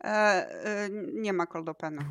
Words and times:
E, 0.00 0.06
e, 0.08 0.88
nie 1.12 1.32
ma 1.32 1.46
cold 1.46 1.68
openu. 1.68 2.02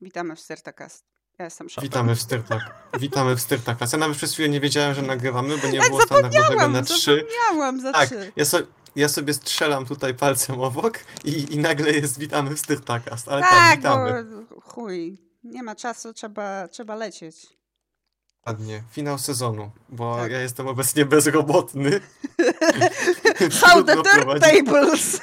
Witamy 0.00 0.36
w 0.36 0.40
Styrtacast. 0.40 1.04
Ja 1.38 1.44
jestem 1.44 1.68
szopem. 1.68 1.88
Witamy 1.88 2.14
w 2.14 2.20
Styrtak. 2.22 2.60
Witamy 3.00 3.36
w 3.36 3.40
Styrtakast. 3.40 3.92
Ja 3.92 3.98
nawet 3.98 4.16
przez 4.16 4.32
chwilę 4.32 4.48
nie 4.48 4.60
wiedziałem, 4.60 4.94
że 4.94 5.02
nagrywamy, 5.02 5.58
bo 5.58 5.68
nie 5.68 5.78
Tak, 5.80 5.88
było 5.88 6.00
standardowego 6.02 6.68
na 6.68 6.82
trzy. 6.82 7.16
Zapomniałam 7.30 7.80
za 7.80 7.92
Tak, 7.92 8.06
trzy. 8.08 8.32
ja, 8.36 8.44
so, 8.44 8.58
ja 8.96 9.08
sobie 9.08 9.34
strzelam 9.34 9.86
tutaj 9.86 10.14
palcem 10.14 10.60
obok 10.60 10.98
i, 11.24 11.54
i 11.54 11.58
nagle 11.58 11.90
jest 11.92 12.18
witamy 12.18 12.50
w 12.54 12.58
Styrtakast. 12.60 13.28
Ale 13.28 13.40
tak, 13.40 13.50
Tak, 13.50 13.76
witamy. 13.76 14.24
bo 14.24 14.60
chuj. 14.60 15.18
Nie 15.44 15.62
ma 15.62 15.74
czasu, 15.74 16.12
trzeba, 16.12 16.68
trzeba 16.68 16.94
lecieć. 16.96 17.46
Ładnie. 18.46 18.82
Finał 18.90 19.18
sezonu, 19.18 19.70
bo 19.88 20.16
Tak. 20.16 20.32
ja 20.32 20.40
jestem 20.40 20.68
obecnie 20.68 21.04
bezrobotny. 21.04 21.90
How 23.62 23.82
the 23.84 23.94
prowadzić- 23.96 24.40
turntables! 24.40 25.20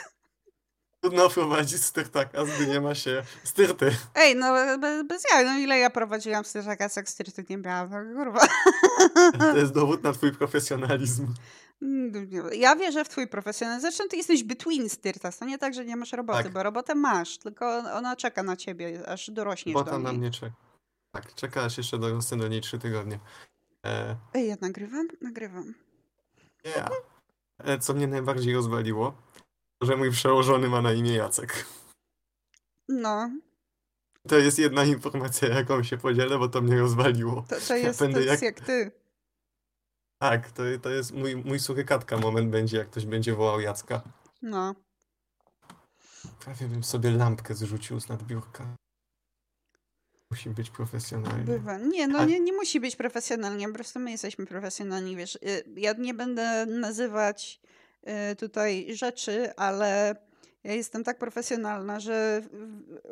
Trudno 1.06 1.30
prowadzić 1.30 1.82
Styrtakast, 1.86 2.52
gdy 2.52 2.68
nie 2.68 2.82
ma 2.82 2.95
się 2.95 3.23
styrty. 3.44 3.96
Ej, 4.16 4.36
no 4.36 4.54
bez, 4.77 5.08
bez 5.08 5.23
jaj, 5.34 5.46
no 5.46 5.58
ile 5.58 5.80
ja 5.80 5.90
prowadziłam 5.90 6.46
Styrtacast, 6.46 6.98
jak 6.98 7.09
Styrty 7.09 7.46
nie 7.50 7.58
miałam, 7.58 7.90
no, 7.90 8.23
kurwa. 8.23 8.48
To 9.40 9.58
jest 9.58 9.73
dowód 9.73 10.04
na 10.04 10.13
twój 10.13 10.32
profesjonalizm. 10.32 11.34
Ja 12.52 12.76
wierzę 12.76 13.05
w 13.05 13.10
twój 13.10 13.27
profesjonalizm. 13.27 13.82
Zresztą 13.82 14.04
ty 14.10 14.18
jesteś 14.18 14.44
between 14.44 14.90
Styrtas. 14.90 15.38
To 15.38 15.46
nie 15.46 15.58
tak, 15.58 15.73
że 15.73 15.86
nie 15.86 15.96
masz 15.96 16.12
roboty, 16.13 16.44
Tak. 16.44 16.52
bo 16.54 16.63
robotę 16.63 16.96
masz, 16.96 17.38
tylko 17.38 17.77
ona 17.77 18.16
czeka 18.16 18.44
na 18.44 18.55
ciebie, 18.55 19.10
aż 19.10 19.30
dorośniesz 19.32 19.74
Bo 19.74 19.84
do 19.84 19.91
tam 19.91 20.04
na 20.04 20.10
niej. 20.10 20.20
mnie 20.20 20.32
czeka. 20.32 20.55
Tak, 21.12 21.35
czeka 21.35 21.63
aż 21.63 21.77
jeszcze 21.77 21.98
dorosnę 21.98 22.38
do 22.38 22.48
niej 22.48 22.62
trzy 22.62 22.80
tygodnie. 22.80 23.20
E, 23.85 24.16
Ej, 24.34 24.48
ja 24.48 24.55
nagrywam? 24.62 25.08
Nagrywam. 25.22 25.74
yeah. 26.66 26.90
e, 27.63 27.80
co 27.80 27.94
mnie 27.94 28.08
najbardziej 28.08 28.54
rozwaliło, 28.54 29.22
że 29.85 29.98
mój 29.98 30.12
przełożony 30.12 30.67
ma 30.70 30.81
na 30.81 30.94
imię 30.94 31.13
Jacek. 31.13 31.66
No, 32.89 33.30
To 34.27 34.38
jest 34.38 34.59
jedna 34.59 34.84
informacja, 34.84 35.48
jaką 35.49 35.84
się 35.84 35.98
podzielę, 35.98 36.37
bo 36.40 36.48
to 36.49 36.62
mnie 36.62 36.79
rozwaliło. 36.79 37.46
to, 37.49 37.55
to 37.68 37.76
jest, 37.76 37.99
to 37.99 38.05
będę 38.05 38.23
jest 38.23 38.43
jak- 38.43 38.57
jak 38.57 38.65
ty. 38.68 38.91
Tak, 40.21 40.51
to, 40.51 40.63
to 40.82 40.90
jest 40.90 41.12
mój, 41.12 41.35
mój 41.35 41.60
surykatka 41.60 42.18
moment 42.18 42.49
będzie, 42.49 42.77
jak 42.77 42.90
ktoś 42.90 43.05
będzie 43.05 43.34
wołał 43.35 43.60
Jacka. 43.62 44.01
No. 44.41 44.76
Prawie 46.40 46.67
bym 46.67 46.84
sobie 46.84 47.12
lampkę 47.12 47.55
zrzucił 47.55 47.99
z 47.99 48.10
nadbiórka. 48.10 48.76
Musi 50.32 50.49
być 50.49 50.70
profesjonalnie. 50.70 51.43
Bywa. 51.43 51.77
Nie, 51.77 52.07
no 52.07 52.20
A- 52.20 52.26
nie, 52.26 52.40
nie 52.40 52.54
musi 52.54 52.79
być 52.79 52.95
profesjonalnie, 52.95 53.67
po 53.67 53.73
prostu 53.73 53.99
my 53.99 54.12
jesteśmy 54.12 54.45
profesjonalni, 54.45 55.15
wiesz. 55.15 55.35
Y, 55.35 55.63
Ja 55.76 55.93
nie 55.93 56.13
będę 56.13 56.65
nazywać 56.65 57.62
tutaj 58.37 58.87
rzeczy, 58.95 59.55
ale 59.55 60.15
ja 60.63 60.73
jestem 60.73 61.03
tak 61.03 61.17
profesjonalna, 61.17 61.99
że 61.99 62.41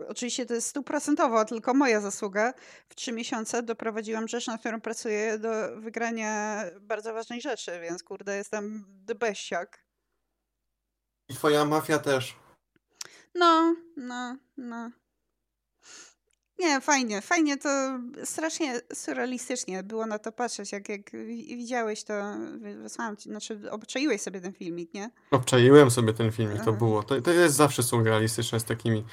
oczywiście 0.07 0.45
to 0.45 0.53
jest 0.53 0.67
stuprocentowo 0.67 1.45
tylko 1.45 1.73
moja 1.73 2.01
zasługa. 2.01 2.53
W 2.89 2.95
trzy 2.95 3.11
miesiące 3.11 3.63
doprowadziłam 3.63 4.27
rzecz, 4.27 4.47
na 4.47 4.57
którą 4.57 4.81
pracuję, 4.81 5.37
do 5.37 5.81
wygrania 5.81 6.63
bardzo 6.81 7.13
ważnej 7.13 7.41
rzeczy, 7.41 7.79
więc 7.81 8.03
kurde, 8.03 8.37
jestem 8.37 8.85
debeściak. 8.87 9.85
I 11.29 11.33
twoja 11.33 11.65
mafia 11.65 11.99
też. 11.99 12.35
No, 13.35 13.75
no, 13.97 14.37
no. 14.57 14.91
Nie, 16.59 16.81
fajnie, 16.81 17.21
fajnie 17.21 17.57
to 17.57 17.69
strasznie 18.23 18.81
surrealistycznie 18.93 19.83
było 19.83 20.05
na 20.05 20.19
to 20.19 20.31
patrzeć, 20.31 20.71
jak, 20.71 20.89
jak 20.89 21.11
wi- 21.11 21.57
widziałeś 21.57 22.03
to, 22.03 22.13
wy- 22.59 22.75
wysłałam 22.77 23.17
ci, 23.17 23.29
znaczy 23.29 23.71
obczaiłeś 23.71 24.21
sobie 24.21 24.41
ten 24.41 24.53
filmik, 24.53 24.93
nie? 24.93 25.09
Obczaiłem 25.31 25.91
sobie 25.91 26.13
ten 26.13 26.31
filmik, 26.31 26.63
to 26.65 26.73
było. 26.73 27.03
To, 27.03 27.21
to 27.21 27.31
jest 27.31 27.55
zawsze 27.55 27.83
surrealistyczne 27.83 28.59
z 28.59 28.63
takimi 28.63 29.05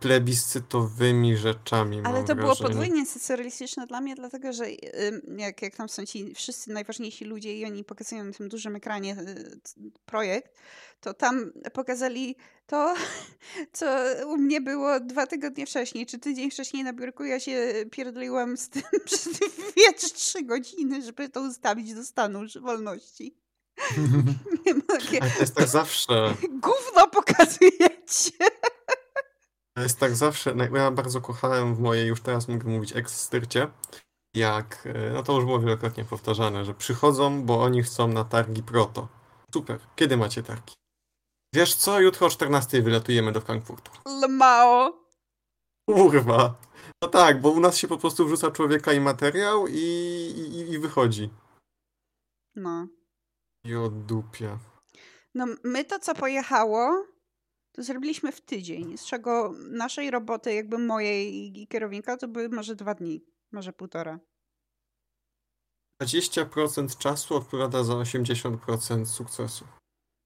plebiscytowymi 0.00 1.36
rzeczami. 1.36 2.00
Ale 2.04 2.24
to 2.24 2.34
było 2.34 2.54
wrażenie. 2.54 2.68
podwójnie 2.68 3.06
surrealistyczne 3.06 3.86
dla 3.86 4.00
mnie, 4.00 4.14
dlatego 4.14 4.52
że 4.52 4.64
ym, 4.64 5.38
jak, 5.38 5.62
jak 5.62 5.76
tam 5.76 5.88
są 5.88 6.06
ci 6.06 6.34
wszyscy 6.34 6.72
najważniejsi 6.72 7.24
ludzie 7.24 7.56
i 7.56 7.64
oni 7.64 7.84
pokazują 7.84 8.24
na 8.24 8.32
tym 8.32 8.48
dużym 8.48 8.76
ekranie 8.76 9.16
y, 9.20 9.60
projekt, 10.06 10.54
to 11.00 11.14
tam 11.14 11.52
pokazali 11.72 12.36
to, 12.66 12.94
co 13.72 13.86
u 14.26 14.36
mnie 14.36 14.60
było 14.60 15.00
dwa 15.00 15.26
tygodnie 15.26 15.66
wcześniej, 15.66 16.06
czy 16.06 16.18
tydzień 16.18 16.50
wcześniej 16.50 16.84
na 16.84 16.92
biurku. 16.92 17.24
Ja 17.24 17.40
się 17.40 17.72
pierdoliłam 17.90 18.56
z 18.56 18.68
tym 18.68 18.82
przez 19.04 19.28
dwie 19.28 19.92
czy 19.98 20.10
trzy 20.10 20.42
godziny, 20.42 21.02
żeby 21.02 21.28
to 21.28 21.40
ustawić 21.40 21.94
do 21.94 22.04
stanu 22.04 22.40
wolności. 22.60 23.36
Nie 24.66 24.74
mogę. 24.74 25.18
Ale 25.20 25.30
to 25.30 25.40
jest 25.40 25.54
tak 25.54 25.68
zawsze. 25.68 26.34
Gówno 26.50 27.06
pokazujecie! 27.12 28.30
To 29.76 29.82
jest 29.82 30.00
tak 30.00 30.16
zawsze. 30.16 30.54
no, 30.54 30.64
Ja 30.64 30.90
bardzo 30.90 31.20
kochałem 31.20 31.74
w 31.74 31.80
mojej, 31.80 32.08
już 32.08 32.20
teraz 32.20 32.48
mogę 32.48 32.68
mówić, 32.68 32.96
ex-styrcie, 32.96 33.68
jak, 34.34 34.86
e, 34.86 35.10
no 35.10 35.22
to 35.22 35.32
już 35.32 35.44
było 35.44 35.60
wielokrotnie 35.60 36.04
powtarzane, 36.04 36.64
że 36.64 36.74
przychodzą, 36.74 37.42
bo 37.42 37.62
oni 37.62 37.82
chcą 37.82 38.08
na 38.08 38.24
targi 38.24 38.62
proto. 38.62 39.08
Super. 39.54 39.80
Kiedy 39.96 40.16
macie 40.16 40.42
targi? 40.42 40.74
Wiesz 41.54 41.74
co, 41.74 42.00
jutro 42.00 42.26
o 42.26 42.30
14 42.30 42.82
wylatujemy 42.82 43.32
do 43.32 43.40
Frankfurtu. 43.40 43.90
Lmao. 44.06 45.04
Kurwa. 45.88 46.54
No 47.02 47.08
tak, 47.08 47.40
bo 47.40 47.50
u 47.50 47.60
nas 47.60 47.76
się 47.76 47.88
po 47.88 47.98
prostu 47.98 48.26
wrzuca 48.26 48.50
człowieka 48.50 48.92
i 48.92 49.00
materiał 49.00 49.66
i, 49.68 49.74
i, 49.76 50.72
i 50.72 50.78
wychodzi. 50.78 51.30
No. 52.56 52.86
I 53.64 53.70
dupia. 53.90 54.58
No, 55.34 55.46
my 55.64 55.84
to, 55.84 55.98
co 55.98 56.14
pojechało, 56.14 57.04
to 57.72 57.82
zrobiliśmy 57.82 58.32
w 58.32 58.40
tydzień, 58.40 58.98
z 58.98 59.06
czego 59.06 59.54
naszej 59.70 60.10
roboty, 60.10 60.54
jakby 60.54 60.78
mojej 60.78 61.58
i 61.60 61.68
kierownika, 61.68 62.16
to 62.16 62.28
były 62.28 62.48
może 62.48 62.74
dwa 62.74 62.94
dni, 62.94 63.24
może 63.52 63.72
półtora. 63.72 64.20
20% 66.02 66.98
czasu 66.98 67.36
odpowiada 67.36 67.84
za 67.84 67.94
80% 67.94 69.04
sukcesu. 69.04 69.64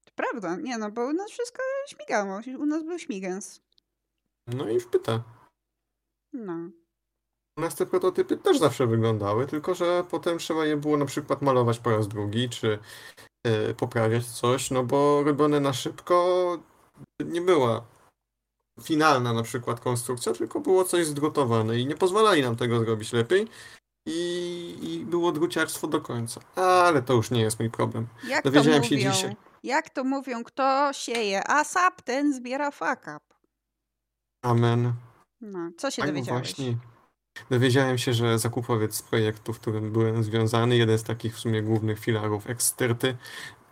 To 0.05 0.11
prawda, 0.15 0.55
nie 0.55 0.77
no, 0.77 0.91
bo 0.91 1.05
u 1.05 1.13
nas 1.13 1.31
wszystko 1.31 1.63
śmigało, 1.87 2.39
u 2.59 2.65
nas 2.65 2.83
był 2.83 2.99
śmigens. 2.99 3.61
No 4.47 4.69
i 4.69 4.79
wpyta. 4.79 5.23
No. 6.33 6.69
U 7.57 7.61
nas 7.61 7.75
te 7.75 7.85
prototypy 7.85 8.37
też 8.37 8.59
zawsze 8.59 8.87
wyglądały, 8.87 9.47
tylko 9.47 9.75
że 9.75 10.03
potem 10.09 10.37
trzeba 10.37 10.65
je 10.65 10.77
było 10.77 10.97
na 10.97 11.05
przykład 11.05 11.41
malować 11.41 11.79
po 11.79 11.89
raz 11.89 12.07
drugi, 12.07 12.49
czy 12.49 12.79
e, 13.43 13.73
poprawiać 13.73 14.25
coś, 14.25 14.71
no 14.71 14.83
bo 14.83 15.23
robione 15.23 15.59
na 15.59 15.73
szybko 15.73 16.57
nie 17.25 17.41
była 17.41 17.85
finalna 18.81 19.33
na 19.33 19.43
przykład 19.43 19.79
konstrukcja, 19.79 20.33
tylko 20.33 20.59
było 20.59 20.83
coś 20.83 21.05
zdrutowane 21.05 21.79
i 21.79 21.85
nie 21.85 21.95
pozwalali 21.95 22.41
nam 22.41 22.55
tego 22.55 22.79
zrobić 22.79 23.13
lepiej 23.13 23.47
i, 24.07 24.77
i 24.81 25.05
było 25.05 25.31
druciarstwo 25.31 25.87
do 25.87 26.01
końca. 26.01 26.41
Ale 26.55 27.01
to 27.01 27.13
już 27.13 27.31
nie 27.31 27.41
jest 27.41 27.59
mój 27.59 27.69
problem. 27.69 28.07
Jak 28.27 28.43
to 28.43 28.51
Dowiedziałem 28.51 28.83
się 28.83 28.97
dzisiaj. 28.97 29.35
Jak 29.63 29.89
to 29.89 30.03
mówią, 30.03 30.43
kto 30.43 30.89
sieje 30.93 31.47
asap, 31.47 32.01
ten 32.01 32.33
zbiera 32.33 32.71
fuck 32.71 33.01
up. 33.01 33.19
Amen. 34.43 34.93
No, 35.41 35.69
co 35.77 35.91
się 35.91 36.01
Tak, 36.01 36.11
dowiedziałeś? 36.11 36.55
właśnie. 36.55 36.77
Dowiedziałem 37.49 37.97
się, 37.97 38.13
że 38.13 38.39
zakupowiec 38.39 38.95
z 38.95 39.01
projektu, 39.01 39.53
w 39.53 39.59
którym 39.59 39.91
byłem 39.91 40.23
związany, 40.23 40.77
jeden 40.77 40.97
z 40.97 41.03
takich 41.03 41.35
w 41.35 41.39
sumie 41.39 41.61
głównych 41.61 41.99
filarów 41.99 42.49
eksterty, 42.49 43.17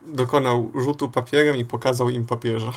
dokonał 0.01 0.72
rzutu 0.75 1.09
papierem 1.09 1.55
i 1.57 1.66
pokazał 1.66 2.09
im 2.09 2.25
papieża. 2.25 2.73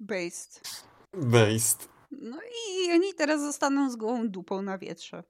Based. 0.00 0.84
Based. 1.12 1.88
No 2.10 2.36
i 2.42 2.92
oni 2.92 3.14
teraz 3.14 3.40
zostaną 3.40 3.90
z 3.90 3.96
gołą 3.96 4.28
dupą 4.28 4.62
na 4.62 4.78
wietrze. 4.78 5.24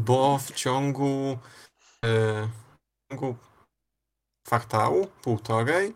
Bo 0.00 0.38
w 0.38 0.52
ciągu, 0.52 1.38
e, 2.04 2.48
w 2.48 3.12
ciągu 3.12 3.36
kwartału, 4.46 5.06
półtorej, 5.06 5.94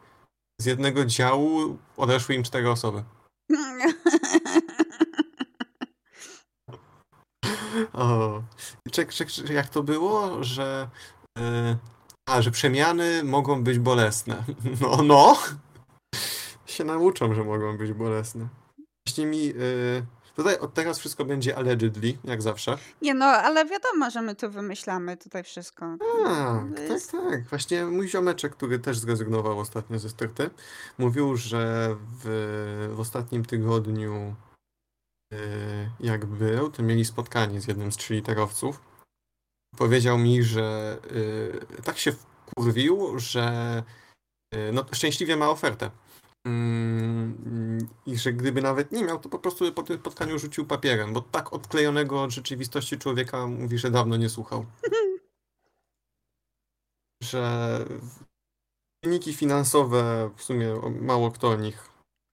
z 0.60 0.64
jednego 0.64 1.04
działu 1.04 1.78
odeszły 1.96 2.34
im 2.34 2.42
cztery 2.42 2.70
osoby. 2.70 3.04
O. 7.92 8.42
Czek, 8.92 9.12
czek, 9.12 9.30
czek, 9.30 9.50
jak 9.50 9.68
to 9.68 9.82
było, 9.82 10.44
że. 10.44 10.88
e, 11.38 11.76
a, 12.28 12.42
że 12.42 12.50
przemiany 12.50 13.24
mogą 13.24 13.64
być 13.64 13.78
bolesne. 13.78 14.44
No, 14.80 15.02
no. 15.02 15.36
Się 16.76 16.84
nauczą, 16.84 17.34
że 17.34 17.44
mogą 17.44 17.76
być 17.78 17.92
bolesne. 17.92 18.48
Właśnie 19.06 19.26
mi. 19.26 19.48
e, 19.50 19.52
tutaj 20.36 20.58
od 20.58 20.74
teraz 20.74 20.98
wszystko 20.98 21.24
będzie 21.24 21.56
allegedly, 21.56 22.18
jak 22.24 22.42
zawsze. 22.42 22.78
Nie 23.02 23.14
no, 23.14 23.24
ale 23.26 23.64
wiadomo, 23.66 24.10
że 24.10 24.22
my 24.22 24.34
tu 24.34 24.50
wymyślamy 24.50 25.16
tutaj 25.16 25.44
wszystko. 25.44 25.96
Tak, 26.24 26.62
To 26.70 26.76
tak, 26.76 26.90
jest- 26.90 27.12
tak. 27.12 27.44
Właśnie 27.48 27.84
mój 27.86 28.08
ziomeczek, 28.08 28.52
który 28.56 28.78
też 28.78 28.98
zrezygnował 28.98 29.58
ostatnio 29.58 29.98
ze 29.98 30.08
styrty, 30.10 30.50
mówił, 30.98 31.36
że 31.36 31.96
w, 32.24 32.90
w 32.96 33.00
ostatnim 33.00 33.44
tygodniu, 33.44 34.34
e, 35.32 35.36
jak 36.00 36.26
był, 36.26 36.70
to 36.70 36.82
mieli 36.82 37.04
spotkanie 37.04 37.60
z 37.60 37.66
jednym 37.68 37.92
z 37.92 37.96
trzyliterowców. 37.96 38.80
Powiedział 39.76 40.18
mi, 40.18 40.42
że 40.42 40.98
e, 41.78 41.82
tak 41.82 41.98
się 41.98 42.12
wkurwił, 42.12 43.18
że 43.18 43.82
no, 44.72 44.84
szczęśliwie 44.92 45.36
ma 45.36 45.50
ofertę. 45.50 45.90
Mm, 46.46 47.88
i 48.06 48.18
że 48.18 48.32
gdyby 48.32 48.62
nawet 48.62 48.92
nie 48.92 49.04
miał, 49.04 49.18
to 49.18 49.28
po 49.28 49.38
prostu 49.38 49.72
po 49.72 49.82
tym 49.82 49.98
spotkaniu 49.98 50.38
rzucił 50.38 50.66
papierem, 50.66 51.12
bo 51.12 51.20
tak 51.20 51.52
odklejonego 51.52 52.22
od 52.22 52.30
rzeczywistości 52.30 52.98
człowieka 52.98 53.46
mówi, 53.46 53.78
że 53.78 53.90
dawno 53.90 54.16
nie 54.16 54.28
słuchał. 54.28 54.66
że 57.22 57.84
wyniki 59.04 59.34
finansowe, 59.34 60.30
w 60.36 60.42
sumie 60.42 60.74
mało 61.00 61.30
kto 61.30 61.48
o 61.48 61.56
nich 61.56 61.88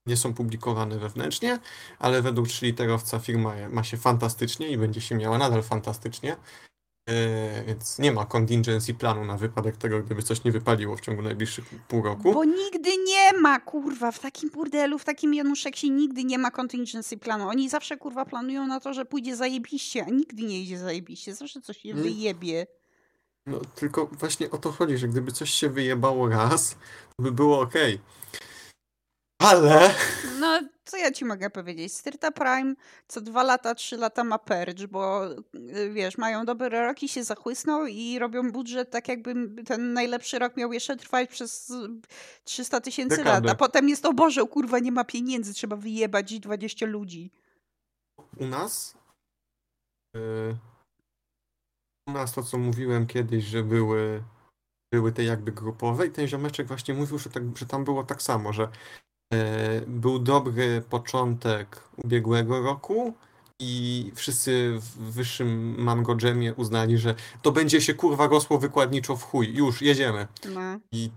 nie 0.08 0.18
są 0.18 0.34
publikowane 0.34 1.00
wewnętrznie, 1.00 1.60
ale 2.00 2.22
według 2.22 2.48
trzyliterowca 2.48 3.20
firma 3.20 3.56
ma 3.70 3.84
się 3.84 3.98
fantastycznie 3.98 4.70
i 4.70 4.78
będzie 4.78 5.02
się 5.02 5.16
miała 5.16 5.38
nadal 5.38 5.64
fantastycznie. 5.64 6.38
Yy, 7.08 7.64
więc 7.68 8.00
nie 8.00 8.12
ma 8.12 8.26
contingency 8.26 8.94
planu 8.94 9.26
na 9.26 9.38
wypadek 9.38 9.78
tego, 9.78 10.04
gdyby 10.04 10.24
coś 10.24 10.44
nie 10.44 10.52
wypaliło 10.52 10.96
w 10.96 11.02
ciągu 11.02 11.22
najbliższych 11.22 11.66
pół 11.88 12.02
roku. 12.02 12.34
Bo 12.34 12.46
nigdy 12.46 12.90
nie 13.08 13.40
ma, 13.40 13.60
kurwa, 13.60 14.12
w 14.12 14.20
takim 14.20 14.50
burdelu, 14.50 15.00
w 15.00 15.06
takim 15.06 15.34
Januszeksie 15.34 15.92
nigdy 15.92 16.24
nie 16.24 16.38
ma 16.38 16.52
contingency 16.52 17.18
planu. 17.18 17.48
Oni 17.48 17.70
zawsze, 17.70 17.98
kurwa, 17.98 18.26
planują 18.26 18.68
na 18.68 18.80
to, 18.80 18.94
że 18.94 19.06
pójdzie 19.06 19.36
zajebiście, 19.36 20.06
a 20.06 20.10
nigdy 20.10 20.44
nie 20.44 20.62
idzie 20.62 20.80
zajebiście. 20.80 21.36
Zawsze 21.36 21.62
coś 21.62 21.78
się 21.78 21.94
wyjebie. 21.94 22.68
No, 23.46 23.60
tylko 23.76 24.06
właśnie 24.06 24.52
o 24.52 24.58
to 24.58 24.72
chodzi, 24.72 24.98
że 24.98 25.08
gdyby 25.08 25.32
coś 25.32 25.50
się 25.50 25.70
wyjebało 25.70 26.30
raz, 26.30 26.76
to 27.18 27.24
by 27.24 27.32
było 27.32 27.60
ok. 27.62 27.74
Ale... 29.44 29.96
No, 30.40 30.60
co 30.86 30.98
ja 30.98 31.12
ci 31.12 31.26
mogę 31.26 31.50
powiedzieć? 31.50 31.94
Styrta 31.94 32.32
Prime 32.32 32.76
co 33.08 33.22
dwa 33.22 33.44
lata, 33.44 33.76
trzy 33.76 33.98
lata 33.98 34.24
ma 34.24 34.40
purge, 34.40 34.88
bo 34.88 35.32
y, 35.56 35.90
wiesz, 35.94 36.18
mają 36.18 36.46
dobre 36.46 36.70
roki, 36.70 37.10
się 37.10 37.24
zachłysną 37.24 37.86
i 37.86 38.20
robią 38.20 38.52
budżet 38.52 38.92
tak 38.92 39.08
jakby 39.08 39.64
ten 39.64 39.94
najlepszy 39.94 40.40
rok 40.40 40.58
miał 40.58 40.74
jeszcze 40.74 40.96
trwać 40.96 41.30
przez 41.30 41.74
300 42.44 42.82
tysięcy 42.82 43.24
lat, 43.24 43.50
a 43.50 43.56
potem 43.56 43.90
jest, 43.90 44.06
o 44.06 44.14
Boże, 44.14 44.46
kurwa, 44.46 44.80
nie 44.80 44.92
ma 44.92 45.04
pieniędzy, 45.04 45.54
trzeba 45.54 45.76
wyjebać 45.76 46.40
20 46.40 46.86
ludzi. 46.86 47.32
U 48.38 48.48
nas... 48.48 48.98
Yy, 50.16 50.58
u 52.10 52.12
nas 52.12 52.34
to, 52.34 52.44
co 52.44 52.58
mówiłem 52.58 53.08
kiedyś, 53.08 53.44
że 53.44 53.64
były 53.64 54.24
były 54.94 55.12
te 55.12 55.24
jakby 55.24 55.52
grupowe 55.52 56.08
i 56.08 56.12
ten 56.12 56.28
ziomeczek 56.28 56.68
właśnie 56.68 56.94
mówił, 56.94 57.18
że, 57.18 57.30
tak, 57.30 57.44
że 57.58 57.66
tam 57.66 57.84
było 57.84 58.04
tak 58.04 58.22
samo, 58.22 58.54
że 58.54 58.68
był 59.88 60.20
dobry 60.20 60.82
początek 60.90 61.84
ubiegłego 62.04 62.62
roku 62.62 63.14
i 63.60 64.12
wszyscy 64.16 64.74
w 64.80 65.12
wyższym 65.12 65.76
Mango 65.78 66.18
Jamie 66.22 66.54
uznali, 66.54 66.98
że 66.98 67.16
to 67.42 67.52
będzie 67.52 67.82
się 67.82 67.94
kurwa 67.94 68.28
rosło 68.28 68.58
wykładniczo 68.58 69.16
w 69.16 69.24
chuj, 69.24 69.56
już 69.56 69.82
jedziemy. 69.82 70.28
No. 70.54 70.80
I 70.92 71.12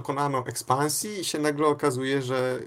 dokonano 0.00 0.46
ekspansji 0.46 1.20
i 1.20 1.24
się 1.24 1.38
nagle 1.38 1.66
okazuje, 1.66 2.22
że 2.22 2.60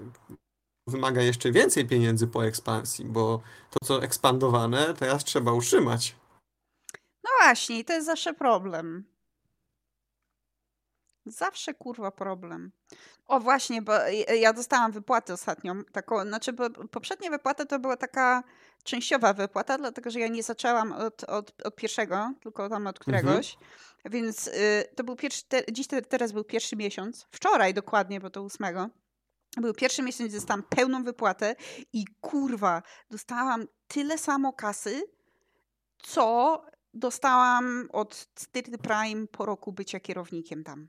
wymaga 0.88 1.22
jeszcze 1.22 1.52
więcej 1.52 1.86
pieniędzy 1.86 2.26
po 2.26 2.46
ekspansji, 2.46 3.04
bo 3.04 3.42
to 3.70 3.86
co 3.86 4.02
ekspandowane 4.02 4.94
teraz 4.94 5.24
trzeba 5.24 5.52
utrzymać. 5.52 6.16
No 7.24 7.30
właśnie, 7.42 7.84
to 7.84 7.92
jest 7.92 8.06
zawsze 8.06 8.34
problem. 8.34 9.04
Zawsze 11.30 11.74
kurwa 11.74 12.10
problem. 12.10 12.72
O 13.26 13.40
właśnie, 13.40 13.82
bo 13.82 13.92
ja 14.40 14.52
dostałam 14.52 14.92
wypłatę 14.92 15.32
ostatnią. 15.32 15.84
Taką, 15.84 16.22
znaczy, 16.22 16.52
bo 16.52 16.70
poprzednia 16.70 17.30
wypłata 17.30 17.64
to 17.64 17.78
była 17.78 17.96
taka 17.96 18.42
częściowa 18.84 19.32
wypłata, 19.32 19.78
dlatego 19.78 20.10
że 20.10 20.20
ja 20.20 20.28
nie 20.28 20.42
zaczęłam 20.42 20.92
od, 20.92 21.24
od, 21.24 21.62
od 21.64 21.76
pierwszego, 21.76 22.32
tylko 22.40 22.68
tam 22.68 22.86
od 22.86 22.98
mhm. 22.98 23.22
któregoś. 23.22 23.54
Mhm. 23.54 23.72
Więc 24.04 24.46
y, 24.46 24.84
to 24.96 25.04
był 25.04 25.16
pierwszy, 25.16 25.44
te, 25.48 25.62
dziś 25.72 25.86
te, 25.86 26.02
teraz 26.02 26.32
był 26.32 26.44
pierwszy 26.44 26.76
miesiąc. 26.76 27.26
Wczoraj 27.30 27.74
dokładnie, 27.74 28.20
bo 28.20 28.30
to 28.30 28.42
ósmego. 28.42 28.90
Był 29.56 29.74
pierwszy 29.74 30.02
miesiąc, 30.02 30.32
dostałam 30.32 30.62
pełną 30.62 31.04
wypłatę 31.04 31.56
i 31.92 32.04
kurwa, 32.20 32.82
dostałam 33.10 33.66
tyle 33.88 34.18
samo 34.18 34.52
kasy, 34.52 35.02
co 36.02 36.62
dostałam 36.94 37.88
od 37.92 38.28
Styrty 38.34 38.78
Prime 38.78 39.26
po 39.26 39.46
roku 39.46 39.72
bycia 39.72 40.00
kierownikiem 40.00 40.64
tam. 40.64 40.88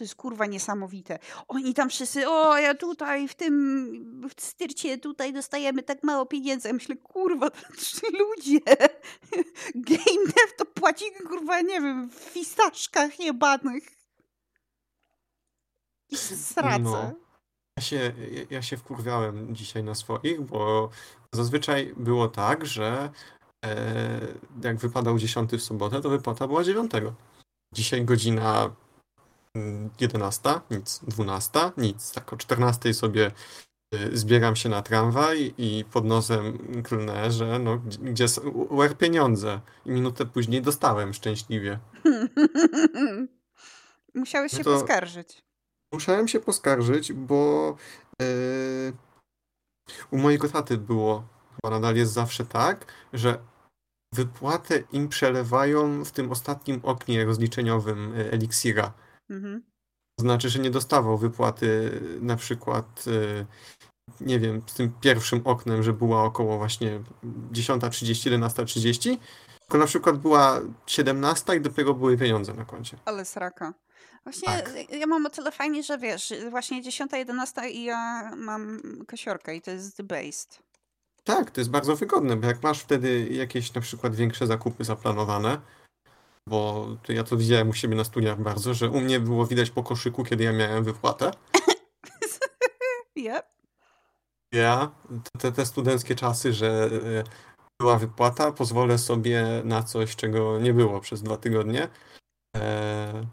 To 0.00 0.04
jest 0.04 0.14
kurwa 0.14 0.46
niesamowite. 0.46 1.18
Oni 1.48 1.74
tam 1.74 1.90
wszyscy, 1.90 2.28
o 2.28 2.58
ja 2.58 2.74
tutaj 2.74 3.28
w 3.28 3.34
tym 3.34 4.28
w 4.28 4.42
styrcie 4.42 4.98
tutaj 4.98 5.32
dostajemy 5.32 5.82
tak 5.82 6.04
mało 6.04 6.26
pieniędzy. 6.26 6.68
Ja 6.68 6.74
myślę, 6.74 6.96
kurwa, 6.96 7.50
trzy 7.76 8.06
ludzie. 8.18 8.60
Game 9.90 10.26
dev 10.26 10.52
to 10.56 10.64
płaci 10.64 11.04
kurwa, 11.28 11.60
nie 11.60 11.80
wiem, 11.80 12.10
w 12.10 12.14
fistaszkach 12.14 13.20
jebanych. 13.20 13.84
I 16.10 16.16
srace. 16.16 16.78
No. 16.80 17.12
Ja 17.76 17.82
się, 17.82 18.12
ja 18.50 18.62
się 18.62 18.76
wkurwiałem 18.76 19.54
dzisiaj 19.56 19.84
na 19.84 19.94
swoich, 19.94 20.40
bo 20.40 20.90
zazwyczaj 21.32 21.94
było 21.96 22.28
tak, 22.28 22.66
że 22.66 23.10
e, 23.64 24.20
jak 24.62 24.76
wypadał 24.76 25.18
10 25.18 25.50
w 25.50 25.62
sobotę, 25.62 26.00
to 26.00 26.10
wypłata 26.10 26.46
była 26.46 26.64
9. 26.64 26.92
Dzisiaj 27.74 28.04
godzina 28.04 28.70
11, 30.00 30.60
nic, 30.70 31.00
12, 31.08 31.72
nic. 31.76 32.12
Tak 32.12 32.32
o 32.32 32.36
14 32.36 32.94
sobie 32.94 33.30
y, 33.94 34.18
zbieram 34.18 34.56
się 34.56 34.68
na 34.68 34.82
tramwaj 34.82 35.54
i 35.58 35.84
pod 35.92 36.04
nosem 36.04 36.58
klnę, 36.82 37.32
że 37.32 37.58
no, 37.58 37.78
gdzie 38.00 38.28
są 38.28 38.42
UR 38.50 38.96
pieniądze. 38.96 39.60
I 39.86 39.90
minutę 39.90 40.26
później 40.26 40.62
dostałem 40.62 41.14
szczęśliwie. 41.14 41.78
Musiałeś 44.14 44.52
no 44.52 44.58
się 44.58 44.64
poskarżyć. 44.64 45.42
Musiałem 45.92 46.28
się 46.28 46.40
poskarżyć, 46.40 47.12
bo 47.12 47.76
yy, 48.20 48.92
u 50.10 50.18
mojego 50.18 50.48
taty 50.48 50.78
było, 50.78 51.24
chyba 51.54 51.70
nadal 51.70 51.96
jest 51.96 52.12
zawsze 52.12 52.44
tak, 52.44 52.86
że 53.12 53.38
wypłatę 54.14 54.82
im 54.92 55.08
przelewają 55.08 56.04
w 56.04 56.10
tym 56.10 56.32
ostatnim 56.32 56.80
oknie 56.82 57.24
rozliczeniowym 57.24 58.14
y, 58.14 58.30
eliksira. 58.30 58.92
Mhm. 59.30 59.62
Znaczy, 60.20 60.48
że 60.48 60.58
nie 60.58 60.70
dostawał 60.70 61.18
wypłaty 61.18 62.00
na 62.20 62.36
przykład, 62.36 63.04
y, 63.06 63.46
nie 64.20 64.40
wiem, 64.40 64.62
z 64.66 64.74
tym 64.74 64.92
pierwszym 65.00 65.40
oknem, 65.44 65.82
że 65.82 65.92
była 65.92 66.24
około 66.24 66.58
właśnie 66.58 67.00
10.30, 67.52 68.30
11.30, 68.30 69.16
tylko 69.60 69.78
na 69.78 69.86
przykład 69.86 70.18
była 70.18 70.60
17 70.86 71.56
i 71.56 71.60
dopiero 71.60 71.94
były 71.94 72.18
pieniądze 72.18 72.54
na 72.54 72.64
koncie. 72.64 72.96
Ale 73.04 73.24
sraka. 73.24 73.74
Właśnie 74.24 74.48
tak. 74.48 74.92
ja 74.92 75.06
mam 75.06 75.26
o 75.26 75.30
tyle 75.30 75.52
fajnie, 75.52 75.82
że 75.82 75.98
wiesz, 75.98 76.32
właśnie 76.50 76.82
10, 76.82 77.12
11 77.12 77.70
i 77.70 77.84
ja 77.84 78.30
mam 78.36 78.80
kosiorkę 79.06 79.56
i 79.56 79.62
to 79.62 79.70
jest 79.70 79.96
the 79.96 80.02
based. 80.02 80.62
Tak, 81.24 81.50
to 81.50 81.60
jest 81.60 81.70
bardzo 81.70 81.96
wygodne, 81.96 82.36
bo 82.36 82.46
jak 82.46 82.62
masz 82.62 82.80
wtedy 82.80 83.28
jakieś 83.30 83.74
na 83.74 83.80
przykład 83.80 84.14
większe 84.14 84.46
zakupy 84.46 84.84
zaplanowane, 84.84 85.60
bo 86.48 86.88
ja 87.08 87.24
to 87.24 87.36
widziałem 87.36 87.68
u 87.68 87.72
siebie 87.72 87.96
na 87.96 88.04
studiach 88.04 88.42
bardzo, 88.42 88.74
że 88.74 88.90
u 88.90 89.00
mnie 89.00 89.20
było 89.20 89.46
widać 89.46 89.70
po 89.70 89.82
koszyku, 89.82 90.24
kiedy 90.24 90.44
ja 90.44 90.52
miałem 90.52 90.84
wypłatę. 90.84 91.30
yep. 93.16 93.46
Ja, 94.52 94.90
te, 95.38 95.52
te 95.52 95.66
studenckie 95.66 96.14
czasy, 96.14 96.52
że 96.52 96.90
e, 97.18 97.24
była 97.80 97.98
wypłata, 97.98 98.52
pozwolę 98.52 98.98
sobie 98.98 99.62
na 99.64 99.82
coś, 99.82 100.16
czego 100.16 100.60
nie 100.60 100.74
było 100.74 101.00
przez 101.00 101.22
dwa 101.22 101.36
tygodnie. 101.36 101.88
E, 102.56 103.26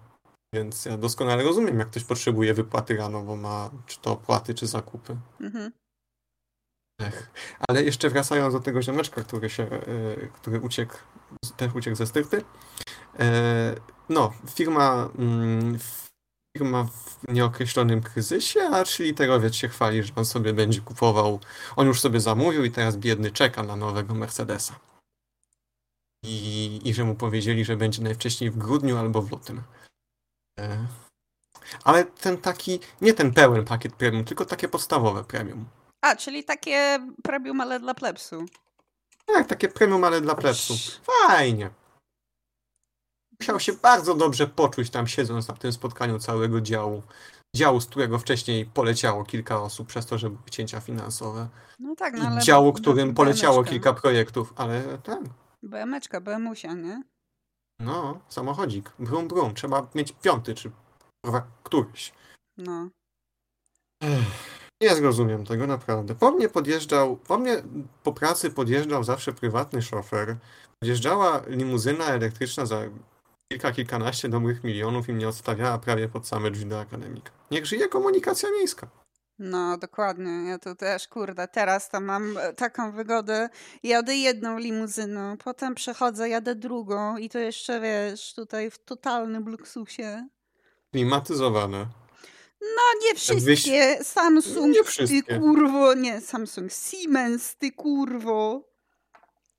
więc 0.53 0.85
ja 0.85 0.97
doskonale 0.97 1.43
rozumiem, 1.43 1.79
jak 1.79 1.89
ktoś 1.89 2.03
potrzebuje 2.03 2.53
wypłaty 2.53 2.97
rano, 2.97 3.23
bo 3.23 3.35
ma 3.35 3.71
czy 3.85 3.99
to 3.99 4.11
opłaty, 4.11 4.53
czy 4.53 4.67
zakupy. 4.67 5.17
Mhm. 5.41 5.71
Ech. 7.01 7.31
Ale 7.67 7.83
jeszcze 7.83 8.09
wracając 8.09 8.53
do 8.53 8.59
tego 8.59 8.81
ziomeczka, 8.81 9.23
który 9.23 9.49
się, 9.49 9.63
e, 9.63 9.79
który 10.33 10.59
uciekł, 10.59 10.95
też 11.57 11.75
uciekł 11.75 11.97
ze 11.97 12.07
styrty. 12.07 12.43
E, 13.19 13.75
no, 14.09 14.33
firma, 14.55 15.09
mm, 15.17 15.79
firma 16.57 16.83
w 16.83 17.33
nieokreślonym 17.33 18.01
kryzysie, 18.01 18.61
a 18.61 18.83
literowiec 18.99 19.55
się 19.55 19.67
chwali, 19.67 20.03
że 20.03 20.13
on 20.15 20.25
sobie 20.25 20.53
będzie 20.53 20.81
kupował, 20.81 21.39
on 21.75 21.87
już 21.87 22.01
sobie 22.01 22.19
zamówił 22.19 22.65
i 22.65 22.71
teraz 22.71 22.97
biedny 22.97 23.31
czeka 23.31 23.63
na 23.63 23.75
nowego 23.75 24.15
Mercedesa. 24.15 24.79
I, 26.23 26.81
i 26.83 26.93
że 26.93 27.03
mu 27.03 27.15
powiedzieli, 27.15 27.65
że 27.65 27.77
będzie 27.77 28.01
najwcześniej 28.01 28.51
w 28.51 28.57
grudniu 28.57 28.97
albo 28.97 29.21
w 29.21 29.31
lutym. 29.31 29.61
E, 30.59 30.87
ale 31.83 32.05
ten 32.05 32.37
taki, 32.37 32.79
nie 33.01 33.13
ten 33.13 33.33
pełen 33.33 33.65
pakiet 33.65 33.93
premium, 33.95 34.25
tylko 34.25 34.45
takie 34.45 34.67
podstawowe 34.67 35.23
premium. 35.23 35.65
A, 36.01 36.15
czyli 36.15 36.43
takie 36.43 37.07
premium, 37.23 37.61
ale 37.61 37.79
dla 37.79 37.93
plebsu. 37.93 38.45
Tak, 39.25 39.47
takie 39.47 39.67
premium, 39.67 40.03
ale 40.03 40.21
dla 40.21 40.35
plebsu. 40.35 40.73
Fajnie. 41.27 41.69
Musiał 43.41 43.59
się 43.59 43.73
bardzo 43.73 44.15
dobrze 44.15 44.47
poczuć 44.47 44.89
tam 44.89 45.07
siedząc 45.07 45.47
na 45.47 45.53
tym 45.53 45.71
spotkaniu 45.73 46.19
całego 46.19 46.61
działu. 46.61 47.03
Działu, 47.55 47.81
z 47.81 47.85
którego 47.85 48.19
wcześniej 48.19 48.65
poleciało 48.65 49.23
kilka 49.23 49.61
osób 49.61 49.87
przez 49.87 50.05
to, 50.05 50.17
że 50.17 50.29
były 50.29 50.49
cięcia 50.51 50.79
finansowe. 50.79 51.47
No 51.79 51.95
tak, 51.95 52.13
no 52.13 52.27
ale... 52.27 52.41
I 52.41 52.43
działu, 52.43 52.73
którym 52.73 53.13
poleciało 53.13 53.63
kilka 53.63 53.93
projektów, 53.93 54.53
ale 54.55 54.97
tak. 54.97 55.19
BMeczka, 55.63 56.21
BMusia, 56.21 56.73
nie? 56.73 57.03
No, 57.79 58.19
samochodzik. 58.29 58.91
Brum, 58.99 59.27
brum. 59.27 59.53
Trzeba 59.53 59.87
mieć 59.95 60.13
piąty, 60.21 60.55
czy 60.55 60.71
któryś. 61.63 62.13
No. 62.57 62.89
Ech. 64.03 64.57
Nie 64.81 64.95
zrozumiem 64.95 65.45
tego 65.45 65.67
naprawdę. 65.67 66.15
Po 66.15 66.31
mnie 66.31 66.49
podjeżdżał, 66.49 67.17
po 67.17 67.37
mnie 67.37 67.63
po 68.03 68.13
pracy 68.13 68.49
podjeżdżał 68.49 69.03
zawsze 69.03 69.33
prywatny 69.33 69.81
szofer. 69.81 70.37
Podjeżdżała 70.79 71.41
limuzyna 71.47 72.05
elektryczna 72.05 72.65
za 72.65 72.81
kilka, 73.49 73.71
kilkanaście 73.71 74.29
dobrych 74.29 74.63
milionów 74.63 75.09
i 75.09 75.13
mnie 75.13 75.27
odstawiała 75.27 75.77
prawie 75.77 76.09
pod 76.09 76.27
same 76.27 76.51
drzwi 76.51 76.65
do 76.65 76.79
akademika. 76.79 77.31
Niech 77.51 77.65
żyje 77.65 77.87
komunikacja 77.87 78.49
miejska. 78.51 78.87
No, 79.39 79.77
dokładnie. 79.77 80.31
Ja 80.49 80.59
tu 80.59 80.75
też, 80.75 81.07
kurde, 81.07 81.47
teraz 81.47 81.89
tam 81.89 82.05
mam 82.05 82.37
e, 82.37 82.53
taką 82.53 82.91
wygodę. 82.91 83.49
Jadę 83.83 84.15
jedną 84.15 84.57
limuzyną, 84.57 85.37
potem 85.37 85.75
przechodzę, 85.75 86.29
jadę 86.29 86.55
drugą 86.55 87.17
i 87.17 87.29
to 87.29 87.39
jeszcze, 87.39 87.81
wiesz, 87.81 88.33
tutaj 88.33 88.71
w 88.71 88.79
totalnym 88.79 89.49
luksusie. 89.49 90.27
Klimatyzowane. 90.91 91.87
No, 92.61 92.81
nie 93.07 93.15
wszystkie. 93.15 94.03
Samsung, 94.03 94.75
Nie 94.75 94.83
wszystkie. 94.83 95.23
ty 95.23 95.39
kurwo. 95.39 95.93
Nie, 95.93 96.21
Samsung. 96.21 96.71
Siemens, 96.71 97.55
ty 97.55 97.71
kurwo. 97.71 98.63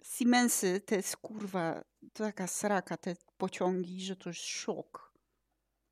Siemensy, 0.02 0.80
to 0.80 0.94
jest 0.94 1.16
kurwa 1.16 1.84
taka 2.12 2.46
sraka, 2.46 2.96
te 2.96 3.16
pociągi, 3.38 4.00
że 4.04 4.16
to 4.16 4.30
jest 4.30 4.40
szok. 4.46 5.12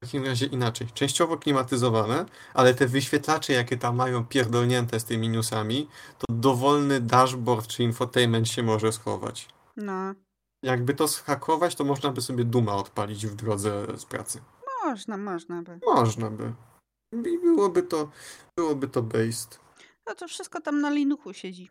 W 0.02 0.06
takim 0.06 0.24
razie 0.24 0.46
inaczej. 0.46 0.86
Częściowo 0.94 1.36
klimatyzowane, 1.38 2.26
ale 2.54 2.74
te 2.74 2.86
wyświetlacze, 2.86 3.52
jakie 3.52 3.76
tam 3.76 3.96
mają 3.96 4.26
pierdolnięte 4.26 5.00
z 5.00 5.04
tymi 5.04 5.28
minusami, 5.28 5.88
to 6.18 6.26
dowolny 6.34 7.00
dashboard 7.00 7.66
czy 7.66 7.82
infotainment 7.82 8.48
się 8.48 8.62
może 8.62 8.92
schować. 8.92 9.48
No, 9.76 10.14
Jakby 10.62 10.94
to 10.94 11.06
zhakować, 11.08 11.74
to 11.74 11.84
można 11.84 12.10
by 12.10 12.20
sobie 12.20 12.44
Duma 12.44 12.76
odpalić 12.76 13.26
w 13.26 13.34
drodze 13.34 13.86
z 13.96 14.04
pracy. 14.04 14.40
można, 14.84 15.16
można 15.16 15.62
by. 15.62 15.78
Można 15.86 16.30
by. 16.30 16.52
I 17.12 17.38
byłoby 17.38 17.82
to, 17.82 18.10
byłoby 18.58 18.88
to 18.88 19.02
based. 19.02 19.60
No 20.06 20.14
to 20.14 20.28
wszystko 20.28 20.60
tam 20.60 20.80
na 20.80 20.90
Linuxu 20.90 21.32
siedzi. 21.32 21.70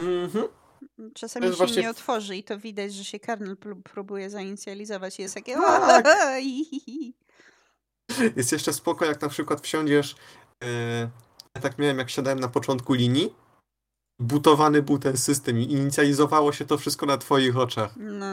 Mhm. 0.00 0.48
Czasami 1.14 1.46
się 1.46 1.52
właśnie- 1.52 1.82
nie 1.82 1.90
otworzy 1.90 2.36
i 2.36 2.44
to 2.44 2.58
widać, 2.58 2.94
że 2.94 3.04
się 3.04 3.20
kernel 3.20 3.56
pró- 3.56 3.82
próbuje 3.82 4.30
zainicjalizować 4.30 5.18
i 5.18 5.22
jest 5.22 5.34
takie 5.34 5.54
Tak. 5.54 6.06
Jest 8.36 8.52
jeszcze 8.52 8.72
spoko, 8.72 9.04
jak 9.04 9.20
na 9.22 9.28
przykład 9.28 9.60
wsiądziesz. 9.60 10.16
e, 10.64 10.68
ja 11.54 11.60
tak 11.62 11.78
miałem, 11.78 11.98
jak 11.98 12.10
siadałem 12.10 12.40
na 12.40 12.48
początku 12.48 12.94
linii. 12.94 13.34
Butowany 14.20 14.82
był 14.82 14.98
ten 14.98 15.16
system 15.16 15.58
i 15.58 15.72
inicjalizowało 15.72 16.52
się 16.52 16.64
to 16.64 16.78
wszystko 16.78 17.06
na 17.06 17.18
twoich 17.18 17.56
oczach. 17.56 17.90
No. 17.96 18.26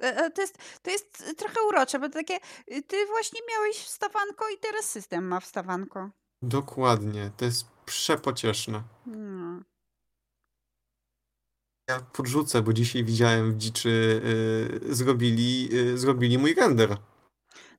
e, 0.00 0.30
To 0.30 0.40
jest, 0.42 0.58
to 0.82 0.90
jest 0.90 1.24
trochę 1.36 1.54
urocze, 1.68 1.98
bo 1.98 2.08
takie, 2.08 2.38
ty 2.86 3.06
właśnie 3.06 3.40
miałeś 3.50 3.76
wstawanko 3.76 4.48
i 4.48 4.58
teraz 4.58 4.84
system 4.90 5.24
ma 5.24 5.40
wstawanko. 5.40 6.10
Dokładnie. 6.42 7.30
To 7.36 7.44
jest 7.44 7.64
przepocieszne. 7.86 8.82
No. 9.06 9.60
Ja 11.90 12.00
podrzucę, 12.00 12.62
bo 12.62 12.72
dzisiaj 12.72 13.04
widziałem 13.04 13.52
w 13.52 13.56
dziczy 13.56 14.22
y, 14.84 14.94
zrobili, 14.94 15.68
y, 15.72 15.98
zrobili 15.98 16.38
mój 16.38 16.54
render. 16.54 16.96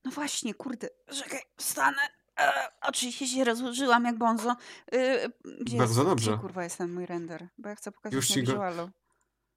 No 0.06 0.12
właśnie, 0.12 0.54
kurde, 0.54 0.90
czekaj, 1.14 1.40
wstanę. 1.58 2.02
E, 2.40 2.52
oczywiście 2.82 3.28
się 3.28 3.44
rozłożyłam 3.44 4.06
jak 4.06 4.18
bonzo. 4.18 4.56
E, 4.92 5.30
gdzie 5.62 5.78
Bardzo 5.78 6.02
jest, 6.02 6.10
dobrze. 6.10 6.32
Gdzie 6.32 6.42
kurwa 6.42 6.64
jest 6.64 6.78
ten 6.78 6.94
mój 6.94 7.06
render? 7.06 7.48
Bo 7.58 7.70
ja 7.70 7.76
chcę 7.76 7.92
pokazać 7.92 8.16
Już 8.16 8.30
na 8.30 8.36
ci 8.36 8.44
go- 8.44 8.52
wizualu. 8.52 8.90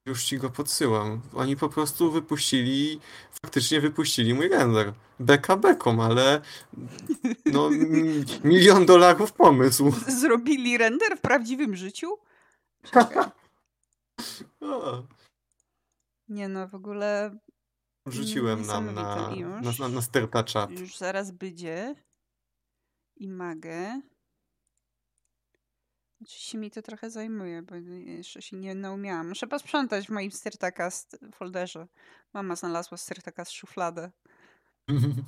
Już 0.06 0.24
ci 0.24 0.38
go 0.38 0.50
podsyłam. 0.50 1.20
Oni 1.34 1.56
po 1.56 1.68
prostu 1.68 2.10
wypuścili, 2.10 3.00
faktycznie 3.42 3.80
wypuścili 3.80 4.34
mój 4.34 4.48
render. 4.48 4.92
Beka 5.20 5.56
beką, 5.56 6.04
ale 6.04 6.40
no 7.46 7.70
milion 8.44 8.86
dolarów 8.86 9.32
pomysł. 9.32 9.92
Zrobili 10.20 10.78
render 10.78 11.16
w 11.18 11.20
prawdziwym 11.20 11.76
życiu? 11.76 12.18
Czekaj. 12.92 13.43
Nie 16.28 16.48
no, 16.48 16.68
w 16.68 16.74
ogóle 16.74 17.38
Wrzuciłem 18.06 18.66
nam 18.66 18.94
na, 18.94 19.30
już. 19.36 19.78
na, 19.78 19.88
na 19.88 20.02
sterta 20.02 20.44
czat. 20.44 20.70
już 20.70 20.98
zaraz 20.98 21.30
będzie. 21.30 21.94
Imagę. 23.16 24.00
Oczywiście 26.22 26.58
mi 26.58 26.70
to 26.70 26.82
trochę 26.82 27.10
zajmuje, 27.10 27.62
bo 27.62 27.74
jeszcze 27.74 28.42
się 28.42 28.56
nie 28.56 28.74
naumiałam. 28.74 29.28
Muszę 29.28 29.46
posprzątać 29.46 30.06
w 30.06 30.10
moim 30.10 30.32
Styrtacast 30.32 31.18
folderze. 31.34 31.86
Mama 32.32 32.56
znalazła 32.56 32.96
Styrtacast 32.98 33.52
szufladę. 33.52 34.10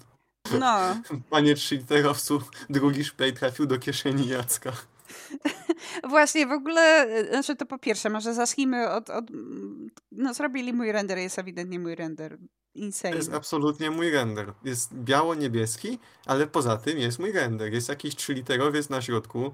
No, 0.61 1.02
Panie 1.31 1.55
trzyliterowcu, 1.55 2.43
drugi 2.71 3.05
szpej 3.05 3.33
trafił 3.33 3.66
do 3.66 3.78
kieszeni 3.78 4.28
Jacka. 4.28 4.73
właśnie 6.10 6.46
w 6.46 6.52
ogóle, 6.52 7.06
y, 7.18 7.28
znaczy 7.28 7.56
to 7.56 7.66
po 7.66 7.78
pierwsze, 7.78 8.10
może 8.10 8.34
zacznijmy 8.34 8.90
od, 8.90 9.10
od 9.10 9.30
mm, 9.30 9.90
no 10.12 10.34
zrobili 10.34 10.72
mój 10.72 10.92
render, 10.92 11.18
jest 11.18 11.38
ewidentnie 11.38 11.78
mój 11.78 11.94
render. 11.94 12.38
To 12.38 12.80
Insane. 12.80 13.16
jest 13.16 13.34
absolutnie 13.34 13.90
mój 13.90 14.10
render. 14.10 14.52
Jest 14.64 14.94
biało-niebieski, 14.94 15.98
ale 16.26 16.46
poza 16.46 16.76
tym 16.76 16.98
jest 16.98 17.18
mój 17.18 17.32
render. 17.32 17.72
Jest 17.72 17.88
jakiś 17.88 18.16
trzyliterowiec 18.16 18.90
na 18.90 19.02
środku, 19.02 19.52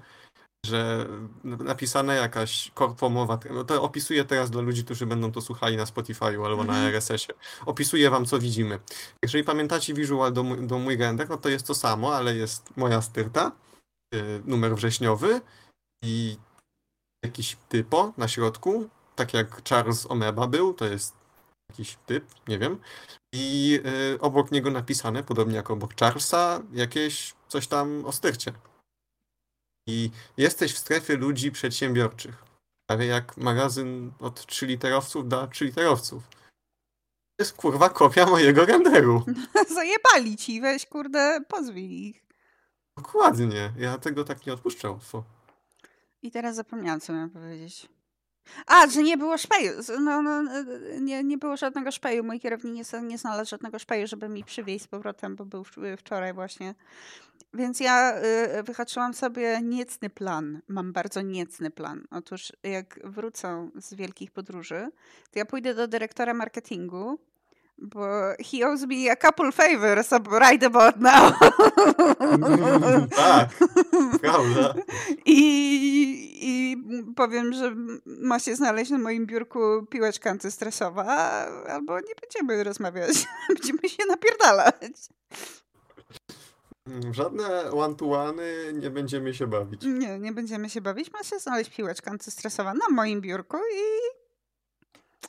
że 0.65 1.05
napisana 1.43 2.13
jakaś 2.13 2.71
korpomowa. 2.73 3.39
No 3.51 3.63
to 3.63 3.83
opisuję 3.83 4.25
teraz 4.25 4.49
dla 4.51 4.61
ludzi, 4.61 4.83
którzy 4.83 5.05
będą 5.05 5.31
to 5.31 5.41
słuchali 5.41 5.77
na 5.77 5.83
Spotify'u 5.85 6.45
albo 6.45 6.63
na 6.63 6.73
Mhm. 6.73 6.87
RSS-ie. 6.87 7.39
Opisuję 7.65 8.09
wam, 8.09 8.25
co 8.25 8.39
widzimy. 8.39 8.79
Jeżeli 9.23 9.43
pamiętacie 9.43 9.93
visual 9.93 10.33
do, 10.33 10.43
mój- 10.43 10.67
do 10.67 10.79
mój 10.79 10.97
render, 10.97 11.29
no 11.29 11.37
to 11.37 11.49
jest 11.49 11.67
to 11.67 11.75
samo, 11.75 12.15
ale 12.15 12.35
jest 12.35 12.77
moja 12.77 13.01
styrta, 13.01 13.51
numer 14.45 14.75
wrześniowy 14.75 15.41
i 16.03 16.37
jakiś 17.25 17.57
typo 17.69 18.13
na 18.17 18.27
środku, 18.27 18.89
tak 19.15 19.33
jak 19.33 19.69
Charles 19.69 20.11
Omeba 20.11 20.47
był, 20.47 20.73
to 20.73 20.85
jest 20.85 21.15
jakiś 21.69 21.97
typ, 22.05 22.25
nie 22.47 22.59
wiem. 22.59 22.79
I 23.33 23.79
y, 24.13 24.19
obok 24.21 24.51
niego 24.51 24.71
napisane, 24.71 25.23
podobnie 25.23 25.55
jak 25.55 25.71
obok 25.71 25.99
Charlesa, 25.99 26.61
jakieś 26.73 27.33
coś 27.47 27.67
tam 27.67 28.05
o 28.05 28.11
styrcie. 28.11 28.53
I 29.87 30.11
jesteś 30.37 30.73
w 30.73 30.77
strefie 30.77 31.17
ludzi 31.17 31.51
przedsiębiorczych. 31.51 32.43
Prawie 32.89 33.05
jak 33.05 33.37
magazyn 33.37 34.11
od 34.19 34.39
3-literowców 34.39 35.27
dla 35.27 35.47
3-literowców. 35.47 36.19
To 37.37 37.43
jest 37.43 37.53
kurwa 37.53 37.89
kopia 37.89 38.25
mojego 38.25 38.65
renderu. 38.65 39.25
Zajebali 39.75 40.37
ci, 40.37 40.61
weź 40.61 40.85
kurde, 40.85 41.39
pozwij 41.47 42.07
ich. 42.07 42.22
Dokładnie. 42.97 43.73
Ja 43.77 43.97
tego 43.97 44.23
tak 44.23 44.45
nie 44.45 44.53
odpuszczę 44.53 44.89
łatwo. 44.89 45.23
I 46.21 46.31
teraz 46.31 46.55
zapomniałam, 46.55 46.99
co 46.99 47.13
miałam 47.13 47.29
powiedzieć. 47.29 47.89
A, 48.65 48.87
że 48.87 49.03
nie 49.03 49.17
było 49.17 49.37
szpeju. 49.37 49.71
No, 49.99 50.21
no, 50.21 50.59
y, 50.59 51.01
nie, 51.01 51.23
nie 51.23 51.37
było 51.37 51.57
żadnego 51.57 51.91
szpeju. 51.91 52.23
Mój 52.23 52.39
kierownik 52.39 52.73
nie, 52.73 53.01
nie 53.01 53.17
znalazł 53.17 53.49
żadnego 53.49 53.79
szpeju, 53.79 54.07
żeby 54.07 54.29
mi 54.29 54.43
przywieźć 54.43 54.85
z 54.85 54.87
powrotem, 54.87 55.35
bo 55.35 55.45
był 55.45 55.63
wczoraj 55.97 56.33
właśnie. 56.33 56.75
Więc 57.53 57.79
ja 57.79 58.21
y, 58.59 58.63
wyhaczyłam 58.63 59.13
sobie 59.13 59.61
niecny 59.63 60.09
plan. 60.09 60.61
Mam 60.67 60.93
bardzo 60.93 61.21
niecny 61.21 61.71
plan. 61.71 62.07
Otóż 62.11 62.53
jak 62.63 62.99
wrócę 63.03 63.69
z 63.75 63.93
wielkich 63.93 64.31
podróży, 64.31 64.89
to 65.31 65.39
ja 65.39 65.45
pójdę 65.45 65.73
do 65.73 65.87
dyrektora 65.87 66.33
marketingu, 66.33 67.19
bo 67.77 68.33
he 68.39 68.63
owes 68.63 68.85
me 68.85 69.09
a 69.09 69.15
couple 69.15 69.51
favors 69.51 70.09
right 70.39 70.63
about 70.63 70.99
now. 70.99 71.33
tak, 73.15 73.49
prawda. 74.21 74.73
I, 75.25 75.39
I 76.41 76.77
powiem, 77.15 77.53
że 77.53 77.75
ma 78.05 78.39
się 78.39 78.55
znaleźć 78.55 78.91
na 78.91 78.97
moim 78.97 79.25
biurku 79.25 79.85
piłeczka 79.89 80.29
antystresowa, 80.29 81.05
albo 81.69 81.99
nie 81.99 82.13
będziemy 82.21 82.63
rozmawiać. 82.63 83.25
Będziemy 83.49 83.89
się 83.89 84.05
napierdalać. 84.07 85.09
Żadne 87.11 87.71
one-to-one 87.71 88.73
nie 88.73 88.89
będziemy 88.89 89.33
się 89.33 89.47
bawić. 89.47 89.83
Nie, 89.85 90.19
nie 90.19 90.31
będziemy 90.31 90.69
się 90.69 90.81
bawić. 90.81 91.11
Ma 91.11 91.23
się 91.23 91.39
znaleźć 91.39 91.75
piłeczka 91.75 92.11
antystresowa 92.11 92.73
na 92.73 92.89
moim 92.91 93.21
biurku 93.21 93.57
i, 93.57 93.81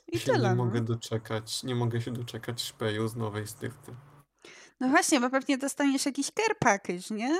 i 0.06 0.20
tyle. 0.20 0.48
nie 0.48 0.54
no. 0.54 0.64
mogę 0.64 0.80
doczekać, 0.80 1.62
nie 1.62 1.74
mogę 1.74 2.00
się 2.00 2.10
doczekać 2.10 2.62
szpeju 2.62 3.08
z 3.08 3.16
nowej 3.16 3.46
styrty. 3.46 3.94
No 4.80 4.88
właśnie, 4.88 5.20
bo 5.20 5.30
pewnie 5.30 5.58
dostaniesz 5.58 6.06
jakiś 6.06 6.26
care 6.26 6.58
package, 6.58 7.14
nie? 7.14 7.36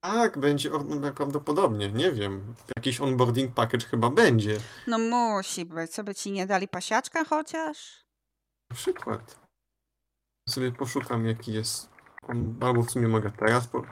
Tak, 0.00 0.38
będzie 0.38 0.70
prawdopodobnie, 1.16 1.92
nie 1.92 2.12
wiem. 2.12 2.54
Jakiś 2.76 3.00
onboarding 3.00 3.54
package 3.54 3.86
chyba 3.86 4.10
będzie. 4.10 4.58
No 4.86 4.98
musi 4.98 5.64
być. 5.64 5.90
Co 5.90 6.04
by 6.04 6.14
ci 6.14 6.32
nie 6.32 6.46
dali 6.46 6.68
pasiaczka 6.68 7.24
chociaż? 7.24 8.06
Na 8.70 8.76
przykład. 8.76 9.40
Sobie 10.48 10.72
poszukam 10.72 11.26
jaki 11.26 11.52
jest. 11.52 11.88
Albo 12.60 12.82
w 12.82 12.90
sumie 12.90 13.08
mogę 13.08 13.30
teraz. 13.30 13.66
Po... 13.66 13.82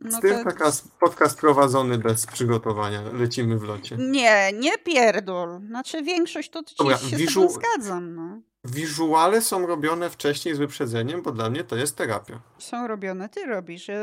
No 0.00 0.18
Styrta 0.18 0.50
Cast- 0.50 0.88
podcast 1.00 1.40
prowadzony 1.40 1.98
bez 1.98 2.26
przygotowania. 2.26 3.02
Lecimy 3.12 3.58
w 3.58 3.62
locie. 3.62 3.96
Nie, 3.96 4.52
nie 4.52 4.78
pierdol. 4.78 5.60
Znaczy 5.66 6.02
większość 6.02 6.50
to 6.50 6.62
ci 6.64 6.74
Dobra, 6.78 6.98
się 6.98 7.26
tobą 7.26 7.48
zgadzam, 7.50 8.14
no. 8.14 8.40
wizuale 8.64 9.42
są 9.42 9.66
robione 9.66 10.10
wcześniej 10.10 10.54
z 10.54 10.58
wyprzedzeniem, 10.58 11.22
bo 11.22 11.32
dla 11.32 11.50
mnie 11.50 11.64
to 11.64 11.76
jest 11.76 11.96
terapia. 11.96 12.40
Są 12.58 12.86
robione, 12.86 13.28
ty 13.28 13.46
robisz. 13.46 13.88
Ja, 13.88 13.96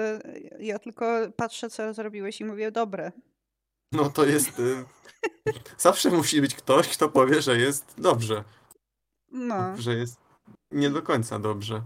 ja 0.59 0.79
tylko 0.79 1.05
patrzę, 1.35 1.69
co 1.69 1.93
zrobiłeś 1.93 2.41
i 2.41 2.45
mówię, 2.45 2.71
dobre. 2.71 3.11
No 3.91 4.09
to 4.09 4.25
jest. 4.25 4.59
Y, 4.59 4.85
zawsze 5.77 6.09
musi 6.09 6.41
być 6.41 6.55
ktoś, 6.55 6.87
kto 6.87 7.09
powie, 7.09 7.41
że 7.41 7.57
jest 7.57 7.93
dobrze. 7.97 8.43
No. 9.31 9.77
Że 9.77 9.95
jest 9.95 10.17
nie 10.71 10.89
do 10.89 11.01
końca 11.01 11.39
dobrze. 11.39 11.81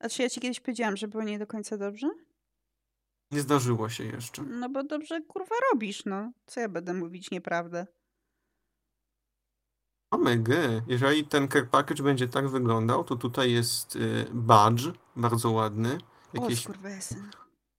A 0.00 0.08
czy 0.08 0.22
ja 0.22 0.30
ci 0.30 0.40
kiedyś 0.40 0.60
powiedziałam, 0.60 0.96
że 0.96 1.08
było 1.08 1.22
nie 1.22 1.38
do 1.38 1.46
końca 1.46 1.78
dobrze? 1.78 2.10
Nie 3.30 3.40
zdarzyło 3.40 3.88
się 3.88 4.04
jeszcze. 4.04 4.42
No 4.42 4.68
bo 4.68 4.84
dobrze 4.84 5.20
kurwa 5.20 5.54
robisz, 5.72 6.04
no. 6.04 6.32
Co 6.46 6.60
ja 6.60 6.68
będę 6.68 6.94
mówić 6.94 7.30
nieprawdę? 7.30 7.86
Omega, 10.10 10.54
jeżeli 10.86 11.26
ten 11.26 11.48
care 11.48 11.70
package 11.70 12.02
będzie 12.02 12.28
tak 12.28 12.48
wyglądał, 12.48 13.04
to 13.04 13.16
tutaj 13.16 13.52
jest 13.52 13.96
y, 13.96 14.26
badge, 14.32 14.92
bardzo 15.16 15.50
ładny. 15.50 15.98
Jakieś, 16.34 16.66
o, 16.66 16.72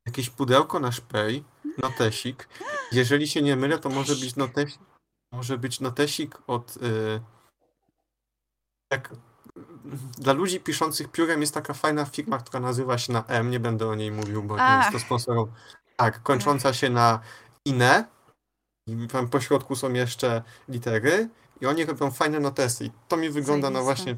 jakieś 0.06 0.30
pudełko 0.30 0.80
na 0.80 0.92
szpej, 0.92 1.44
notesik. 1.78 2.50
Jeżeli 2.92 3.28
się 3.28 3.42
nie 3.42 3.56
mylę, 3.56 3.80
to 3.80 3.90
może 3.90 4.16
być 4.16 4.36
notesik, 4.36 4.82
może 5.32 5.58
być 5.58 5.80
notesik 5.80 6.38
od... 6.48 6.78
Y, 6.78 7.22
jak 8.92 9.16
dla 10.18 10.34
ludzi 10.34 10.60
piszących 10.60 11.12
piórem 11.12 11.42
jest 11.42 11.54
taka 11.54 11.74
fajna 11.74 12.06
firma, 12.06 12.38
która 12.38 12.60
nazywa 12.60 12.98
się 12.98 13.14
na 13.14 13.24
M, 13.28 13.52
nie 13.52 13.60
będę 13.60 13.88
o 13.88 13.96
niej 13.96 14.12
mówił, 14.12 14.44
bo 14.44 14.58
nie 14.58 14.78
jest 14.78 14.92
to 14.92 15.00
sponsorą. 15.00 15.48
Tak, 15.96 16.24
kończąca 16.24 16.74
się 16.74 16.90
na 16.90 17.20
INE. 17.66 18.06
I 18.88 19.08
tam 19.08 19.30
po 19.30 19.42
środku 19.42 19.76
są 19.76 19.94
jeszcze 19.94 20.44
litery 20.70 21.30
i 21.62 21.66
oni 21.66 21.86
robią 21.86 22.12
fajne 22.12 22.40
notesy. 22.40 22.86
I 22.86 22.92
to 23.08 23.18
mi 23.18 23.30
wygląda 23.30 23.70
na 23.70 23.82
właśnie. 23.82 24.18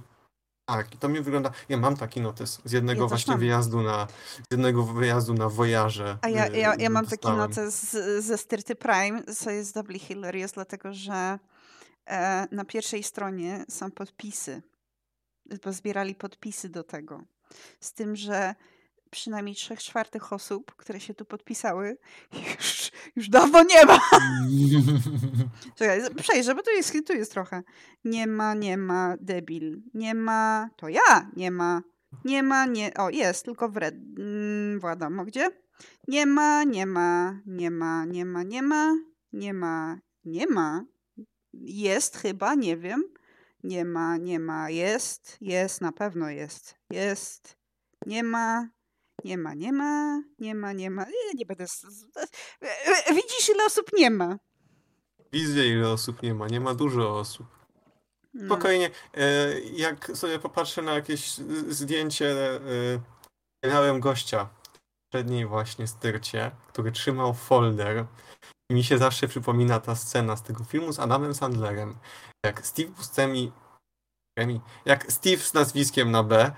Tak, 0.70 0.96
i 0.96 0.98
to 0.98 1.10
mi 1.10 1.22
wygląda. 1.22 1.51
Ja 1.70 1.77
mam 1.77 1.98
taki 1.98 2.22
notes 2.22 2.62
z 2.65 2.72
jednego 2.72 3.01
ja 3.01 3.08
właśnie 3.08 3.38
wyjazdu 3.38 3.82
na 3.82 4.08
z 4.50 4.51
jednego 4.51 4.84
wyjazdu 4.84 5.34
na 5.34 5.50
wojaże. 5.50 6.17
A 6.22 6.29
ja, 6.29 6.48
ja, 6.48 6.75
ja 6.75 6.89
mam 6.89 7.06
taki 7.06 7.27
notes 7.27 7.91
z, 7.91 8.25
ze 8.25 8.38
Styrty 8.38 8.75
Prime, 8.75 9.24
co 9.24 9.51
jest 9.51 9.74
doubly 9.74 10.00
hilarious, 10.00 10.51
dlatego 10.51 10.94
że 10.94 11.39
e, 12.10 12.48
na 12.51 12.65
pierwszej 12.65 13.03
stronie 13.03 13.65
są 13.70 13.91
podpisy 13.91 14.62
zbierali 15.66 16.16
podpisy 16.16 16.70
do 16.70 16.84
tego. 16.84 17.24
Z 17.80 17.94
tym, 17.94 18.16
że 18.16 18.56
przynajmniej 19.10 19.56
trzech 19.56 19.84
czwartych 19.84 20.34
osób, 20.34 20.75
które 20.75 21.00
się 21.00 21.13
tu 21.13 21.25
podpisały, 21.25 21.98
już, 22.60 22.92
już 23.16 23.30
dawno 23.30 23.63
nie 23.63 23.86
ma. 23.86 24.00
Czekaj, 25.77 26.16
przejrzę, 26.16 26.56
bo 26.56 26.63
tu 26.63 26.72
jest, 26.72 26.94
tu 27.08 27.13
jest 27.13 27.32
trochę. 27.32 27.63
Nie 28.04 28.27
ma, 28.27 28.54
nie 28.54 28.77
ma, 28.77 29.16
debil. 29.20 29.82
Nie 29.94 30.16
ma, 30.16 30.70
to 30.75 30.89
ja, 30.89 31.32
nie 31.36 31.51
ma. 31.51 31.82
Nie 32.25 32.44
ma, 32.44 32.66
nie, 32.66 32.94
o 32.94 33.10
jest, 33.10 33.46
tylko 33.46 33.70
w 33.70 33.77
red. 33.77 33.96
Mm, 33.96 34.80
wiadomo 34.80 35.25
gdzie. 35.25 35.50
Nie 36.08 36.25
ma, 36.25 36.63
nie 36.63 36.86
ma, 36.86 37.39
nie 37.46 37.72
ma, 37.72 38.06
nie 38.06 38.25
ma, 38.25 38.44
nie 38.44 38.62
ma, 38.62 38.96
nie 39.34 39.54
ma, 39.54 40.00
nie 40.25 40.48
ma. 40.48 40.84
Jest 41.54 42.18
chyba, 42.18 42.56
nie 42.56 42.77
wiem. 42.77 43.04
Nie 43.64 43.86
ma, 43.86 44.18
nie 44.18 44.40
ma, 44.40 44.70
jest, 44.70 45.38
jest, 45.42 45.82
na 45.82 45.92
pewno 45.92 46.30
jest, 46.30 46.76
jest, 46.90 47.58
nie 48.06 48.24
ma, 48.24 48.70
nie 49.24 49.38
ma, 49.38 49.54
nie 49.54 49.74
ma, 49.74 50.22
nie 50.40 50.56
ma, 50.56 50.74
nie 50.74 50.90
ma. 50.90 51.04
Nie, 51.04 51.34
nie 51.36 51.46
będę. 51.46 51.66
E, 52.62 53.14
widzisz, 53.14 53.50
ile 53.50 53.66
osób 53.66 53.86
nie 53.94 54.10
ma? 54.10 54.38
Widzę, 55.34 55.68
ile 55.68 55.90
osób 55.90 56.24
nie 56.24 56.34
ma. 56.34 56.48
Nie 56.48 56.60
ma 56.60 56.74
dużo 56.74 57.20
osób. 57.20 57.48
No. 58.34 58.46
Spokojnie. 58.46 58.90
E, 59.14 59.60
jak 59.60 60.12
sobie 60.14 60.40
popatrzę 60.40 60.82
na 60.82 60.94
jakieś 60.94 61.34
zdjęcie, 61.70 62.32
e, 63.64 63.70
miałem 63.70 64.00
gościa 64.00 64.50
przedniej 65.10 65.46
właśnie 65.46 65.88
styrcie, 65.88 66.52
który 66.68 66.92
trzymał 66.92 67.34
folder. 67.34 68.06
Mi 68.71 68.83
się 68.83 68.97
zawsze 68.97 69.27
przypomina 69.27 69.79
ta 69.79 69.95
scena 69.95 70.36
z 70.36 70.43
tego 70.43 70.63
filmu 70.63 70.93
z 70.93 71.00
Adamem 71.00 71.36
Sandlerem, 71.36 71.95
jak 72.45 72.67
Steve 72.67 72.89
Buscemi, 72.89 73.51
jak 74.86 75.12
Steve 75.12 75.38
z 75.38 75.53
nazwiskiem 75.53 76.12
na 76.12 76.23
B 76.23 76.51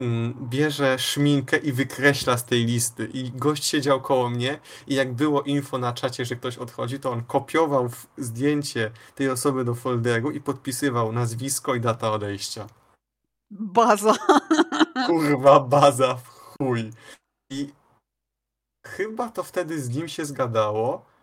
mm, 0.00 0.48
bierze 0.48 0.98
szminkę 0.98 1.56
i 1.56 1.72
wykreśla 1.72 2.36
z 2.36 2.44
tej 2.44 2.64
listy 2.64 3.06
i 3.06 3.30
gość 3.30 3.64
siedział 3.64 4.00
koło 4.00 4.30
mnie 4.30 4.58
i 4.86 4.94
jak 4.94 5.12
było 5.12 5.42
info 5.42 5.78
na 5.78 5.92
czacie, 5.92 6.24
że 6.24 6.36
ktoś 6.36 6.58
odchodzi, 6.58 7.00
to 7.00 7.10
on 7.10 7.24
kopiował 7.24 7.90
zdjęcie 8.18 8.90
tej 9.14 9.30
osoby 9.30 9.64
do 9.64 9.74
folderu 9.74 10.30
i 10.30 10.40
podpisywał 10.40 11.12
nazwisko 11.12 11.74
i 11.74 11.80
data 11.80 12.12
odejścia. 12.12 12.66
Baza. 13.50 14.14
Kurwa, 15.06 15.60
baza 15.60 16.14
w 16.14 16.28
chuj. 16.28 16.90
I 17.50 17.72
chyba 18.86 19.28
to 19.28 19.42
wtedy 19.42 19.80
z 19.80 19.88
nim 19.88 20.08
się 20.08 20.24
zgadało, 20.24 21.15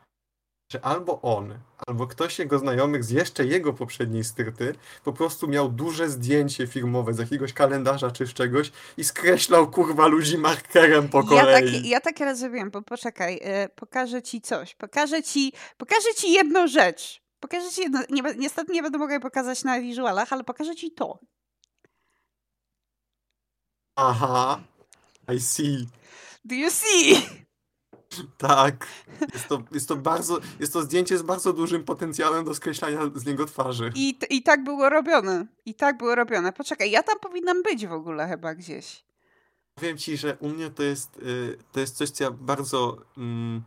że 0.73 0.85
albo 0.85 1.21
on, 1.21 1.59
albo 1.87 2.07
ktoś 2.07 2.39
jego 2.39 2.59
znajomych 2.59 3.03
z 3.03 3.09
jeszcze 3.09 3.45
jego 3.45 3.73
poprzedniej 3.73 4.23
styrty 4.23 4.75
po 5.03 5.13
prostu 5.13 5.47
miał 5.47 5.69
duże 5.69 6.09
zdjęcie 6.09 6.67
filmowe 6.67 7.13
z 7.13 7.19
jakiegoś 7.19 7.53
kalendarza 7.53 8.11
czy 8.11 8.27
z 8.27 8.33
czegoś 8.33 8.71
i 8.97 9.03
skreślał 9.03 9.71
kurwa 9.71 10.07
ludzi 10.07 10.37
markerem 10.37 11.09
po 11.09 11.23
kolei. 11.23 11.65
Ja 11.65 11.71
tak, 11.71 11.85
ja 11.85 11.99
tak 12.01 12.19
rozumiem, 12.19 12.71
bo 12.71 12.81
poczekaj, 12.81 13.33
yy, 13.33 13.69
pokażę 13.75 14.21
ci 14.21 14.41
coś. 14.41 14.75
Pokażę 14.75 15.23
ci, 15.23 15.53
pokażę 15.77 16.13
ci 16.17 16.31
jedną 16.31 16.67
rzecz. 16.67 17.21
Pokażę 17.39 17.69
ci 17.69 17.81
jedno, 17.81 17.99
nie, 18.09 18.21
niestety 18.37 18.73
nie 18.73 18.81
będę 18.81 18.97
mogła 18.97 19.19
pokazać 19.19 19.63
na 19.63 19.81
wizualach, 19.81 20.33
ale 20.33 20.43
pokażę 20.43 20.75
ci 20.75 20.91
to. 20.91 21.19
Aha, 23.95 24.59
I 25.35 25.39
see. 25.39 25.87
Do 26.45 26.55
you 26.55 26.69
see? 26.69 27.42
Tak. 28.37 28.87
Jest 29.33 29.47
to, 29.47 29.63
jest 29.71 29.87
to 29.87 29.95
bardzo, 29.95 30.39
jest 30.59 30.73
to 30.73 30.81
zdjęcie 30.81 31.17
z 31.17 31.21
bardzo 31.21 31.53
dużym 31.53 31.83
potencjałem 31.83 32.45
do 32.45 32.55
skreślania 32.55 32.99
z 33.15 33.25
niego 33.25 33.45
twarzy. 33.45 33.91
I, 33.95 34.17
I 34.29 34.43
tak 34.43 34.63
było 34.63 34.89
robione. 34.89 35.45
I 35.65 35.73
tak 35.73 35.97
było 35.97 36.15
robione. 36.15 36.53
Poczekaj, 36.53 36.91
ja 36.91 37.03
tam 37.03 37.19
powinnam 37.19 37.63
być 37.63 37.87
w 37.87 37.93
ogóle 37.93 38.27
chyba 38.27 38.55
gdzieś. 38.55 39.03
Powiem 39.75 39.97
ci, 39.97 40.17
że 40.17 40.37
u 40.39 40.49
mnie 40.49 40.69
to 40.69 40.83
jest, 40.83 41.17
y, 41.17 41.57
to 41.71 41.79
jest 41.79 41.95
coś, 41.95 42.09
co 42.09 42.23
ja 42.23 42.31
bardzo, 42.31 42.97
mm, 43.17 43.63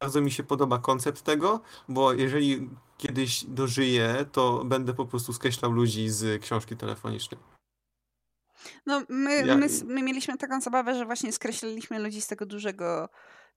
bardzo 0.00 0.20
mi 0.20 0.30
się 0.30 0.42
podoba 0.42 0.78
koncept 0.78 1.22
tego, 1.22 1.60
bo 1.88 2.12
jeżeli 2.12 2.70
kiedyś 2.98 3.44
dożyję, 3.44 4.24
to 4.32 4.64
będę 4.64 4.94
po 4.94 5.06
prostu 5.06 5.32
skreślał 5.32 5.72
ludzi 5.72 6.08
z 6.08 6.42
książki 6.42 6.76
telefonicznej. 6.76 7.40
No, 8.86 9.02
my, 9.08 9.46
ja... 9.46 9.56
my, 9.56 9.66
my 9.84 10.02
mieliśmy 10.02 10.36
taką 10.38 10.60
zabawę, 10.60 10.94
że 10.94 11.04
właśnie 11.04 11.32
skreśliliśmy 11.32 11.98
ludzi 11.98 12.20
z 12.20 12.26
tego 12.26 12.46
dużego 12.46 13.08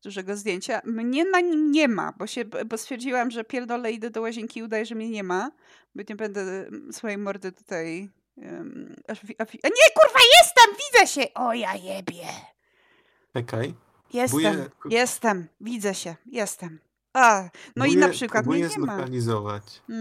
dużego 0.04 0.36
zdjęcia. 0.36 0.82
Mnie 0.86 1.26
na 1.26 1.42
nim 1.42 1.72
nie 1.72 1.88
ma, 1.88 2.14
bo, 2.18 2.28
się, 2.28 2.46
bo 2.46 2.78
stwierdziłam, 2.78 3.32
że 3.32 3.44
pierdolę, 3.44 3.92
idę 3.92 4.10
do 4.10 4.22
łazienki 4.22 4.60
i 4.60 4.64
udaję, 4.64 4.86
że 4.86 4.96
mnie 4.96 5.10
nie 5.10 5.24
ma, 5.24 5.52
bo 5.96 6.04
nie 6.10 6.16
będę 6.16 6.42
mm, 6.42 6.94
swojej 6.94 7.18
mordy 7.18 7.52
tutaj... 7.52 8.10
Um, 8.38 8.96
aż, 9.08 9.20
a, 9.24 9.44
nie, 9.68 9.90
kurwa, 9.96 10.20
jestem! 10.42 10.76
Widzę 10.78 11.08
się! 11.08 11.34
O, 11.34 11.54
ja 11.54 11.76
jebie! 11.76 12.28
Czekaj. 13.34 13.74
Jestem, 14.14 14.40
Buję... 14.40 14.70
jestem, 14.90 15.48
widzę 15.62 15.96
się, 15.96 16.16
jestem. 16.26 16.80
A, 17.14 17.50
no 17.76 17.86
i 17.86 17.98
na 17.98 18.10
przykład 18.10 18.46
mnie 18.46 18.60
nie 18.60 18.70
zlokalizować. 18.70 19.82
ma. 19.88 19.96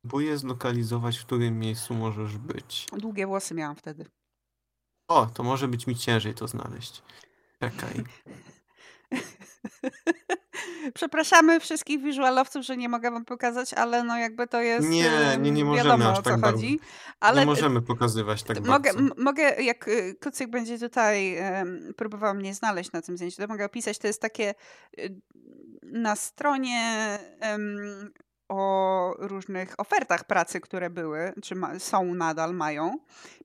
Próbuję 0.00 0.38
zlokalizować, 0.38 1.18
w 1.18 1.26
którym 1.26 1.58
miejscu 1.58 1.94
możesz 1.94 2.38
być. 2.38 2.86
Długie 2.92 3.26
włosy 3.26 3.54
miałam 3.54 3.76
wtedy. 3.76 4.06
O, 5.08 5.26
to 5.26 5.42
może 5.42 5.68
być 5.68 5.86
mi 5.86 5.96
ciężej 5.96 6.34
to 6.34 6.48
znaleźć. 6.48 7.02
Czekaj. 7.60 7.94
Przepraszamy 10.94 11.60
wszystkich 11.60 12.02
wizualowców, 12.02 12.64
że 12.64 12.76
nie 12.76 12.88
mogę 12.88 13.10
wam 13.10 13.24
pokazać, 13.24 13.74
ale 13.74 14.04
no 14.04 14.18
jakby 14.18 14.46
to 14.46 14.60
jest. 14.60 14.88
Nie, 14.88 15.38
nie, 15.40 15.50
nie 15.50 15.64
możemy 15.64 15.88
wiadomo, 15.88 16.12
aż 16.12 16.22
tak 16.22 16.40
bardzo. 16.40 16.66
Ale 17.20 17.40
nie 17.40 17.46
możemy 17.46 17.82
pokazywać 17.82 18.42
tak 18.42 18.66
mogę, 18.66 18.92
bardzo. 18.92 19.14
Mogę, 19.16 19.42
jak 19.62 19.88
y, 19.88 20.16
Kucyk 20.22 20.50
będzie 20.50 20.78
tutaj 20.78 21.38
próbował 21.96 22.34
mnie 22.34 22.54
znaleźć 22.54 22.92
na 22.92 23.02
tym 23.02 23.16
zdjęciu, 23.16 23.42
to 23.42 23.48
mogę 23.48 23.64
opisać. 23.64 23.98
To 23.98 24.06
jest 24.06 24.22
takie 24.22 24.54
y, 24.98 25.20
na 25.82 26.16
stronie 26.16 27.18
um, 27.42 28.12
o 28.48 29.14
różnych 29.18 29.80
ofertach 29.80 30.24
pracy, 30.24 30.60
które 30.60 30.90
były, 30.90 31.32
czy 31.42 31.54
ma, 31.54 31.78
są 31.78 32.14
nadal, 32.14 32.54
mają. 32.54 32.98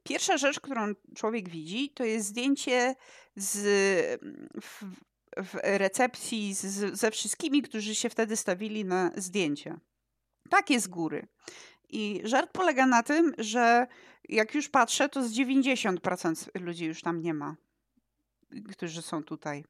Pierwsza 0.04 0.38
rzecz, 0.38 0.60
którą 0.60 0.94
człowiek 1.16 1.50
widzi, 1.50 1.90
to 1.90 2.04
jest 2.04 2.28
zdjęcie 2.28 2.96
z, 3.36 3.58
w, 4.62 4.84
w 5.38 5.54
recepcji 5.64 6.54
z, 6.54 7.00
ze 7.00 7.12
wszystkimi, 7.12 7.62
którzy 7.62 7.96
się 7.96 8.10
wtedy 8.10 8.36
stawili 8.38 8.86
na 8.86 9.12
zdjęcia. 9.16 9.80
Takie 10.50 10.80
z 10.80 10.88
góry. 10.88 11.28
I 11.90 12.22
żart 12.24 12.52
polega 12.54 12.86
na 12.86 13.04
tym, 13.04 13.34
że 13.38 13.88
jak 14.30 14.56
już 14.56 14.70
patrzę, 14.70 15.10
to 15.10 15.28
z 15.28 15.32
90% 15.34 16.62
ludzi 16.62 16.86
już 16.86 17.02
tam 17.02 17.22
nie 17.22 17.34
ma, 17.34 17.56
którzy 18.72 19.02
są 19.02 19.24
tutaj. 19.24 19.66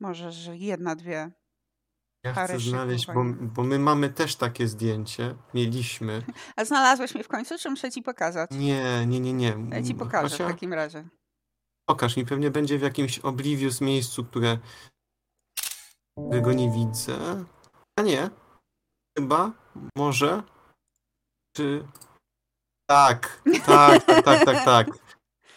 Może, 0.00 0.32
że 0.32 0.56
jedna, 0.56 0.96
dwie. 0.96 1.30
Ja 2.24 2.34
chcę 2.44 2.58
znaleźć, 2.58 3.06
bo, 3.06 3.24
bo 3.42 3.62
my 3.64 3.78
mamy 3.78 4.08
też 4.08 4.36
takie 4.36 4.68
zdjęcie. 4.68 5.34
Mieliśmy. 5.54 6.22
A 6.56 6.64
znalazłeś 6.64 7.14
mnie 7.14 7.24
w 7.24 7.28
końcu, 7.28 7.58
czy 7.58 7.70
muszę 7.70 7.90
ci 7.90 8.02
pokazać? 8.02 8.50
Nie, 8.50 9.06
nie, 9.06 9.20
nie, 9.20 9.32
nie. 9.32 9.56
Ja 9.70 9.82
ci 9.82 9.94
pokażę 9.94 10.28
w 10.28 10.32
Chociaż- 10.32 10.52
takim 10.52 10.72
razie. 10.72 11.08
Pokaż 11.90 12.16
mi, 12.16 12.26
pewnie 12.26 12.50
będzie 12.50 12.78
w 12.78 12.82
jakimś 12.82 13.18
Oblivious 13.18 13.80
miejscu, 13.80 14.24
które 14.24 14.58
którego 16.18 16.52
nie 16.52 16.70
widzę. 16.70 17.44
A 17.98 18.02
nie. 18.02 18.30
Chyba, 19.18 19.52
może. 19.96 20.42
Czy. 21.56 21.84
Tak, 22.90 23.42
tak, 23.66 24.04
tak, 24.04 24.24
tak, 24.24 24.44
tak, 24.44 24.64
tak. 24.64 24.86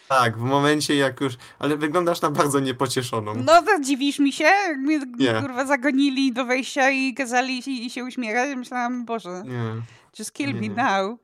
Tak, 0.08 0.38
w 0.38 0.42
momencie 0.42 0.96
jak 0.96 1.22
już. 1.22 1.34
Ale 1.60 1.78
wyglądasz 1.78 2.22
na 2.22 2.32
bardzo 2.32 2.60
niepocieszoną. 2.60 3.34
No 3.36 3.62
to 3.62 3.80
dziwisz 3.80 4.20
mi 4.20 4.34
się? 4.34 4.44
Jak 4.44 4.78
mnie 4.78 5.00
Nie. 5.18 5.42
kurwa 5.42 5.66
zagonili 5.66 6.34
do 6.34 6.46
wejścia 6.46 6.90
i 6.90 7.14
kazali 7.14 7.64
się, 7.64 7.90
się 7.90 8.04
uśmiechać. 8.04 8.56
Myślałam, 8.56 9.06
Boże, 9.06 9.44
Nie. 9.46 9.82
just 10.20 10.32
kill 10.34 10.54
Nie, 10.54 10.70
me 10.70 10.84
now. 10.84 11.20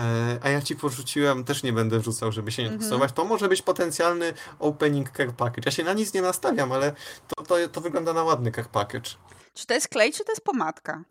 E, 0.00 0.38
a 0.42 0.48
ja 0.48 0.62
ci 0.62 0.76
porzuciłem, 0.76 1.44
też 1.44 1.62
nie 1.62 1.72
będę 1.72 1.98
wrzucał, 1.98 2.32
żeby 2.32 2.52
się 2.52 2.62
nie 2.62 2.68
Mhm. 2.68 2.80
testować. 2.80 3.12
To 3.12 3.24
może 3.24 3.48
być 3.48 3.62
potencjalny 3.62 4.32
opening 4.58 5.10
care 5.16 5.32
package. 5.36 5.62
Ja 5.66 5.72
się 5.72 5.84
na 5.84 5.92
nic 5.92 6.14
nie 6.14 6.22
nastawiam, 6.22 6.72
ale 6.72 6.92
to, 7.28 7.42
to, 7.44 7.68
to 7.68 7.80
wygląda 7.80 8.12
na 8.12 8.22
ładny 8.24 8.52
care 8.52 8.68
package. 8.68 9.10
Czy 9.54 9.66
to 9.66 9.74
jest 9.74 9.88
klej, 9.88 10.12
czy 10.12 10.24
to 10.24 10.32
jest 10.32 10.44
pomadka? 10.44 11.04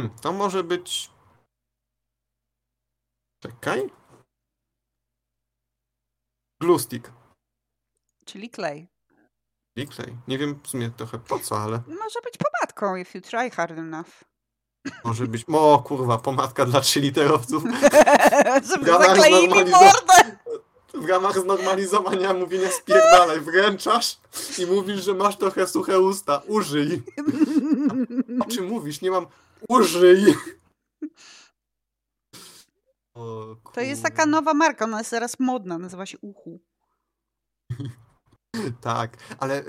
Hmm, 0.00 0.18
to 0.18 0.32
może 0.32 0.64
być. 0.64 1.10
Czekaj. 3.42 3.90
Glue 6.60 6.78
stick. 6.78 7.12
Czyli 8.24 8.50
klej. 8.50 8.88
I 9.76 9.86
klej. 9.86 10.16
Nie 10.28 10.38
wiem 10.38 10.60
w 10.62 10.68
sumie 10.68 10.90
trochę 10.90 11.18
po 11.18 11.38
co, 11.38 11.58
ale 11.58 11.82
Może 11.86 12.20
być 12.24 12.34
pomadką, 12.36 12.96
if 12.96 13.18
you 13.18 13.24
try 13.24 13.50
hard 13.50 13.78
enough. 13.78 14.24
Może 15.04 15.26
być. 15.26 15.44
O 15.52 15.78
kurwa, 15.78 16.18
pomadka 16.18 16.64
dla 16.66 16.80
trzyliterowców. 16.80 17.62
Żeby 18.70 18.86
zakleili 18.86 19.48
mi 19.48 19.70
mordę! 19.70 20.36
W 20.94 21.08
ramach 21.08 21.38
znormalizowania 21.38 22.34
mówienia 22.34 22.70
spierdalaj, 22.70 23.40
wręczasz 23.40 24.18
i 24.58 24.66
mówisz, 24.66 25.04
że 25.04 25.14
masz 25.14 25.36
trochę 25.36 25.66
suche 25.66 26.00
usta. 26.00 26.42
Użyj. 26.46 27.02
O 28.40 28.44
czym 28.44 28.66
mówisz? 28.66 29.00
Nie 29.00 29.10
mam. 29.10 29.26
Użyj! 29.68 30.34
O, 33.14 33.56
To 33.72 33.80
jest 33.80 34.02
taka 34.02 34.26
nowa 34.26 34.54
marka, 34.54 34.84
ona 34.84 34.98
jest 34.98 35.10
teraz 35.10 35.40
modna, 35.40 35.78
nazywa 35.78 36.06
się 36.06 36.18
Uchu. 36.20 36.60
Tak, 38.80 39.16
ale 39.38 39.58
e, 39.58 39.64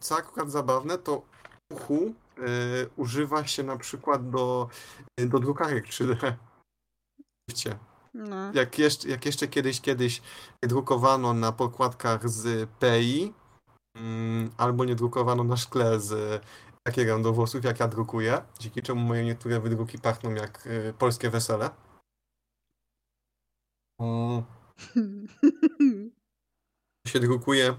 co 0.00 0.16
akurat 0.16 0.50
zabawne, 0.50 0.98
to 0.98 1.22
uchu 1.70 2.14
używa 2.96 3.46
się 3.46 3.62
na 3.62 3.76
przykład 3.76 4.30
do, 4.30 4.68
e, 5.16 5.26
do 5.26 5.38
drukarek 5.38 5.86
3D. 5.86 6.36
Wiecie, 7.48 7.78
No. 8.14 8.52
Jak 8.54 8.78
jeszcze, 8.78 9.08
jak 9.08 9.26
jeszcze 9.26 9.48
kiedyś, 9.48 9.80
kiedyś 9.80 10.22
drukowano 10.62 11.34
na 11.34 11.52
pokładkach 11.52 12.28
z 12.28 12.70
PI, 12.70 13.34
mm, 13.96 14.50
albo 14.56 14.84
nie 14.84 14.94
drukowano 14.94 15.44
na 15.44 15.56
szkle 15.56 16.00
z 16.00 16.42
takiego 16.82 17.18
do 17.18 17.32
włosów, 17.32 17.64
jak 17.64 17.80
ja 17.80 17.88
drukuję, 17.88 18.42
dzięki 18.58 18.82
czemu 18.82 19.00
moje 19.00 19.24
niektóre 19.24 19.60
wydruki 19.60 19.98
pachną 19.98 20.34
jak 20.34 20.66
e, 20.66 20.92
polskie 20.92 21.30
wesele. 21.30 21.70
Mm, 24.00 24.42
się 27.06 27.20
drukuje, 27.20 27.74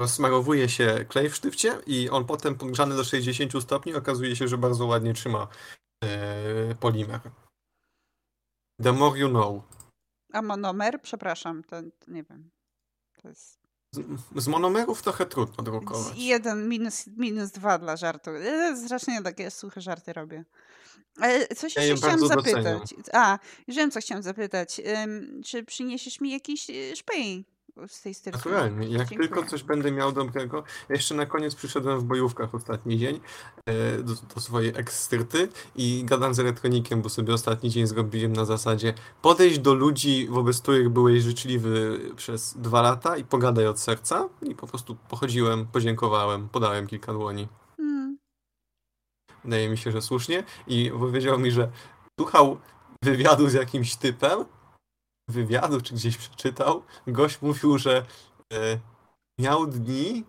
rozsmarowuje 0.00 0.68
się 0.68 1.04
klej 1.08 1.30
w 1.30 1.34
sztywcie 1.34 1.78
i 1.86 2.10
on 2.10 2.24
potem 2.24 2.54
podgrzany 2.54 2.96
do 2.96 3.04
60 3.04 3.62
stopni 3.62 3.94
okazuje 3.94 4.36
się, 4.36 4.48
że 4.48 4.58
bardzo 4.58 4.86
ładnie 4.86 5.14
trzyma 5.14 5.48
e, 6.04 6.74
polimer. 6.74 7.20
The 8.82 8.92
more 8.92 9.18
you 9.18 9.28
know. 9.28 9.62
A 10.32 10.42
monomer? 10.42 11.02
Przepraszam, 11.02 11.64
to 11.64 11.76
nie 12.08 12.22
wiem. 12.22 12.50
To 13.22 13.28
jest 13.28 13.58
Z, 13.94 14.00
z 14.36 14.48
monomerów 14.48 15.02
trochę 15.02 15.26
trudno 15.26 15.62
z 15.62 15.64
drukować. 15.64 16.12
jeden 16.18 16.68
minus, 16.68 17.06
minus 17.06 17.50
dwa 17.50 17.78
dla 17.78 17.96
żartu. 17.96 18.30
E, 18.30 18.76
Strasznie 18.76 19.22
takie 19.22 19.50
suche 19.50 19.80
żarty 19.80 20.12
robię. 20.12 20.44
Ale 21.20 21.46
coś 21.48 21.76
Ja 21.76 21.82
jeszcze 21.82 22.08
je 22.08 22.14
chciałam 22.16 22.28
zapytać. 22.28 22.94
A, 23.12 23.38
już 23.68 23.76
wiem, 23.76 23.90
co 23.90 24.00
chciałam 24.00 24.22
zapytać. 24.22 24.80
Ym, 25.04 25.42
czy 25.44 25.64
przyniesiesz 25.64 26.20
mi 26.20 26.30
jakiś 26.30 26.70
y, 26.70 26.96
szpej 26.96 27.44
z 27.86 28.00
tej 28.00 28.14
strony? 28.14 28.36
Naturalnie. 28.36 28.88
Jak 28.88 29.08
Dziękuję. 29.08 29.28
tylko 29.28 29.50
coś 29.50 29.62
będę 29.62 29.92
miał 29.92 30.12
dobrego. 30.12 30.64
Jeszcze 30.88 31.14
na 31.14 31.26
koniec 31.26 31.54
przyszedłem 31.54 32.00
w 32.00 32.04
bojówkach 32.04 32.54
ostatni 32.54 32.98
dzień 32.98 33.20
e, 33.66 33.98
do, 34.02 34.14
do 34.34 34.40
swojej 34.40 34.72
ekstryty 34.76 35.48
i 35.76 36.04
gadam 36.04 36.34
z 36.34 36.38
elektronikiem, 36.38 37.02
bo 37.02 37.08
sobie 37.08 37.34
ostatni 37.34 37.70
dzień 37.70 37.86
zrobiłem 37.86 38.32
na 38.32 38.44
zasadzie 38.44 38.94
podejść 39.22 39.58
do 39.58 39.74
ludzi, 39.74 40.28
wobec 40.30 40.60
których 40.60 40.88
byłeś 40.88 41.22
życzliwy 41.22 42.00
przez 42.16 42.54
dwa 42.58 42.82
lata 42.82 43.16
i 43.16 43.24
pogadaj 43.24 43.66
od 43.66 43.80
serca. 43.80 44.28
I 44.42 44.54
po 44.54 44.66
prostu 44.66 44.96
pochodziłem, 45.08 45.66
podziękowałem, 45.66 46.48
podałem 46.48 46.86
kilka 46.86 47.12
dłoni. 47.12 47.48
Hmm. 47.76 48.18
Wydaje 49.44 49.68
mi 49.68 49.78
się, 49.78 49.92
że 49.92 50.02
słusznie. 50.02 50.44
I 50.66 50.90
powiedział 50.98 51.38
mi, 51.38 51.50
że 51.50 51.70
słuchał 52.20 52.58
wywiadu 53.02 53.48
z 53.48 53.52
jakimś 53.52 53.96
typem, 53.96 54.44
wywiadu 55.28 55.80
czy 55.80 55.94
gdzieś 55.94 56.16
przeczytał, 56.16 56.82
gość 57.06 57.42
mówił, 57.42 57.78
że 57.78 58.06
e, 58.52 58.80
miał 59.38 59.66
dni, 59.66 60.24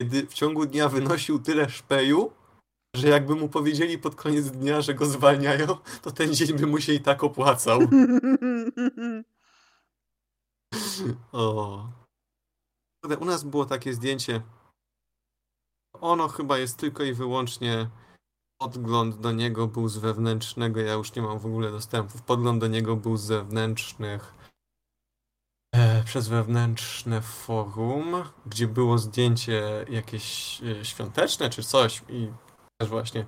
kiedy 0.00 0.26
w 0.26 0.34
ciągu 0.34 0.66
dnia 0.66 0.88
wynosił 0.88 1.38
tyle 1.38 1.70
szpeju, 1.70 2.32
że 2.96 3.08
jakby 3.08 3.34
mu 3.34 3.48
powiedzieli 3.48 3.98
pod 3.98 4.14
koniec 4.14 4.50
dnia, 4.50 4.80
że 4.80 4.94
go 4.94 5.06
zwalniają, 5.06 5.66
to 6.02 6.10
ten 6.10 6.34
dzień 6.34 6.58
by 6.58 6.66
mu 6.66 6.80
się 6.80 6.92
i 6.92 7.00
tak 7.00 7.24
opłacał. 7.24 7.80
O. 11.32 11.88
U 13.20 13.24
nas 13.24 13.44
było 13.44 13.64
takie 13.64 13.94
zdjęcie. 13.94 14.42
Ono 15.92 16.28
chyba 16.28 16.58
jest 16.58 16.76
tylko 16.76 17.02
i 17.04 17.12
wyłącznie 17.12 17.90
podgląd 18.60 19.20
do 19.20 19.32
niego 19.32 19.66
był 19.66 19.88
z 19.88 19.98
wewnętrznego, 19.98 20.80
ja 20.80 20.92
już 20.92 21.14
nie 21.14 21.22
mam 21.22 21.38
w 21.38 21.46
ogóle 21.46 21.70
dostępu. 21.70 22.18
Podgląd 22.26 22.60
do 22.60 22.66
niego 22.66 22.96
był 22.96 23.16
z 23.16 23.22
zewnętrznych 23.22 24.34
e, 25.74 26.04
przez 26.04 26.28
wewnętrzne 26.28 27.22
forum, 27.22 28.24
gdzie 28.46 28.68
było 28.68 28.98
zdjęcie 28.98 29.86
jakieś 29.90 30.60
e, 30.62 30.84
świąteczne 30.84 31.50
czy 31.50 31.62
coś 31.62 32.02
i 32.08 32.32
też 32.80 32.90
właśnie 32.90 33.26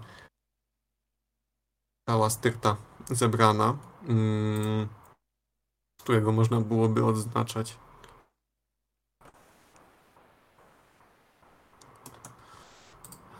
cała 2.09 2.31
styrta 2.31 2.77
zebrana, 3.11 3.79
mm, 4.09 4.89
którego 6.01 6.33
można 6.33 6.61
byłoby 6.61 7.05
odznaczać. 7.05 7.79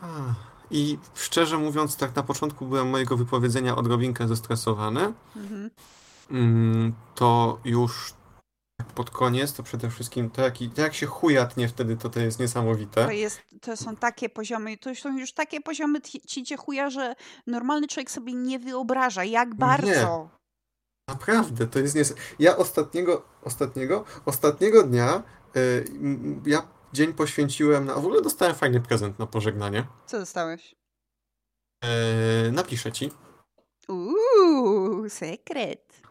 Ah, 0.03 0.52
I 0.73 0.99
szczerze 1.15 1.59
mówiąc, 1.59 1.97
tak 1.97 2.17
na 2.17 2.23
początku 2.23 2.67
byłem 2.67 2.91
mojego 2.91 3.17
wypowiedzenia 3.17 3.77
odrobinkę 3.77 4.29
zestresowany. 4.29 5.13
Mhm. 5.37 5.71
Mm, 6.31 6.93
to 7.15 7.59
już 7.65 8.15
pod 8.95 9.11
koniec, 9.11 9.53
to 9.53 9.63
przede 9.63 9.91
wszystkim 9.91 10.31
to, 10.31 10.43
jaki, 10.43 10.71
to 10.71 10.81
jak 10.81 10.95
się 10.95 11.07
chuja 11.07 11.47
tnie 11.47 11.69
wtedy, 11.69 11.97
to 11.97 12.11
to 12.11 12.21
jest 12.21 12.41
niesamowite. 12.41 13.05
To, 13.05 13.11
jest, 13.11 13.41
to 13.61 13.77
są 13.77 13.97
takie 13.97 14.29
poziomy, 14.29 14.79
to 14.79 14.95
są 14.95 15.19
już 15.19 15.33
takie 15.33 15.61
poziomy 15.61 16.01
ci- 16.01 16.21
cicie 16.21 16.57
chuja, 16.57 16.91
że 16.91 17.15
normalny 17.47 17.89
człowiek 17.89 18.11
sobie 18.11 18.35
nie 18.35 18.59
wyobraża, 18.59 19.25
jak 19.25 19.55
bardzo. 19.55 20.29
Naprawdę, 21.09 21.67
to 21.67 21.79
jest 21.79 21.95
nies... 21.95 22.15
Ja 22.39 22.57
ostatniego, 22.57 23.23
ostatniego, 23.43 24.05
ostatniego 24.25 24.83
dnia, 24.83 25.23
y, 25.57 25.85
m, 26.01 26.43
ja 26.47 26.63
dzień 26.93 27.15
poświęciłem 27.15 27.85
na... 27.85 27.95
W 27.95 27.99
ogóle 27.99 28.23
dostałem 28.23 28.55
fajny 28.55 28.81
prezent 28.81 29.19
na 29.19 29.27
pożegnanie. 29.27 29.87
Co 30.07 30.19
dostałeś? 30.19 30.75
E, 31.85 32.51
napiszę 32.53 32.93
ci, 32.93 33.11
Uuu, 33.89 35.09
sekret. 35.09 36.03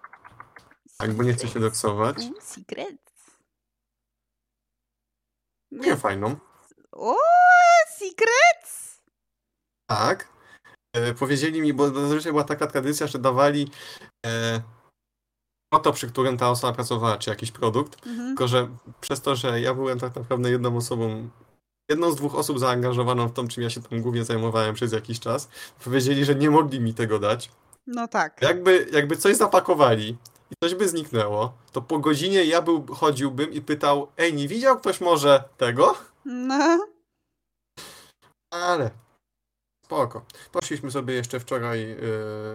tak, 0.97 1.13
bo 1.13 1.23
nie 1.23 1.33
chcę 1.33 1.47
się 1.47 1.59
doksować. 1.59 2.17
Uuu, 2.17 2.41
secret. 2.41 3.11
Nie 5.71 5.97
fajną. 5.97 6.35
O, 6.91 7.15
secret! 7.97 8.99
Tak. 9.89 10.29
E, 10.95 11.13
powiedzieli 11.13 11.61
mi, 11.61 11.73
bo 11.73 11.89
zazwyczaj 11.89 12.31
była 12.31 12.43
taka 12.43 12.67
tradycja, 12.67 13.07
że 13.07 13.19
dawali 13.19 13.71
e, 14.25 14.61
oto, 15.71 15.93
przy 15.93 16.07
którym 16.07 16.37
ta 16.37 16.49
osoba 16.49 16.73
pracowała, 16.73 17.17
czy 17.17 17.29
jakiś 17.29 17.51
produkt, 17.51 18.07
Mhm. 18.07 18.27
tylko 18.27 18.47
że 18.47 18.67
przez 19.01 19.21
to, 19.21 19.35
że 19.35 19.61
ja 19.61 19.73
byłem 19.73 19.99
tak 19.99 20.15
naprawdę 20.15 20.51
jedną 20.51 20.77
osobą, 20.77 21.29
jedną 21.89 22.11
z 22.11 22.15
dwóch 22.15 22.35
osób 22.35 22.59
zaangażowaną 22.59 23.27
w 23.27 23.33
to, 23.33 23.47
czym 23.47 23.63
ja 23.63 23.69
się 23.69 23.81
tam 23.81 24.01
głównie 24.01 24.25
zajmowałem 24.25 24.75
przez 24.75 24.91
jakiś 24.93 25.19
czas, 25.19 25.49
powiedzieli, 25.83 26.25
że 26.25 26.35
nie 26.35 26.49
mogli 26.49 26.79
mi 26.79 26.93
tego 26.93 27.19
dać. 27.19 27.51
No 27.87 28.07
tak. 28.07 28.41
Jakby, 28.41 28.87
jakby 28.91 29.17
coś 29.17 29.35
zapakowali 29.35 30.17
i 30.51 30.53
coś 30.63 30.75
by 30.75 30.89
zniknęło, 30.89 31.53
to 31.71 31.81
po 31.81 31.99
godzinie 31.99 32.45
ja 32.45 32.61
był, 32.61 32.85
chodziłbym 32.85 33.53
i 33.53 33.61
pytał, 33.61 34.07
ej, 34.17 34.33
nie 34.33 34.47
widział 34.47 34.77
ktoś 34.79 35.01
może 35.01 35.43
tego? 35.57 35.95
No. 36.25 36.87
Ale 38.53 38.91
spoko. 39.85 40.25
Poszliśmy 40.51 40.91
sobie 40.91 41.13
jeszcze 41.13 41.39
wczoraj 41.39 41.79
yy, 41.89 41.97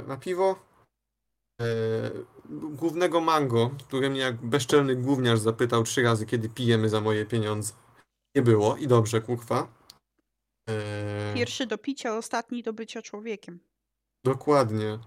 na 0.07 0.17
piwo. 0.17 0.57
Yy, 1.61 2.27
głównego 2.51 3.21
mango, 3.21 3.71
który 3.89 4.11
mnie 4.11 4.21
jak 4.21 4.37
bezczelny 4.37 4.97
gówniarz 4.97 5.41
zapytał 5.41 5.83
trzy 5.83 6.03
razy, 6.03 6.27
kiedy 6.27 6.49
pijemy 6.49 6.89
za 6.89 7.01
moje 7.01 7.27
pieniądze. 7.27 7.73
Nie 8.35 8.43
było 8.43 8.77
i 8.77 8.87
dobrze, 8.87 9.21
kurwa. 9.21 9.69
Yy, 10.69 10.75
Pierwszy 11.35 11.67
do 11.67 11.79
picia, 11.79 12.17
ostatni 12.17 12.63
do 12.63 12.73
bycia 12.73 13.03
człowiekiem. 13.03 13.61
dokładnie. 14.25 14.99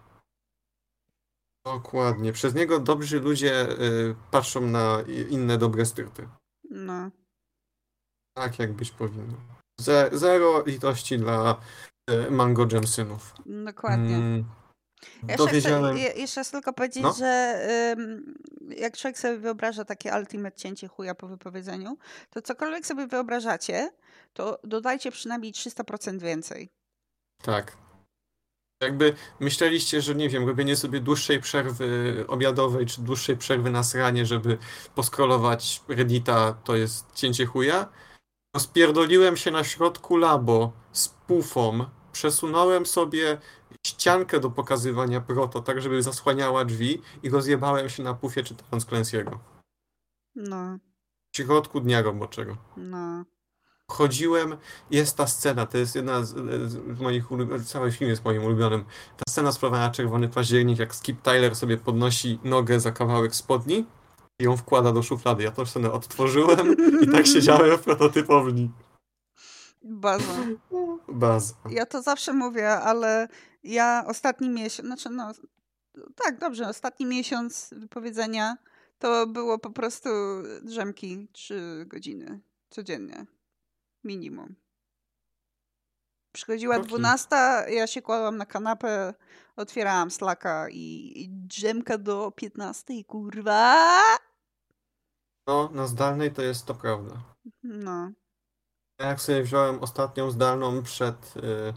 Dokładnie. 1.65 2.33
Przez 2.33 2.55
niego 2.55 2.79
dobrzy 2.79 3.19
ludzie 3.19 3.67
yy, 3.79 4.15
patrzą 4.31 4.61
na 4.61 5.03
inne 5.29 5.57
dobre 5.57 5.85
styrty. 5.85 6.29
No. 6.69 7.11
Tak 8.37 8.59
jak 8.59 8.73
być 8.73 8.91
powinno. 8.91 9.37
Ze, 9.79 10.09
zero 10.13 10.63
litości 10.65 11.17
dla 11.17 11.61
yy, 12.09 12.31
Mango 12.31 12.67
Jamsynów. 12.71 13.33
Dokładnie. 13.65 14.15
Mm, 14.15 14.45
Ja 15.27 15.35
chcę, 15.35 15.55
jeszcze 16.15 16.43
chcę 16.43 16.51
tylko 16.51 16.73
powiedzieć, 16.73 17.03
No. 17.03 17.13
że 17.13 17.59
ym, 17.97 18.35
jak 18.77 18.97
człowiek 18.97 19.19
sobie 19.19 19.37
wyobraża 19.37 19.85
takie 19.85 20.13
ultimate 20.19 20.55
cięcie 20.57 20.87
chuja 20.87 21.15
po 21.15 21.27
wypowiedzeniu, 21.27 21.97
to 22.29 22.41
cokolwiek 22.41 22.85
sobie 22.85 23.07
wyobrażacie, 23.07 23.91
to 24.33 24.59
dodajcie 24.63 25.11
przynajmniej 25.11 25.53
300% 25.53 26.19
więcej. 26.19 26.69
Tak. 27.41 27.77
Jakby 28.83 29.13
myśleliście, 29.39 30.01
że 30.01 30.15
nie 30.15 30.29
wiem, 30.29 30.47
robienie 30.47 30.75
sobie 30.75 30.99
dłuższej 30.99 31.41
przerwy 31.41 32.25
obiadowej, 32.27 32.85
czy 32.85 33.01
dłuższej 33.01 33.37
przerwy 33.37 33.69
na 33.69 33.83
sranie, 33.83 34.25
żeby 34.25 34.57
poskrolować 34.95 35.81
Reddita, 35.87 36.53
to 36.63 36.75
jest 36.75 37.05
cięcie 37.13 37.45
chuja. 37.45 37.89
Rozpierdoliłem 38.55 39.37
się 39.37 39.51
na 39.51 39.63
środku 39.63 40.17
labo 40.17 40.71
z 40.91 41.07
pufą, 41.07 41.85
przesunąłem 42.11 42.85
sobie 42.85 43.37
ściankę 43.87 44.39
do 44.39 44.49
pokazywania 44.49 45.21
proto, 45.21 45.61
tak 45.61 45.81
żeby 45.81 46.03
zasłaniała 46.03 46.65
drzwi 46.65 47.01
i 47.23 47.29
rozjebałem 47.29 47.89
się 47.89 48.03
na 48.03 48.13
pufie 48.13 48.43
czytając 48.43 48.85
Clancy'ego. 48.85 49.37
No, 50.35 50.77
W 51.33 51.37
środku 51.37 51.79
dnia 51.81 52.01
roboczego. 52.01 52.57
no. 52.77 53.25
chodziłem, 53.91 54.57
jest 54.91 55.17
ta 55.17 55.27
scena, 55.27 55.65
to 55.65 55.77
jest 55.77 55.95
jedna 55.95 56.23
z, 56.23 56.35
z 56.97 56.99
moich 56.99 57.31
ulubionych, 57.31 57.67
cały 57.67 57.91
film 57.91 58.09
jest 58.09 58.25
moim 58.25 58.43
ulubionym. 58.43 58.85
Ta 59.17 59.23
scena 59.29 59.51
sprawiana 59.51 59.91
Czerwony 59.91 60.29
Październik, 60.29 60.79
jak 60.79 60.95
Skip 60.95 61.21
Tyler 61.21 61.55
sobie 61.55 61.77
podnosi 61.77 62.39
nogę 62.43 62.79
za 62.79 62.91
kawałek 62.91 63.35
spodni 63.35 63.85
i 64.39 64.43
ją 64.43 64.57
wkłada 64.57 64.91
do 64.91 65.03
szuflady. 65.03 65.43
Ja 65.43 65.51
tą 65.51 65.65
scenę 65.65 65.91
odtworzyłem 65.91 66.75
i 67.01 67.07
tak 67.07 67.27
siedziałem 67.27 67.77
w 67.77 67.81
prototypowni. 67.81 68.71
Baza. 69.81 70.33
Baza. 71.07 71.53
Ja 71.69 71.85
to 71.85 72.01
zawsze 72.01 72.33
mówię, 72.33 72.71
ale 72.71 73.27
ja 73.63 74.03
ostatni 74.07 74.49
miesiąc, 74.49 74.87
znaczy 74.87 75.09
no, 75.09 75.31
tak, 76.15 76.39
dobrze, 76.39 76.67
ostatni 76.67 77.05
miesiąc 77.05 77.69
wypowiedzenia 77.77 78.57
to 78.99 79.27
było 79.27 79.59
po 79.59 79.69
prostu 79.69 80.09
drzemki 80.61 81.27
3 81.31 81.85
godziny 81.87 82.39
codziennie. 82.69 83.25
Minimum. 84.03 84.55
Przychodziła. 86.31 86.79
12, 86.79 87.35
ja 87.69 87.87
się 87.87 88.01
kładłam 88.01 88.37
na 88.37 88.45
kanapę, 88.45 89.13
otwierałam 89.55 90.11
slaka 90.11 90.69
i, 90.69 91.13
i 91.15 91.29
drzemka 91.29 91.97
do 91.97 92.31
15, 92.31 93.03
kurwa! 93.03 93.75
No, 95.47 95.69
na 95.73 95.87
zdalnej 95.87 96.31
to 96.31 96.41
jest 96.41 96.65
to 96.65 96.75
prawda. 96.75 97.23
No. 97.63 98.11
Ja 98.99 99.05
Jak 99.05 99.21
sobie 99.21 99.43
wziąłem 99.43 99.79
ostatnią 99.79 100.31
zdalną 100.31 100.83
przed 100.83 101.37
y, 101.37 101.73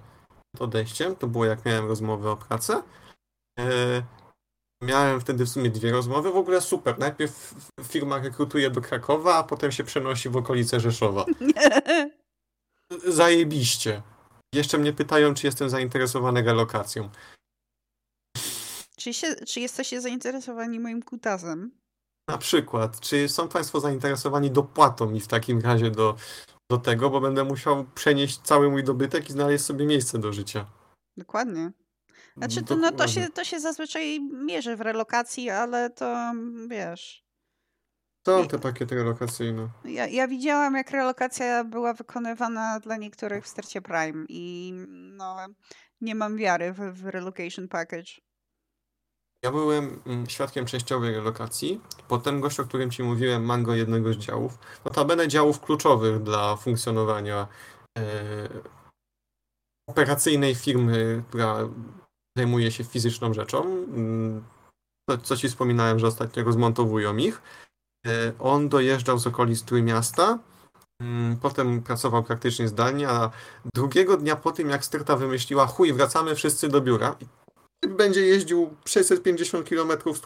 odejściem, 0.58 1.16
to 1.16 1.26
było 1.26 1.44
jak 1.44 1.64
miałem 1.64 1.86
rozmowę 1.86 2.30
o 2.30 2.36
pracę. 2.36 2.82
Y, 3.60 4.02
miałem 4.82 5.20
wtedy 5.20 5.44
w 5.44 5.48
sumie 5.48 5.70
dwie 5.70 5.92
rozmowy, 5.92 6.32
w 6.32 6.36
ogóle 6.36 6.60
super. 6.60 6.98
Najpierw 6.98 7.54
firma 7.82 8.18
rekrutuje 8.18 8.70
do 8.70 8.80
Krakowa, 8.80 9.34
a 9.36 9.44
potem 9.44 9.72
się 9.72 9.84
przenosi 9.84 10.28
w 10.28 10.36
okolice 10.36 10.80
Rzeszowa. 10.80 11.24
Zajebiście. 13.06 14.02
Jeszcze 14.54 14.78
mnie 14.78 14.92
pytają, 14.92 15.34
czy 15.34 15.46
jestem 15.46 15.70
zainteresowany 15.70 16.42
relokacją. 16.42 17.10
czy, 18.96 19.14
się, 19.14 19.34
czy 19.34 19.60
jesteście 19.60 20.00
zainteresowani 20.00 20.80
moim 20.80 21.02
kutasem? 21.02 21.81
Na 22.28 22.38
przykład, 22.38 23.00
czy 23.00 23.28
są 23.28 23.48
Państwo 23.48 23.80
zainteresowani 23.80 24.50
dopłatą 24.50 25.10
mi 25.10 25.20
w 25.20 25.28
takim 25.28 25.60
razie 25.60 25.90
do, 25.90 26.16
do 26.70 26.78
tego, 26.78 27.10
bo 27.10 27.20
będę 27.20 27.44
musiał 27.44 27.84
przenieść 27.84 28.38
cały 28.38 28.70
mój 28.70 28.84
dobytek 28.84 29.28
i 29.28 29.32
znaleźć 29.32 29.64
sobie 29.64 29.86
miejsce 29.86 30.18
do 30.18 30.32
życia. 30.32 30.66
Dokładnie. 31.16 31.72
Znaczy, 32.36 32.62
to, 32.62 32.76
no, 32.76 32.92
to, 32.92 33.08
się, 33.08 33.28
to 33.28 33.44
się 33.44 33.60
zazwyczaj 33.60 34.20
mierzy 34.20 34.76
w 34.76 34.80
relokacji, 34.80 35.50
ale 35.50 35.90
to 35.90 36.06
mm, 36.06 36.68
wiesz. 36.68 37.24
Są 38.26 38.48
te 38.48 38.58
pakiety 38.58 38.94
relokacyjne. 38.94 39.68
Ja, 39.84 40.06
ja 40.06 40.28
widziałam, 40.28 40.74
jak 40.74 40.90
relokacja 40.90 41.64
była 41.64 41.94
wykonywana 41.94 42.80
dla 42.80 42.96
niektórych 42.96 43.44
w 43.44 43.48
starcie 43.48 43.82
Prime 43.82 44.24
i 44.28 44.72
no, 44.90 45.36
nie 46.00 46.14
mam 46.14 46.36
wiary 46.36 46.72
w, 46.72 46.78
w 46.78 47.06
relocation 47.06 47.68
package. 47.68 48.12
Ja 49.44 49.50
byłem 49.50 50.00
mm, 50.06 50.26
świadkiem 50.26 50.66
częściowej 50.66 51.14
relokacji. 51.14 51.80
Potem 52.08 52.40
gość, 52.40 52.60
o 52.60 52.64
którym 52.64 52.90
ci 52.90 53.02
mówiłem, 53.02 53.44
Mango 53.44 53.74
jednego 53.74 54.12
z 54.12 54.16
działów. 54.16 54.58
Notabene 54.84 55.28
działów 55.28 55.60
kluczowych 55.60 56.22
dla 56.22 56.56
funkcjonowania 56.56 57.46
e, 57.98 58.02
operacyjnej 59.88 60.54
firmy, 60.54 61.22
która 61.28 61.58
zajmuje 62.38 62.70
się 62.70 62.84
fizyczną 62.84 63.34
rzeczą. 63.34 63.62
Mm, 63.62 64.44
To, 65.08 65.18
co 65.18 65.36
ci 65.36 65.48
wspominałem, 65.48 65.98
że 65.98 66.06
ostatnio 66.06 66.44
rozmontowują 66.44 67.16
ich. 67.16 67.42
E, 68.06 68.32
on 68.38 68.68
dojeżdżał 68.68 69.18
z 69.18 69.26
okolic 69.26 69.62
Trójmiasta. 69.64 70.38
Mm, 71.02 71.36
Potem 71.36 71.82
pracował 71.82 72.22
praktycznie 72.22 72.68
zdalnie, 72.68 73.08
a 73.08 73.30
drugiego 73.74 74.16
dnia 74.16 74.36
po 74.36 74.52
tym, 74.52 74.70
jak 74.70 74.84
Styrta 74.84 75.16
wymyśliła, 75.16 75.66
chuj, 75.66 75.92
wracamy 75.92 76.34
wszyscy 76.34 76.68
do 76.68 76.80
biura. 76.80 77.16
Będzie 77.88 78.20
jeździł 78.26 78.76
650 78.84 79.68
km 79.68 79.92
z 80.14 80.20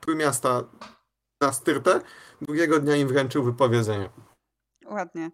Trójmiasta, 0.00 0.64
na 1.40 1.52
Styrtę, 1.52 2.00
drugiego 2.42 2.80
dnia 2.80 2.96
im 2.96 3.08
wręczył 3.08 3.44
wypowiedzenie. 3.44 4.10
Ładnie. 4.86 5.30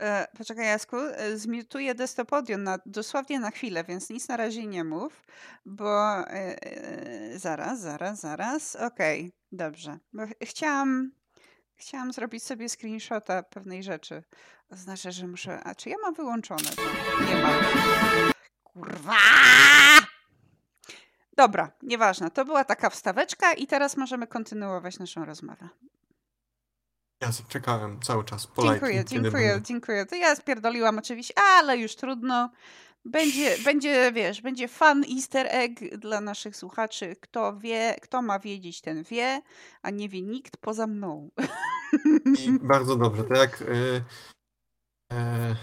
E, 0.00 0.26
poczekaj, 0.38 0.66
Jasku, 0.66 0.96
e, 0.96 1.36
zmiutuję 1.38 1.94
destopodium 1.94 2.62
na, 2.62 2.78
dosłownie 2.86 3.40
na 3.40 3.50
chwilę, 3.50 3.84
więc 3.84 4.10
nic 4.10 4.28
na 4.28 4.36
razie 4.36 4.66
nie 4.66 4.84
mów, 4.84 5.24
bo 5.66 6.18
e, 6.18 6.62
e, 6.62 7.38
zaraz, 7.38 7.80
zaraz, 7.80 8.20
zaraz. 8.20 8.76
Okej, 8.76 9.32
dobrze. 9.52 9.98
Bo 10.12 10.26
ch- 10.26 10.30
chciałam, 10.42 11.10
chciałam 11.76 12.12
zrobić 12.12 12.44
sobie 12.44 12.68
screenshota 12.68 13.42
pewnej 13.42 13.82
rzeczy. 13.82 14.22
To 14.68 14.76
znaczy, 14.76 15.12
że 15.12 15.26
muszę. 15.26 15.60
A 15.64 15.74
czy 15.74 15.88
ja 15.90 15.96
mam 16.02 16.14
wyłączone? 16.14 16.70
Nie 17.28 17.36
mam. 17.42 17.54
Kurwa! 18.62 19.16
Dobra, 21.38 21.70
nieważne. 21.82 22.30
To 22.30 22.44
była 22.44 22.64
taka 22.64 22.90
wstaweczka 22.90 23.52
i 23.52 23.66
teraz 23.66 23.96
możemy 23.96 24.26
kontynuować 24.26 24.98
naszą 24.98 25.24
rozmowę. 25.24 25.68
Ja 27.22 27.30
czekałem 27.48 28.00
cały 28.00 28.24
czas 28.24 28.46
politely, 28.46 28.80
Dziękuję, 28.80 29.04
dziękuję, 29.04 29.48
będę- 29.52 29.66
dziękuję. 29.66 30.06
To 30.06 30.14
ja 30.16 30.36
spierdoliłam 30.36 30.98
oczywiście, 30.98 31.34
ale 31.58 31.78
już 31.78 31.96
trudno. 31.96 32.50
Będzie, 33.04 33.58
będzie, 33.64 34.12
wiesz, 34.12 34.42
będzie 34.42 34.68
fun 34.68 35.04
easter 35.16 35.46
egg 35.50 35.80
dla 35.98 36.20
naszych 36.20 36.56
słuchaczy. 36.56 37.16
Kto 37.20 37.56
wie, 37.58 37.96
kto 38.02 38.22
ma 38.22 38.38
wiedzieć, 38.38 38.80
ten 38.80 39.02
wie, 39.02 39.42
a 39.82 39.90
nie 39.90 40.08
wie 40.08 40.22
nikt 40.22 40.56
poza 40.56 40.86
mną. 40.86 41.30
I 42.46 42.52
bardzo 42.60 42.96
dobrze. 42.96 43.24
To 43.24 43.34
jak, 43.34 43.62
e, 43.62 43.66
e, 45.12 45.56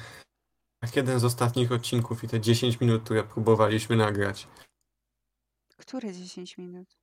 jak 0.81 0.95
jeden 0.95 1.19
z 1.19 1.23
ostatnich 1.25 1.71
odcinków 1.71 2.23
i 2.23 2.27
te 2.27 2.39
10 2.41 2.79
minut, 2.79 3.03
które 3.03 3.23
próbowaliśmy 3.23 3.95
nagrać. 3.95 4.47
Które 5.77 6.13
10 6.13 6.57
minut? 6.57 6.97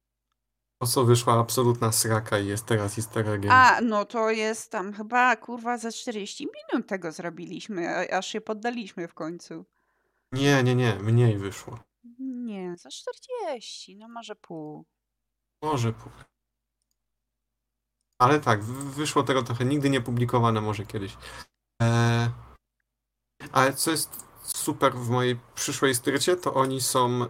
Po 0.79 0.87
co 0.87 1.05
wyszła 1.05 1.41
absolutna 1.41 1.93
sraka 1.93 2.39
i 2.39 2.47
jest 2.47 2.67
teraz 2.67 2.99
easter 2.99 3.29
eggiem. 3.29 3.51
A, 3.53 3.81
no 3.81 4.05
to 4.05 4.31
jest 4.31 4.71
tam 4.71 4.93
chyba, 4.93 5.37
kurwa, 5.37 5.79
za 5.79 5.93
40 5.93 6.47
minut 6.47 6.89
tego 6.89 7.13
zrobiliśmy, 7.13 8.11
aż 8.13 8.27
się 8.27 8.41
poddaliśmy 8.41 9.09
w 9.09 9.15
końcu. 9.15 9.65
Nie, 10.33 10.63
nie, 10.63 10.75
nie, 10.75 10.95
mniej 10.95 11.39
wyszło. 11.39 11.79
Nie, 12.19 12.77
za 12.77 12.89
40, 12.91 13.97
no 13.97 14.09
może 14.09 14.37
pół. 14.37 14.85
Może 15.63 15.93
pół. 15.93 16.13
Ale 18.19 18.41
tak, 18.41 18.65
wyszło 18.65 19.23
tego 19.23 19.43
trochę 19.43 19.65
nigdy 19.65 19.91
nie 19.91 20.01
publikowane, 20.01 20.61
może 20.61 20.87
kiedyś. 20.87 21.17
E, 21.83 22.31
ale 23.53 23.73
co 23.73 23.91
jest 23.91 24.25
super 24.43 24.95
w 24.95 25.09
mojej 25.09 25.41
przyszłej 25.55 25.95
strycie, 25.95 26.37
to 26.37 26.55
oni 26.55 26.81
są 26.81 27.23
e, 27.23 27.29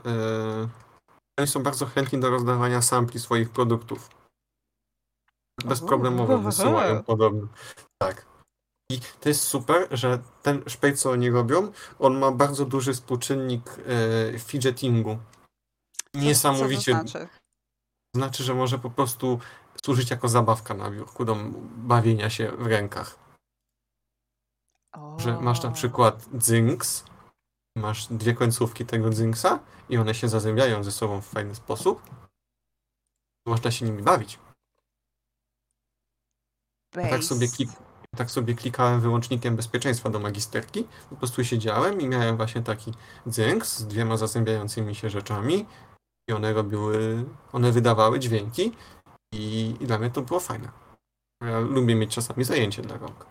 oni 1.43 1.51
są 1.51 1.63
bardzo 1.63 1.87
chętni 1.87 2.21
do 2.21 2.31
rozdawania 2.31 2.83
sampli 2.83 3.21
swoich 3.21 3.51
produktów. 3.51 4.11
Bezproblemowo 5.65 6.39
wysyłają 6.39 7.03
podobno. 7.03 7.49
Tak. 8.03 8.27
I 8.91 9.01
to 9.21 9.29
jest 9.29 9.43
super, 9.43 9.89
że 9.91 10.19
ten 10.43 10.63
szpej, 10.67 10.97
co 10.97 11.11
oni 11.11 11.31
robią, 11.31 11.73
on 11.99 12.19
ma 12.19 12.31
bardzo 12.31 12.65
duży 12.65 12.93
współczynnik 12.95 13.63
e, 14.35 14.39
fidgetingu. 14.39 15.19
Niesamowicie. 16.15 16.93
Co 16.93 17.03
to 17.03 17.09
znaczy? 17.09 17.29
Znaczy, 18.17 18.45
że 18.45 18.55
może 18.55 18.79
po 18.79 18.91
prostu 18.91 19.41
służyć 19.85 20.11
jako 20.11 20.29
zabawka 20.29 20.75
na 20.75 20.91
biurku 20.91 21.25
do 21.25 21.37
bawienia 21.77 22.31
się 22.31 22.49
w 22.51 22.67
rękach. 22.67 23.19
O. 24.93 25.17
Że 25.21 25.41
masz 25.41 25.63
na 25.63 25.71
przykład 25.71 26.29
dzynks, 26.35 27.05
masz 27.77 28.07
dwie 28.07 28.35
końcówki 28.35 28.87
tego 28.87 29.11
dzynka 29.11 29.59
i 29.89 29.99
one 29.99 30.15
się 30.15 30.29
zazębiają 30.29 30.85
ze 30.85 30.93
sobą 30.93 31.21
w 31.21 31.27
fajny 31.27 31.55
sposób. 31.55 32.03
Można 33.47 33.71
się 33.71 33.85
nimi 33.85 34.03
bawić. 34.03 34.39
Ja 36.97 37.11
tak 37.11 37.25
sobie, 37.25 37.49
klik, 37.49 37.71
tak 38.17 38.31
sobie 38.31 38.55
klikałem 38.55 39.01
wyłącznikiem 39.01 39.57
bezpieczeństwa 39.57 40.11
do 40.11 40.19
magisterki. 40.19 40.85
Po 41.11 41.17
prostu 41.17 41.45
siedziałem 41.45 42.01
i 42.01 42.09
miałem 42.09 42.37
właśnie 42.37 42.63
taki 42.63 42.93
dzynk 43.27 43.67
z 43.67 43.87
dwiema 43.87 44.17
zazębiającymi 44.17 44.95
się 44.95 45.11
rzeczami 45.11 45.67
i 46.29 46.33
one 46.33 46.53
robiły, 46.53 47.25
one 47.53 47.73
wydawały 47.73 48.19
dźwięki 48.19 48.73
i, 49.35 49.75
i 49.81 49.87
dla 49.87 49.99
mnie 49.99 50.11
to 50.11 50.23
było 50.23 50.41
fajne. 50.41 50.69
Ja 51.43 51.61
lubię 51.61 51.95
mieć 51.95 52.15
czasami 52.15 52.45
zajęcie 52.45 52.83
dla 52.83 52.97
rąk. 52.97 53.27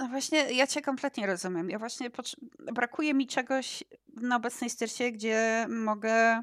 No 0.00 0.08
właśnie, 0.08 0.38
ja 0.38 0.66
cię 0.66 0.82
kompletnie 0.82 1.26
rozumiem. 1.26 1.70
Ja 1.70 1.78
właśnie 1.78 2.10
brakuje 2.72 3.14
mi 3.14 3.26
czegoś 3.26 3.84
na 4.16 4.36
obecnej 4.36 4.70
styrcie, 4.70 5.12
gdzie 5.12 5.66
mogę 5.68 6.42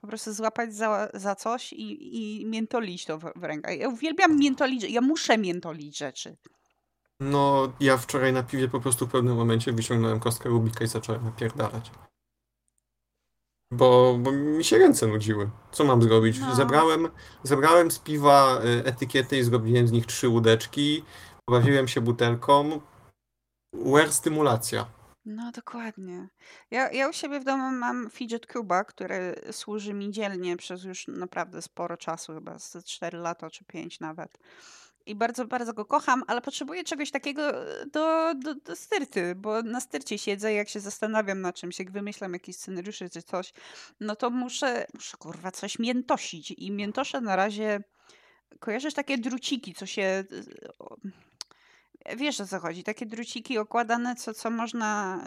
po 0.00 0.06
prostu 0.06 0.32
złapać 0.32 0.74
za, 0.74 1.08
za 1.14 1.34
coś 1.34 1.72
i, 1.72 2.40
i 2.40 2.46
miętolić 2.46 3.04
to 3.04 3.18
w, 3.18 3.32
w 3.36 3.44
rękach. 3.44 3.78
Ja 3.78 3.88
uwielbiam 3.88 4.38
miętolić, 4.38 4.82
ja 4.82 5.00
muszę 5.00 5.38
miętolić 5.38 5.98
rzeczy. 5.98 6.36
No, 7.20 7.72
ja 7.80 7.96
wczoraj 7.96 8.32
na 8.32 8.42
piwie 8.42 8.68
po 8.68 8.80
prostu 8.80 9.06
w 9.06 9.10
pewnym 9.10 9.36
momencie 9.36 9.72
wyciągnąłem 9.72 10.20
kostkę 10.20 10.48
Rubika 10.48 10.84
i 10.84 10.88
zacząłem 10.88 11.24
napierdalać. 11.24 11.90
Bo, 13.72 14.18
bo 14.20 14.32
mi 14.32 14.64
się 14.64 14.78
ręce 14.78 15.06
nudziły. 15.06 15.50
Co 15.72 15.84
mam 15.84 16.02
zrobić? 16.02 16.38
No. 16.40 16.54
Zebrałem, 16.54 17.08
zebrałem 17.42 17.90
z 17.90 17.98
piwa 17.98 18.60
y, 18.64 18.84
etykiety 18.84 19.38
i 19.38 19.42
zrobiłem 19.42 19.88
z 19.88 19.92
nich 19.92 20.06
trzy 20.06 20.28
łódeczki. 20.28 21.04
Pobawiłem 21.44 21.88
się 21.88 22.00
butelką. 22.00 22.80
Wear 23.72 24.12
stymulacja. 24.12 24.86
No 25.24 25.52
dokładnie. 25.52 26.28
Ja, 26.70 26.90
ja 26.90 27.08
u 27.08 27.12
siebie 27.12 27.40
w 27.40 27.44
domu 27.44 27.70
mam 27.70 28.10
fidget 28.10 28.46
cuba, 28.52 28.84
który 28.84 29.34
służy 29.52 29.94
mi 29.94 30.10
dzielnie 30.10 30.56
przez 30.56 30.84
już 30.84 31.08
naprawdę 31.08 31.62
sporo 31.62 31.96
czasu, 31.96 32.34
chyba 32.34 32.58
z 32.58 32.84
4 32.84 33.18
lata 33.18 33.50
czy 33.50 33.64
5 33.64 34.00
nawet. 34.00 34.38
I 35.06 35.14
bardzo, 35.14 35.44
bardzo 35.44 35.72
go 35.72 35.84
kocham, 35.84 36.22
ale 36.26 36.40
potrzebuję 36.40 36.84
czegoś 36.84 37.10
takiego 37.10 37.42
e, 37.42 37.86
do, 37.86 38.34
do, 38.34 38.54
do 38.54 38.76
styrty, 38.76 39.34
bo 39.34 39.62
na 39.62 39.80
styrcie 39.80 40.18
siedzę, 40.18 40.52
jak 40.52 40.68
się 40.68 40.80
zastanawiam 40.80 41.40
nad 41.40 41.54
czymś, 41.54 41.78
jak 41.78 41.90
wymyślam 41.90 42.32
jakieś 42.32 42.56
scenariusze 42.56 43.10
czy 43.10 43.22
coś, 43.22 43.52
no 44.00 44.16
to 44.16 44.30
muszę, 44.30 44.86
muszę 44.94 45.16
kurwa 45.16 45.50
coś 45.50 45.78
miętosić. 45.78 46.50
I 46.50 46.70
miętoszę 46.70 47.20
na 47.20 47.36
razie, 47.36 47.82
kojarzysz 48.60 48.94
takie 48.94 49.18
druciki, 49.18 49.74
co 49.74 49.86
się 49.86 50.02
e, 50.02 50.24
Wiesz 52.16 52.40
o 52.40 52.46
co 52.46 52.60
chodzi, 52.60 52.84
takie 52.84 53.06
druciki 53.06 53.58
okładane, 53.58 54.14
co, 54.14 54.34
co 54.34 54.50
można 54.50 55.20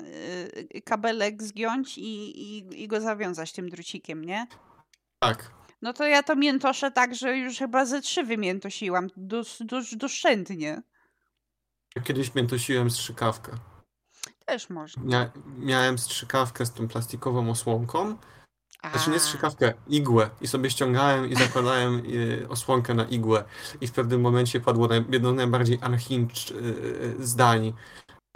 y, 0.76 0.82
kabelek 0.82 1.44
zgiąć 1.44 1.98
i, 1.98 2.42
i, 2.42 2.84
i 2.84 2.88
go 2.88 3.02
zawiązać 3.02 3.54
tym 3.54 3.70
drucikiem, 3.70 4.26
nie? 4.26 4.48
Tak. 5.20 5.52
No 5.82 5.94
to 5.94 6.08
ja 6.08 6.24
to 6.24 6.36
miętoszę 6.36 6.92
tak, 6.92 7.16
że 7.16 7.38
już 7.38 7.58
chyba 7.58 7.86
ze 7.86 8.02
trzy 8.02 8.24
wymiętosiłam, 8.24 9.08
doszczętnie. 9.92 10.82
Kiedyś 12.04 12.36
miętosiłem 12.36 12.90
strzykawkę. 12.92 13.52
Też 14.46 14.70
można. 14.70 15.04
Mia 15.04 15.32
miałem 15.58 15.98
strzykawkę 15.98 16.66
z 16.66 16.74
tą 16.74 16.88
plastikową 16.88 17.50
osłonką 17.50 18.18
znaczy 18.92 19.10
nie 19.10 19.20
strzykawkę, 19.20 19.74
igłę. 19.88 20.30
I 20.42 20.48
sobie 20.48 20.70
ściągałem 20.70 21.30
i 21.30 21.36
zakładałem 21.36 22.02
y, 22.06 22.46
osłonkę 22.50 22.94
na 22.94 23.04
igłę. 23.06 23.44
I 23.82 23.88
w 23.88 23.92
pewnym 23.92 24.22
momencie 24.22 24.60
padło 24.60 24.90
jedno 25.10 25.32
z 25.32 25.36
najbardziej 25.36 25.80
unhinged 25.88 26.52
y, 26.52 27.16
zdań 27.20 27.74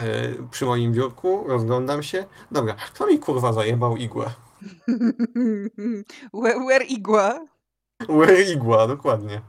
y, 0.01 0.05
przy 0.51 0.65
moim 0.65 0.93
biurku. 0.93 1.43
Rozglądam 1.47 2.03
się. 2.03 2.25
Dobra, 2.51 2.73
kto 2.93 3.07
mi 3.07 3.19
kurwa 3.19 3.53
zajebał 3.53 3.97
igłę? 3.97 4.31
Where 6.67 6.85
igła? 6.85 7.45
Where 8.09 8.43
igła, 8.43 8.87
dokładnie. 8.87 9.41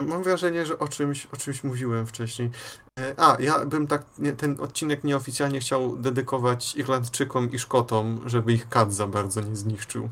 Mam 0.00 0.22
wrażenie, 0.22 0.66
że 0.66 0.78
o 0.78 0.88
czymś, 0.88 1.26
o 1.26 1.36
czymś 1.36 1.64
mówiłem 1.64 2.06
wcześniej. 2.06 2.50
E, 2.98 3.14
a, 3.16 3.36
ja 3.40 3.66
bym 3.66 3.86
tak 3.86 4.18
nie, 4.18 4.32
ten 4.32 4.60
odcinek 4.60 5.04
nieoficjalnie 5.04 5.60
chciał 5.60 5.96
dedykować 5.96 6.74
Irlandczykom 6.74 7.50
i 7.50 7.58
Szkotom, 7.58 8.28
żeby 8.28 8.52
ich 8.52 8.68
kat 8.68 8.94
za 8.94 9.06
bardzo 9.06 9.40
nie 9.40 9.56
zniszczył. 9.56 10.10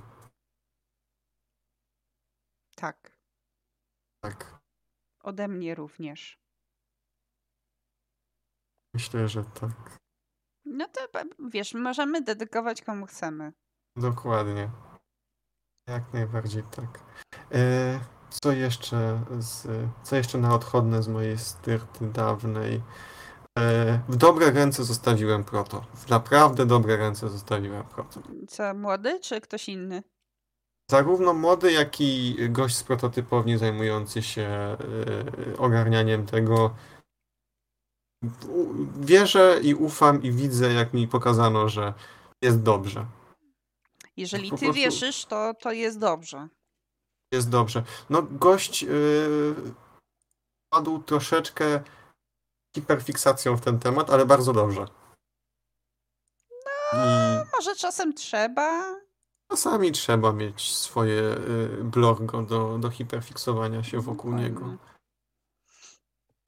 Tak. 2.77 3.17
Tak. 4.21 4.61
Ode 5.23 5.49
mnie 5.49 5.75
również. 5.75 6.39
Myślę, 8.95 9.29
że 9.29 9.45
tak. 9.45 9.99
No 10.65 10.89
to 10.89 11.01
wiesz, 11.49 11.75
możemy 11.75 12.23
dedykować 12.23 12.83
komu 12.83 13.07
chcemy. 13.07 13.53
Dokładnie. 13.97 14.71
Jak 15.89 16.13
najbardziej 16.13 16.63
tak. 16.63 17.01
E, 17.53 18.01
co 18.41 18.53
jeszcze, 18.53 19.21
z, 19.39 19.67
co 20.03 20.17
jeszcze 20.17 20.39
na 20.39 20.55
odchodne 20.55 21.03
z 21.03 21.09
mojej 21.09 21.39
styrty 21.39 22.07
dawnej? 22.07 22.83
E, 23.59 24.01
w 24.09 24.17
dobre 24.17 24.51
ręce 24.51 24.85
zostawiłem 24.85 25.45
proto. 25.45 25.85
W 25.95 26.09
naprawdę 26.09 26.67
dobre 26.67 26.97
ręce 26.97 27.29
zostawiłem 27.29 27.85
proto. 27.85 28.21
Co, 28.49 28.75
młody 28.75 29.21
czy 29.21 29.41
ktoś 29.41 29.69
inny? 29.69 30.03
Zarówno 30.91 31.35
młody, 31.35 31.73
jak 31.73 32.01
i 32.01 32.37
gość 32.51 32.77
z 32.77 32.83
prototypowni 32.83 33.59
zajmujący 33.59 34.23
się 34.23 34.77
y, 35.53 35.59
ogarnianiem 35.59 36.27
tego. 36.27 36.75
Wierzę 39.01 39.61
i 39.63 39.75
ufam 39.75 40.23
i 40.23 40.33
widzę, 40.33 40.73
jak 40.73 40.95
mi 40.95 41.09
pokazano, 41.09 41.69
że 41.69 41.95
jest 42.43 42.63
dobrze. 42.63 43.07
Jeżeli 44.17 44.51
ty 44.51 44.57
prostu... 44.57 44.73
wierzysz, 44.73 45.25
to, 45.25 45.55
to 45.55 45.73
jest 45.73 45.99
dobrze 45.99 46.49
jest 47.35 47.51
dobrze. 47.51 47.83
No 48.11 48.23
gość 48.23 48.83
yy, 48.83 49.55
padł 50.71 51.03
troszeczkę 51.03 51.81
hiperfiksacją 52.77 53.57
w 53.57 53.61
ten 53.61 53.79
temat, 53.79 54.11
ale 54.11 54.27
bardzo 54.27 54.53
dobrze. 54.53 54.87
No, 56.93 57.01
I 57.03 57.47
może 57.57 57.77
czasem 57.77 58.15
trzeba. 58.15 58.97
Czasami 59.51 59.93
trzeba 59.93 60.33
mieć 60.33 60.75
swoje 60.75 61.21
y, 61.23 61.85
blorgo 61.85 62.43
do, 62.43 62.79
do 62.79 62.91
hiperfiksowania 62.91 63.83
się 63.83 64.01
wokół 64.01 64.31
Dokładnie. 64.31 64.45
niego. 64.45 64.77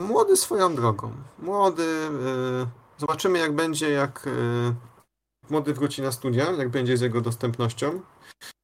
Młody 0.01 0.37
swoją 0.37 0.75
drogą. 0.75 1.13
Młody. 1.39 1.83
Y, 1.83 3.01
zobaczymy, 3.01 3.39
jak 3.39 3.55
będzie, 3.55 3.91
jak 3.91 4.27
y, 4.27 4.75
młody 5.51 5.75
wróci 5.75 6.03
na 6.03 6.13
studia, 6.13 6.51
jak 6.51 6.69
będzie 6.69 6.97
z 6.97 7.01
jego 7.01 7.21
dostępnością. 7.21 8.01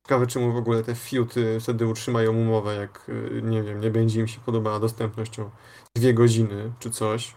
Ciekawe, 0.07 0.27
czemu 0.27 0.53
w 0.53 0.57
ogóle 0.57 0.83
te 0.83 0.95
fiuty 0.95 1.61
wtedy 1.61 1.87
utrzymają 1.87 2.37
umowę, 2.37 2.75
jak 2.75 3.09
y, 3.09 3.43
nie 3.45 3.63
wiem, 3.63 3.81
nie 3.81 3.91
będzie 3.91 4.21
im 4.21 4.29
się 4.29 4.41
podobała 4.41 4.81
dostępność 4.81 5.39
o 5.39 5.51
dwie 5.97 6.15
godziny 6.15 6.73
czy 6.79 6.91
coś. 6.91 7.35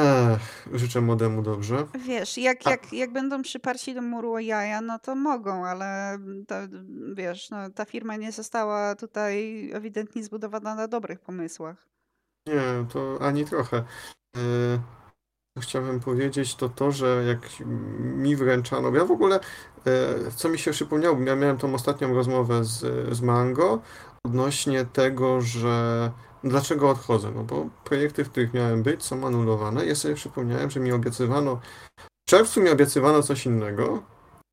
Ech, 0.00 0.68
życzę 0.72 1.00
młodemu 1.00 1.42
dobrze. 1.42 1.86
Wiesz, 2.06 2.38
jak, 2.38 2.66
jak, 2.66 2.92
jak 2.92 3.12
będą 3.12 3.42
przyparci 3.42 3.94
do 3.94 4.02
muru 4.02 4.32
o 4.32 4.38
jaja, 4.38 4.80
no 4.80 4.98
to 4.98 5.14
mogą, 5.14 5.66
ale 5.66 6.18
to, 6.48 6.54
wiesz, 7.14 7.50
no, 7.50 7.70
ta 7.70 7.84
firma 7.84 8.16
nie 8.16 8.32
została 8.32 8.94
tutaj 8.94 9.70
ewidentnie 9.74 10.24
zbudowana 10.24 10.74
na 10.74 10.88
dobrych 10.88 11.20
pomysłach. 11.20 11.88
Nie, 12.46 12.86
to 12.92 13.18
ani 13.20 13.44
trochę. 13.44 13.84
Yy, 14.36 14.80
chciałem 15.58 16.00
powiedzieć, 16.00 16.54
to 16.54 16.68
to, 16.68 16.92
że 16.92 17.24
jak 17.26 17.38
mi 18.00 18.36
wręczano, 18.36 18.94
ja 18.94 19.04
w 19.04 19.10
ogóle, 19.10 19.40
e, 19.86 20.14
co 20.36 20.48
mi 20.48 20.58
się 20.58 20.70
przypomniało, 20.70 21.18
ja 21.20 21.36
miałem 21.36 21.58
tą 21.58 21.74
ostatnią 21.74 22.14
rozmowę 22.14 22.64
z, 22.64 22.80
z 23.16 23.20
Mango 23.20 23.78
odnośnie 24.24 24.84
tego, 24.84 25.40
że 25.40 26.10
dlaczego 26.44 26.90
odchodzę, 26.90 27.30
no 27.34 27.44
bo 27.44 27.66
projekty, 27.84 28.24
w 28.24 28.30
których 28.30 28.54
miałem 28.54 28.82
być, 28.82 29.04
są 29.04 29.26
anulowane. 29.26 29.86
Ja 29.86 29.94
sobie 29.94 30.14
przypomniałem, 30.14 30.70
że 30.70 30.80
mi 30.80 30.92
obiecywano, 30.92 31.60
w 32.00 32.30
czerwcu 32.30 32.60
mi 32.60 32.70
obiecywano 32.70 33.22
coś 33.22 33.46
innego, 33.46 34.02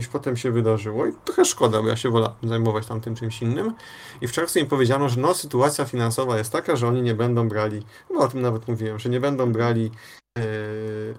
niż 0.02 0.10
potem 0.10 0.38
się 0.38 0.52
wydarzyło 0.52 1.06
i 1.06 1.14
trochę 1.26 1.46
szkoda, 1.46 1.82
bo 1.82 1.88
ja 1.88 1.96
się 1.96 2.10
wolałem 2.10 2.36
zajmować 2.44 2.88
tam 2.88 3.02
tym 3.02 3.16
czymś 3.16 3.42
innym. 3.42 3.74
I 4.22 4.28
w 4.28 4.32
czerwcu 4.32 4.60
mi 4.60 4.66
powiedziano, 4.66 5.10
że 5.10 5.22
no 5.22 5.34
sytuacja 5.34 5.86
finansowa 5.86 6.38
jest 6.38 6.52
taka, 6.52 6.76
że 6.76 6.88
oni 6.88 7.02
nie 7.02 7.16
będą 7.16 7.50
brali, 7.50 7.86
no 8.10 8.20
o 8.20 8.28
tym 8.28 8.42
nawet 8.42 8.68
mówiłem, 8.68 9.00
że 9.00 9.10
nie 9.10 9.20
będą 9.20 9.52
brali 9.52 9.92
Yy, 10.38 11.18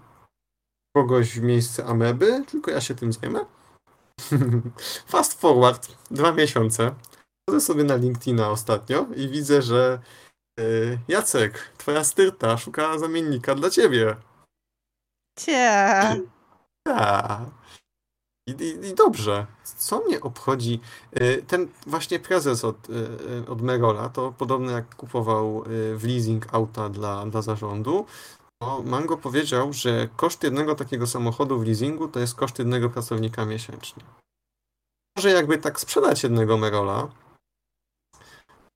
kogoś 0.96 1.38
w 1.38 1.42
miejsce 1.42 1.84
ameby, 1.84 2.44
tylko 2.46 2.70
ja 2.70 2.80
się 2.80 2.94
tym 2.94 3.12
zajmę. 3.12 3.44
Fast 5.12 5.40
forward, 5.40 5.88
dwa 6.10 6.32
miesiące. 6.32 6.94
Chodzę 7.50 7.60
sobie 7.60 7.84
na 7.84 7.96
LinkedIna 7.96 8.50
ostatnio 8.50 9.06
i 9.16 9.28
widzę, 9.28 9.62
że 9.62 9.98
Yy, 10.58 10.98
Jacek, 11.08 11.72
twoja 11.78 12.04
styrta 12.04 12.58
szuka 12.58 12.98
zamiennika 12.98 13.54
dla 13.54 13.70
ciebie. 13.70 14.16
Cie. 15.38 16.20
I, 18.46 18.50
i, 18.50 18.86
I, 18.86 18.94
dobrze. 18.94 19.46
Co 19.64 20.00
mnie 20.00 20.20
obchodzi? 20.20 20.80
Yy, 21.12 21.42
ten 21.46 21.68
właśnie 21.86 22.18
prezes 22.18 22.64
od, 22.64 22.88
yy, 22.88 23.44
od 23.48 23.62
Merola, 23.62 24.08
to 24.08 24.32
podobno 24.38 24.70
jak 24.70 24.94
kupował 24.94 25.64
w 25.94 26.04
leasing 26.04 26.54
auta 26.54 26.88
dla, 26.88 27.26
dla 27.26 27.42
zarządu, 27.42 28.06
to 28.62 28.82
Mango 28.82 29.16
powiedział, 29.16 29.72
że 29.72 30.08
koszt 30.16 30.42
jednego 30.42 30.74
takiego 30.74 31.06
samochodu 31.06 31.58
w 31.58 31.66
leasingu 31.66 32.08
to 32.08 32.20
jest 32.20 32.34
koszt 32.34 32.58
jednego 32.58 32.90
pracownika 32.90 33.44
miesięcznie. 33.44 34.02
Może 35.16 35.30
jakby 35.30 35.58
tak 35.58 35.80
sprzedać 35.80 36.22
jednego 36.22 36.56
Merola, 36.56 37.08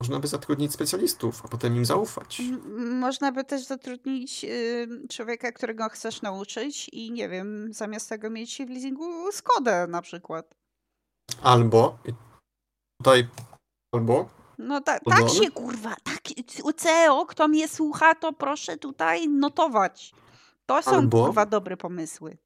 można 0.01 0.21
by 0.21 0.29
zatrudnić 0.29 0.73
specjalistów, 0.73 1.45
a 1.45 1.49
potem 1.49 1.77
im 1.77 1.85
zaufać. 1.85 2.43
Można 2.77 3.33
by 3.33 3.45
też 3.45 3.65
zatrudnić 3.65 4.45
y, 4.45 4.89
człowieka, 5.11 5.53
którego 5.53 5.89
chcesz 5.89 6.23
nauczyć 6.23 6.89
i 6.89 7.13
nie 7.13 7.29
wiem, 7.29 7.73
zamiast 7.73 8.09
tego 8.09 8.31
mieć 8.31 8.63
w 8.67 8.71
leasingu 8.71 9.33
Skodę 9.33 9.87
na 9.87 10.03
przykład. 10.03 10.55
Albo, 11.43 11.99
tutaj, 12.99 13.29
albo 13.95 14.29
no 14.59 14.81
ta, 14.81 14.99
tak 14.99 15.29
się 15.29 15.51
kurwa, 15.51 15.95
tak, 16.05 16.21
CEO, 16.77 17.27
kto 17.27 17.49
mnie 17.49 17.69
słucha, 17.69 18.15
to 18.15 18.33
proszę 18.33 18.77
tutaj 18.77 19.29
notować. 19.29 20.13
To 20.67 20.83
są 20.83 20.91
Albo, 20.91 21.25
kurwa 21.25 21.47
dobre 21.47 21.77
pomysły. 21.77 22.39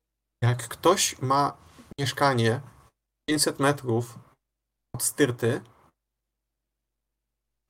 Jak 0.42 0.68
ktoś 0.68 1.22
ma 1.22 1.56
mieszkanie 1.98 2.60
500 3.28 3.58
metrów 3.58 4.18
od 4.94 5.02
styrty, 5.02 5.60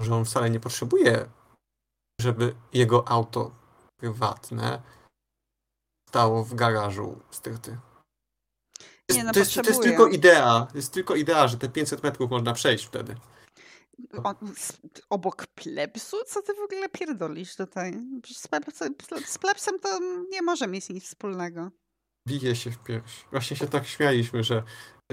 że 0.00 0.14
on 0.14 0.24
wcale 0.24 0.50
nie 0.50 0.60
potrzebuje, 0.60 1.28
żeby 2.20 2.54
jego 2.72 3.08
auto 3.08 3.50
prywatne 3.96 4.82
stało 6.08 6.44
w 6.44 6.54
garażu 6.54 7.20
styrty. 7.30 7.78
Jest, 9.08 9.18
nie, 9.18 9.24
no 9.24 9.32
to, 9.32 9.38
jest, 9.38 9.54
to 9.54 9.62
jest 9.62 9.82
tylko 9.82 10.06
idea. 10.06 10.66
Jest 10.74 10.92
tylko 10.92 11.14
idea, 11.14 11.48
że 11.48 11.58
te 11.58 11.68
500 11.68 12.02
metrów 12.02 12.30
można 12.30 12.52
przejść 12.52 12.84
wtedy. 12.84 13.16
O, 14.24 14.34
obok 15.10 15.46
plebsu? 15.46 16.16
Co 16.26 16.42
ty 16.42 16.54
w 16.54 16.58
ogóle 16.58 16.88
pierdolisz 16.88 17.56
tutaj? 17.56 18.00
Z 18.26 18.48
plebsem, 18.48 18.94
z 19.26 19.38
plebsem 19.38 19.80
to 19.80 20.00
nie 20.30 20.42
może 20.42 20.66
mieć 20.66 20.88
nic 20.88 21.04
wspólnego. 21.04 21.70
Bije 22.28 22.56
się 22.56 22.70
w 22.70 22.78
pierś. 22.78 23.24
Właśnie 23.30 23.56
się 23.56 23.66
tak 23.66 23.86
śmialiśmy, 23.86 24.44
że 24.44 24.62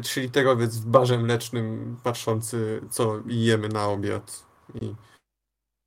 trzyliterowiec 0.03 0.77
w 0.77 0.85
barze 0.85 1.17
mlecznym 1.17 1.97
patrzący, 2.03 2.81
co 2.89 3.21
jemy 3.25 3.69
na 3.69 3.87
obiad. 3.87 4.50
I... 4.75 4.95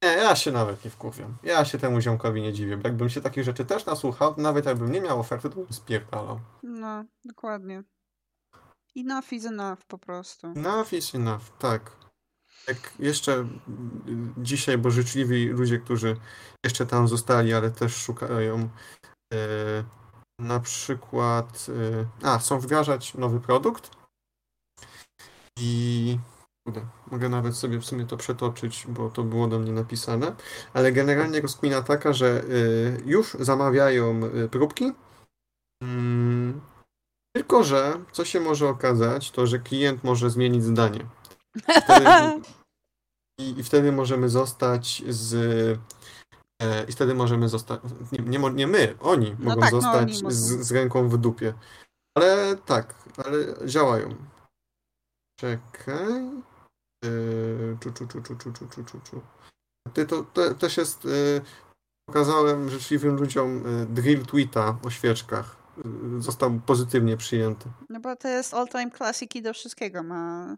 Nie, 0.02 0.10
ja 0.10 0.36
się 0.36 0.52
nawet 0.52 0.84
nie 0.84 0.90
wkurwiam. 0.90 1.36
Ja 1.42 1.64
się 1.64 1.78
temu 1.78 2.00
ziomkowi 2.00 2.42
nie 2.42 2.52
dziwię. 2.52 2.80
Jakbym 2.84 3.08
się 3.08 3.20
takich 3.20 3.44
rzeczy 3.44 3.64
też 3.64 3.86
nasłuchał, 3.86 4.34
nawet 4.36 4.66
jakbym 4.66 4.92
nie 4.92 5.00
miał 5.00 5.20
oferty, 5.20 5.50
to 5.50 5.56
bym 5.56 5.72
spierdalał. 5.72 6.40
No, 6.62 7.04
dokładnie. 7.24 7.82
Enough 8.96 9.32
is 9.32 9.44
enough 9.46 9.84
po 9.88 9.98
prostu. 9.98 10.46
Enough 10.46 10.92
is 10.92 11.14
enough, 11.14 11.42
tak. 11.58 11.96
Jak 12.68 12.94
jeszcze 12.98 13.48
dzisiaj, 14.38 14.78
bo 14.78 14.90
życzliwi 14.90 15.46
ludzie, 15.46 15.78
którzy 15.78 16.16
jeszcze 16.64 16.86
tam 16.86 17.08
zostali, 17.08 17.54
ale 17.54 17.70
też 17.70 17.96
szukają 17.96 18.68
e, 19.34 19.38
na 20.38 20.60
przykład 20.60 21.66
e, 22.22 22.26
a, 22.28 22.38
są 22.38 22.60
wdrażać 22.60 23.14
nowy 23.14 23.40
produkt 23.40 23.90
i 25.58 26.18
mogę 27.10 27.28
nawet 27.28 27.56
sobie 27.56 27.78
w 27.78 27.84
sumie 27.84 28.06
to 28.06 28.16
przetoczyć, 28.16 28.86
bo 28.88 29.10
to 29.10 29.22
było 29.22 29.46
do 29.46 29.58
mnie 29.58 29.72
napisane, 29.72 30.34
ale 30.72 30.92
generalnie 30.92 31.40
rozkmina 31.40 31.82
taka, 31.82 32.12
że 32.12 32.42
e, 32.42 32.44
już 33.04 33.36
zamawiają 33.40 34.20
e, 34.24 34.48
próbki, 34.48 34.92
mm, 35.82 36.60
tylko 37.36 37.64
że 37.64 38.04
co 38.12 38.24
się 38.24 38.40
może 38.40 38.68
okazać, 38.68 39.30
to 39.30 39.46
że 39.46 39.58
klient 39.58 40.04
może 40.04 40.30
zmienić 40.30 40.64
zdanie. 40.64 41.06
Wtedy, 41.84 42.06
i, 43.40 43.58
I 43.58 43.64
wtedy 43.64 43.92
możemy 43.92 44.28
zostać 44.28 45.02
z. 45.08 45.34
E, 46.62 46.84
I 46.88 46.92
wtedy 46.92 47.14
możemy 47.14 47.48
zostać. 47.48 47.80
Nie, 48.12 48.38
nie, 48.38 48.50
nie 48.50 48.66
my, 48.66 48.94
oni 49.00 49.36
no 49.38 49.50
mogą 49.50 49.60
tak, 49.60 49.70
zostać 49.70 50.22
no, 50.22 50.28
oni 50.28 50.36
z, 50.36 50.66
z, 50.66 50.72
ręką 50.72 51.08
w 51.08 51.18
dupie. 51.18 51.54
Ale 52.16 52.56
tak, 52.56 52.94
ale 53.24 53.68
działają. 53.68 54.14
Czekaj. 55.40 56.53
Yy, 57.04 57.76
czu, 57.80 57.92
czu, 57.92 58.06
czu, 58.06 58.22
czu, 58.22 58.36
czu, 58.36 58.52
czu, 58.52 58.84
czu, 58.84 59.00
czu. 59.04 59.20
Ty 59.94 60.06
to 60.06 60.22
te, 60.22 60.54
też 60.54 60.76
jest. 60.76 61.04
Yy, 61.04 61.40
pokazałem 62.06 62.70
życzliwym 62.70 63.16
ludziom 63.16 63.64
yy, 63.78 63.86
drill 63.86 64.26
tweeta 64.26 64.78
o 64.82 64.90
świeczkach. 64.90 65.56
Został 66.18 66.60
pozytywnie 66.66 67.16
przyjęty. 67.16 67.68
No 67.88 68.00
bo 68.00 68.16
to 68.16 68.28
jest 68.28 68.54
all 68.54 68.68
time 68.68 68.90
classic 68.90 69.34
i 69.34 69.42
do 69.42 69.54
wszystkiego 69.54 70.02
ma 70.02 70.56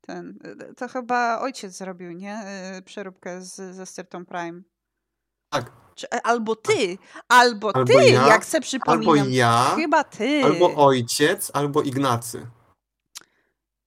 ten. 0.00 0.38
To 0.76 0.88
chyba 0.88 1.40
ojciec 1.40 1.76
zrobił, 1.76 2.12
nie? 2.12 2.42
Przeróbkę 2.84 3.42
z, 3.42 3.76
ze 3.76 3.86
Stertą 3.86 4.26
Prime. 4.26 4.62
Tak. 5.50 5.72
Czy, 5.94 6.06
e, 6.10 6.26
albo 6.26 6.56
ty, 6.56 6.98
tak. 6.98 7.24
albo, 7.28 7.76
albo 7.76 7.92
ty, 7.92 8.10
ja, 8.10 8.26
jak 8.26 8.44
se 8.44 8.60
przypominam. 8.60 9.18
Albo 9.18 9.30
ja, 9.30 9.72
chyba 9.76 10.04
ty. 10.04 10.44
Albo 10.44 10.74
ojciec, 10.86 11.50
albo 11.54 11.82
Ignacy. 11.82 12.46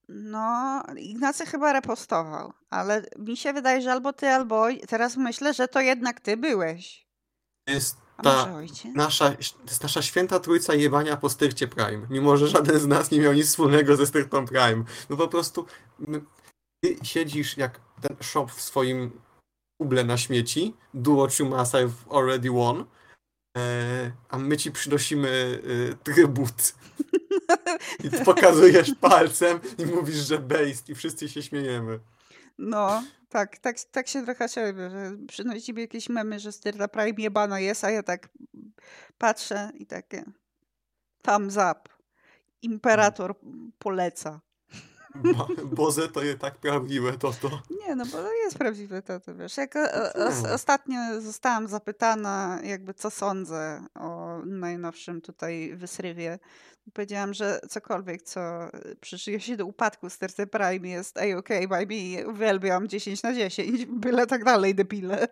No, 0.10 0.84
Ignacy 0.98 1.46
chyba 1.46 1.74
repostował, 1.74 2.54
ale 2.70 3.06
mi 3.20 3.38
się 3.38 3.54
wydaje, 3.54 3.82
że 3.82 3.92
albo 3.92 4.14
ty, 4.14 4.28
albo 4.28 4.66
teraz 4.88 5.18
myślę, 5.18 5.54
że 5.54 5.68
to 5.68 5.82
jednak 5.82 6.20
ty 6.22 6.38
byłeś. 6.38 7.08
Jest 7.68 7.98
ta 8.24 8.48
nasza, 8.96 9.30
to 9.30 9.38
jest 9.68 9.84
nasza 9.84 10.02
święta 10.02 10.40
trójca 10.40 10.74
jebania 10.74 11.18
po 11.18 11.30
styrcie 11.30 11.68
Prime. 11.68 12.08
Mimo, 12.10 12.38
że 12.38 12.48
żaden 12.48 12.80
z 12.80 12.88
nas 12.88 13.12
nie 13.12 13.20
miał 13.20 13.34
nic 13.34 13.48
wspólnego 13.48 13.96
ze 13.96 14.08
styrtą 14.08 14.46
Prime. 14.46 14.84
No 15.10 15.18
po 15.18 15.28
prostu 15.28 15.66
ty 16.84 16.98
siedzisz 17.04 17.58
jak 17.58 17.80
ten 18.02 18.18
shop 18.22 18.48
w 18.48 18.62
swoim 18.62 19.22
kuble 19.82 20.04
na 20.04 20.18
śmieci. 20.18 20.76
Must 20.94 21.72
have 21.72 21.92
already 22.12 22.52
won. 22.52 22.86
E, 23.56 24.12
a 24.30 24.38
my 24.38 24.58
ci 24.58 24.72
przynosimy 24.72 25.62
e, 25.92 25.96
trybut. 25.96 26.76
I 28.04 28.10
pokazujesz 28.26 28.96
palcem 29.02 29.60
i 29.78 29.86
mówisz, 29.86 30.16
że 30.16 30.40
based 30.40 30.90
i 30.90 30.96
wszyscy 30.96 31.30
się 31.30 31.42
śmiejemy. 31.44 32.00
No, 32.58 33.04
tak, 33.30 33.58
tak, 33.58 33.80
tak 33.92 34.08
się 34.08 34.26
trochę 34.26 34.50
czuję, 34.50 34.74
że 34.90 35.12
przynosi 35.28 35.74
mi 35.74 35.82
jakieś 35.82 36.10
memy, 36.10 36.40
że 36.40 36.52
Styrla 36.52 36.88
Prime 36.88 37.22
jebana 37.22 37.60
jest, 37.60 37.84
a 37.84 37.90
ja 37.92 38.04
tak 38.04 38.30
patrzę 39.18 39.72
i 39.74 39.86
takie 39.86 40.24
thumbs 41.22 41.56
up. 41.56 41.82
Imperator 42.62 43.36
poleca. 43.80 44.42
Boze 45.66 46.08
to 46.08 46.24
jest 46.24 46.40
tak 46.40 46.56
prawdziwe 46.56 47.18
to 47.18 47.34
to. 47.42 47.62
Nie, 47.88 47.96
no 47.96 48.06
bo 48.06 48.12
to 48.12 48.34
jest 48.34 48.58
prawdziwe 48.58 49.02
to, 49.02 49.20
to 49.20 49.36
wiesz. 49.36 49.58
Jak 49.58 49.76
o, 49.76 49.80
o, 49.80 50.54
ostatnio 50.54 51.22
zostałam 51.22 51.68
zapytana 51.68 52.60
jakby 52.64 52.94
co 52.94 53.10
sądzę 53.12 53.82
o 53.96 54.40
najnowszym 54.46 55.22
tutaj 55.22 55.76
wysrywie. 55.76 56.40
Powiedziałam, 56.94 57.34
że 57.34 57.60
cokolwiek, 57.70 58.22
co 58.22 58.42
przyczynia 59.02 59.40
się 59.40 59.58
do 59.58 59.66
upadku 59.66 60.10
Sterce 60.10 60.48
Prime 60.48 60.88
jest 60.88 61.18
a-ok 61.18 61.50
by 61.70 61.86
me. 61.86 62.28
Uwielbiam 62.28 62.88
10 62.88 63.24
na 63.24 63.34
10. 63.34 63.86
Byle 63.86 64.28
tak 64.28 64.44
dalej, 64.44 64.76
debile. 64.76 65.28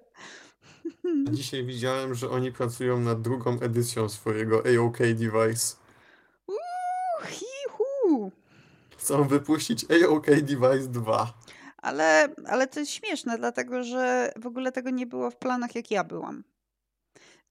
Dzisiaj 1.32 1.66
widziałem, 1.66 2.16
że 2.16 2.30
oni 2.30 2.52
pracują 2.52 3.00
nad 3.00 3.22
drugą 3.22 3.60
edycją 3.60 4.10
swojego 4.10 4.64
AOK 4.66 4.98
device. 4.98 5.76
Uuu. 6.48 7.53
Chcą 9.04 9.24
wypuścić 9.28 9.86
AOK 9.92 10.26
Device 10.26 10.88
2. 10.88 11.34
Ale, 11.78 12.36
ale 12.48 12.68
to 12.68 12.80
jest 12.80 12.92
śmieszne, 12.92 13.38
dlatego 13.38 13.84
że 13.84 14.34
w 14.36 14.48
ogóle 14.48 14.72
tego 14.72 14.90
nie 14.90 15.08
było 15.08 15.32
w 15.32 15.36
planach, 15.36 15.76
jak 15.76 15.92
ja 15.92 16.04
byłam. 16.04 16.44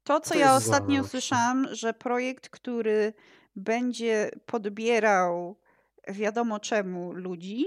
To, 0.05 0.21
co 0.21 0.35
to 0.35 0.41
ja 0.41 0.57
ostatnio 0.57 1.03
zawsze. 1.03 1.07
usłyszałam, 1.07 1.67
że 1.73 1.93
projekt, 1.93 2.49
który 2.49 3.13
będzie 3.57 4.31
podbierał 4.47 5.61
wiadomo 6.09 6.61
czemu 6.61 7.13
ludzi, 7.13 7.67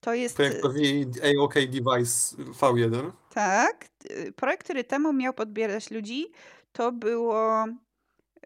to 0.00 0.14
jest. 0.14 0.36
Projektowi 0.36 1.06
AOK 1.22 1.54
Device 1.54 2.36
V1. 2.36 3.12
Tak. 3.30 3.88
Projekt, 4.36 4.64
który 4.64 4.84
temu 4.84 5.12
miał 5.12 5.32
podbierać 5.32 5.90
ludzi, 5.90 6.32
to 6.72 6.92
było 6.92 7.64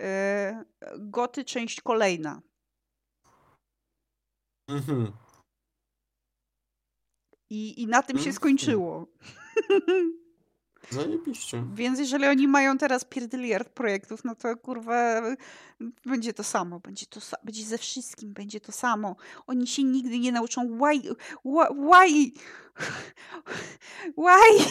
e, 0.01 0.65
Goty 0.99 1.45
część 1.45 1.81
kolejna. 1.81 2.41
Mhm. 4.71 5.13
I, 7.51 7.83
I 7.83 7.87
na 7.87 8.03
tym 8.03 8.19
się 8.19 8.33
skończyło. 8.33 9.07
Zajebiście. 10.91 11.65
Więc 11.75 11.99
jeżeli 11.99 12.27
oni 12.27 12.49
mają 12.49 12.79
teraz 12.79 13.05
pierdyliard 13.05 13.69
projektów, 13.69 14.25
no 14.25 14.35
to 14.35 14.57
kurwa 14.57 15.23
będzie 16.07 16.33
to 16.33 16.45
samo, 16.45 16.81
będzie 16.81 17.07
to 17.07 17.21
będzie 17.45 17.65
ze 17.65 17.79
wszystkim, 17.79 18.33
będzie 18.33 18.61
to 18.61 18.73
samo. 18.73 19.17
Oni 19.47 19.67
się 19.67 19.85
nigdy 19.85 20.19
nie 20.19 20.33
nauczą 20.33 20.79
why 20.79 21.15
why 21.45 22.33
why 24.17 24.65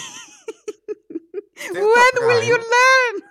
when 1.71 2.13
will 2.27 2.49
you 2.49 2.57
learn? 2.57 3.21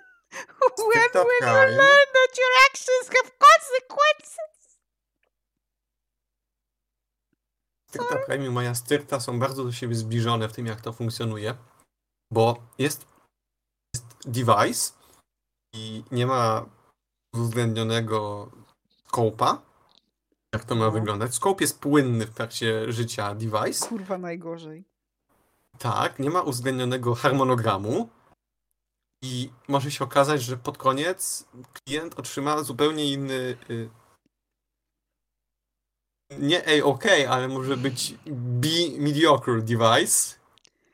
When 0.78 1.10
will 1.14 1.40
you 1.40 1.76
learn 1.76 2.06
that 2.14 2.38
your 2.38 2.52
actions 2.70 3.08
have 3.16 3.30
consequences? 3.48 4.57
Styrta 7.88 8.34
i 8.34 8.50
moja 8.50 8.74
styrta 8.74 9.20
są 9.20 9.38
bardzo 9.38 9.64
do 9.64 9.72
siebie 9.72 9.94
zbliżone 9.94 10.48
w 10.48 10.52
tym, 10.52 10.66
jak 10.66 10.80
to 10.80 10.92
funkcjonuje, 10.92 11.54
bo 12.32 12.62
jest, 12.78 13.06
jest 13.94 14.06
device 14.24 14.92
i 15.74 16.04
nie 16.10 16.26
ma 16.26 16.66
uwzględnionego 17.34 18.50
scope'a, 19.12 19.58
jak 20.54 20.64
to 20.64 20.74
ma 20.74 20.84
no. 20.84 20.90
wyglądać. 20.90 21.34
Scope 21.34 21.64
jest 21.64 21.80
płynny 21.80 22.26
w 22.26 22.34
trakcie 22.34 22.92
życia 22.92 23.34
device. 23.34 23.88
Kurwa 23.88 24.18
najgorzej. 24.18 24.84
Tak, 25.78 26.18
nie 26.18 26.30
ma 26.30 26.42
uwzględnionego 26.42 27.14
harmonogramu, 27.14 28.08
i 29.22 29.50
może 29.68 29.90
się 29.90 30.04
okazać, 30.04 30.42
że 30.42 30.56
pod 30.56 30.78
koniec 30.78 31.48
klient 31.72 32.18
otrzyma 32.18 32.62
zupełnie 32.62 33.12
inny. 33.12 33.56
Nie 36.38 36.62
A-OK, 36.68 37.04
ale 37.28 37.48
może 37.48 37.76
być 37.76 38.14
B 38.26 38.68
mediocre 38.98 39.60
device. 39.62 40.34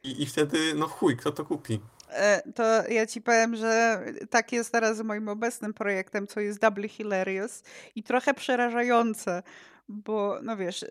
I, 0.04 0.22
I 0.22 0.26
wtedy, 0.26 0.74
no 0.74 0.88
chuj, 0.88 1.16
kto 1.16 1.32
to 1.32 1.44
kupi? 1.44 1.80
E, 2.10 2.52
to 2.52 2.88
ja 2.88 3.06
ci 3.06 3.20
powiem, 3.20 3.56
że 3.56 4.00
tak 4.30 4.52
jest 4.52 4.72
teraz 4.72 4.96
z 4.96 5.00
moim 5.00 5.28
obecnym 5.28 5.74
projektem, 5.74 6.26
co 6.26 6.40
jest 6.40 6.60
double 6.60 6.88
hilarious 6.88 7.62
i 7.94 8.02
trochę 8.02 8.34
przerażające, 8.34 9.42
bo 9.88 10.38
no 10.42 10.56
wiesz, 10.56 10.84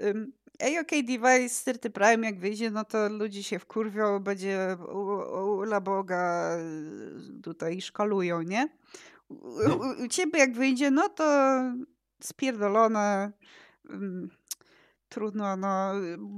AOK 0.59 0.89
Device 0.89 1.49
Styrty 1.49 1.89
Prime 1.89 2.27
jak 2.27 2.39
wyjdzie, 2.39 2.71
no 2.71 2.85
to 2.85 3.09
ludzie 3.09 3.43
się 3.43 3.59
wkurwią, 3.59 4.19
będzie 4.19 4.77
ula 5.57 5.81
Boga 5.81 6.57
y, 6.57 7.41
tutaj 7.43 7.81
szkalują, 7.81 8.41
nie? 8.41 8.69
U, 9.29 9.35
u, 9.35 10.03
u 10.05 10.07
ciebie 10.07 10.39
jak 10.39 10.53
wyjdzie, 10.53 10.91
no 10.91 11.09
to 11.09 11.23
spierdolone, 12.23 13.31
trudno, 15.13 15.57
no 15.57 15.93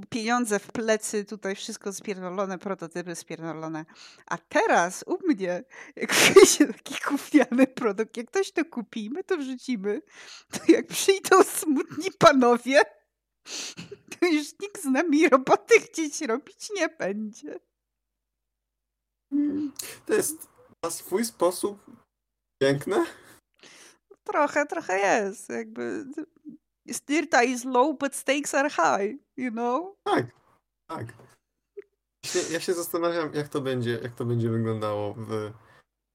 pieniądze 0.09 0.59
w 0.59 0.71
plecy, 0.71 1.25
tutaj 1.25 1.55
wszystko 1.55 1.93
spierdolone, 1.93 2.57
prototypy 2.57 3.15
spierdolone. 3.15 3.85
A 4.25 4.37
teraz 4.37 5.03
u 5.07 5.27
mnie, 5.27 5.63
jak 5.95 6.13
wyjdzie 6.13 6.67
taki 6.67 6.95
kupiany 7.01 7.67
produkt, 7.67 8.17
jak 8.17 8.27
ktoś 8.27 8.51
to 8.51 8.65
kupi, 8.65 9.09
my 9.09 9.23
to 9.23 9.37
wrzucimy, 9.37 10.01
to 10.51 10.59
jak 10.67 10.87
przyjdą 10.87 11.43
smutni 11.43 12.11
panowie, 12.19 12.81
to 14.19 14.25
już 14.25 14.47
nikt 14.61 14.81
z 14.81 14.85
nami 14.85 15.29
roboty 15.29 15.79
chcieć 15.79 16.21
robić 16.21 16.69
nie 16.75 16.89
będzie. 16.89 17.59
To 20.05 20.13
jest 20.13 20.47
na 20.83 20.91
swój 20.91 21.25
sposób 21.25 21.85
piękne. 22.61 23.05
Trochę, 24.23 24.65
trochę 24.65 24.99
jest. 24.99 25.49
Jakby 25.49 26.05
Styrta 26.91 27.43
is 27.43 27.65
low, 27.65 27.97
but 27.97 28.15
stakes 28.15 28.53
are 28.53 28.69
high, 28.69 29.19
you 29.37 29.51
know? 29.51 29.95
Tak, 30.03 30.25
tak. 30.89 31.05
Ja 32.51 32.59
się 32.59 32.73
zastanawiam, 32.73 33.33
jak 33.33 33.47
to 33.47 33.61
będzie, 33.61 33.99
jak 34.03 34.15
to 34.15 34.25
będzie 34.25 34.49
wyglądało 34.49 35.13
w, 35.13 35.51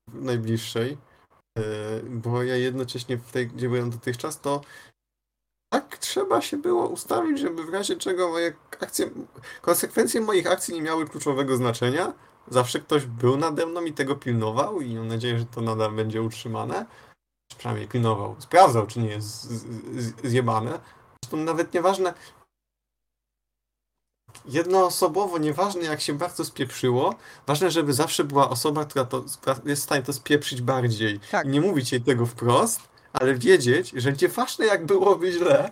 w 0.08 0.24
najbliższej. 0.24 0.98
E, 1.58 1.62
bo 2.02 2.42
ja 2.42 2.56
jednocześnie 2.56 3.16
w 3.16 3.32
tej, 3.32 3.48
gdzie 3.48 3.68
byłem 3.68 3.90
dotychczas, 3.90 4.40
to 4.40 4.60
tak 5.72 5.98
trzeba 5.98 6.40
się 6.40 6.56
było 6.56 6.88
ustawić, 6.88 7.38
żeby 7.38 7.64
w 7.64 7.68
razie 7.68 7.96
czego 7.96 8.28
moje 8.28 8.54
akcje, 8.80 9.10
konsekwencje 9.60 10.20
moich 10.20 10.46
akcji 10.46 10.74
nie 10.74 10.82
miały 10.82 11.06
kluczowego 11.06 11.56
znaczenia. 11.56 12.14
Zawsze 12.48 12.80
ktoś 12.80 13.06
był 13.06 13.36
nade 13.36 13.66
mną 13.66 13.84
i 13.84 13.92
tego 13.92 14.16
pilnował 14.16 14.80
i 14.80 14.94
mam 14.94 15.08
nadzieję, 15.08 15.38
że 15.38 15.44
to 15.44 15.60
nadal 15.60 15.92
będzie 15.92 16.22
utrzymane. 16.22 16.86
Przynajmniej 17.60 17.88
pilnował, 17.88 18.36
sprawdzał, 18.38 18.86
czy 18.86 19.00
nie 19.00 19.08
jest 19.08 19.48
zjebane. 20.24 20.80
Zresztą 21.24 21.36
nawet 21.36 21.74
nieważne, 21.74 22.14
jednoosobowo, 24.44 25.38
nieważne 25.38 25.82
jak 25.82 26.00
się 26.00 26.14
bardzo 26.14 26.44
spieprzyło, 26.44 27.14
ważne, 27.46 27.70
żeby 27.70 27.92
zawsze 27.92 28.24
była 28.24 28.50
osoba, 28.50 28.84
która 28.84 29.04
to, 29.04 29.24
jest 29.64 29.82
w 29.82 29.84
stanie 29.84 30.02
to 30.02 30.12
spieprzyć 30.12 30.62
bardziej. 30.62 31.20
Tak. 31.30 31.46
I 31.46 31.48
nie 31.48 31.60
mówić 31.60 31.92
jej 31.92 32.02
tego 32.02 32.26
wprost, 32.26 32.80
ale 33.12 33.34
wiedzieć, 33.34 33.92
że 33.96 34.12
nieważne 34.12 34.66
jak 34.66 34.86
byłoby 34.86 35.32
źle, 35.32 35.70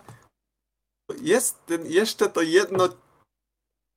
jest 1.21 1.65
ten, 1.65 1.85
jeszcze 1.85 2.29
to 2.29 2.41
jedno 2.41 2.89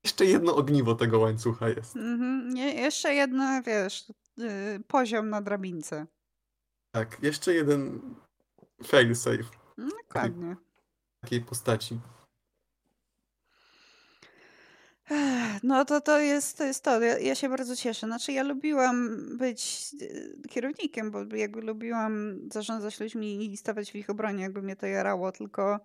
jeszcze 0.04 0.24
jedno 0.24 0.56
ogniwo 0.56 0.94
tego 0.94 1.18
łańcucha 1.18 1.68
jest. 1.68 1.96
Mhm, 1.96 2.56
jeszcze 2.56 3.14
jedno, 3.14 3.62
wiesz, 3.62 4.04
yy, 4.36 4.80
poziom 4.88 5.30
na 5.30 5.42
drabince. 5.42 6.06
Tak, 6.92 7.22
jeszcze 7.22 7.54
jeden 7.54 8.00
fail 8.84 9.16
safe. 9.16 9.44
No, 9.78 9.88
dokładnie. 10.02 10.56
Takiej 11.20 11.40
postaci. 11.40 12.00
No 15.62 15.84
to 15.84 16.00
to 16.00 16.18
jest 16.18 16.58
to. 16.58 16.64
Jest 16.64 16.84
to. 16.84 17.00
Ja, 17.00 17.18
ja, 17.18 17.34
się 17.34 17.48
bardzo 17.48 17.76
cieszę. 17.76 18.06
Znaczy 18.06 18.32
ja 18.32 18.42
lubiłam 18.42 19.18
być 19.38 19.90
e, 20.02 20.48
kierownikiem, 20.48 21.10
bo 21.10 21.36
jakby 21.36 21.60
lubiłam 21.60 22.38
zarządzać 22.52 23.00
ludźmi 23.00 23.52
i 23.52 23.56
stawać 23.56 23.92
w 23.92 23.94
ich 23.94 24.10
obronie, 24.10 24.42
jakby 24.42 24.62
mnie 24.62 24.76
to 24.76 24.86
jarało, 24.86 25.32
tylko 25.32 25.80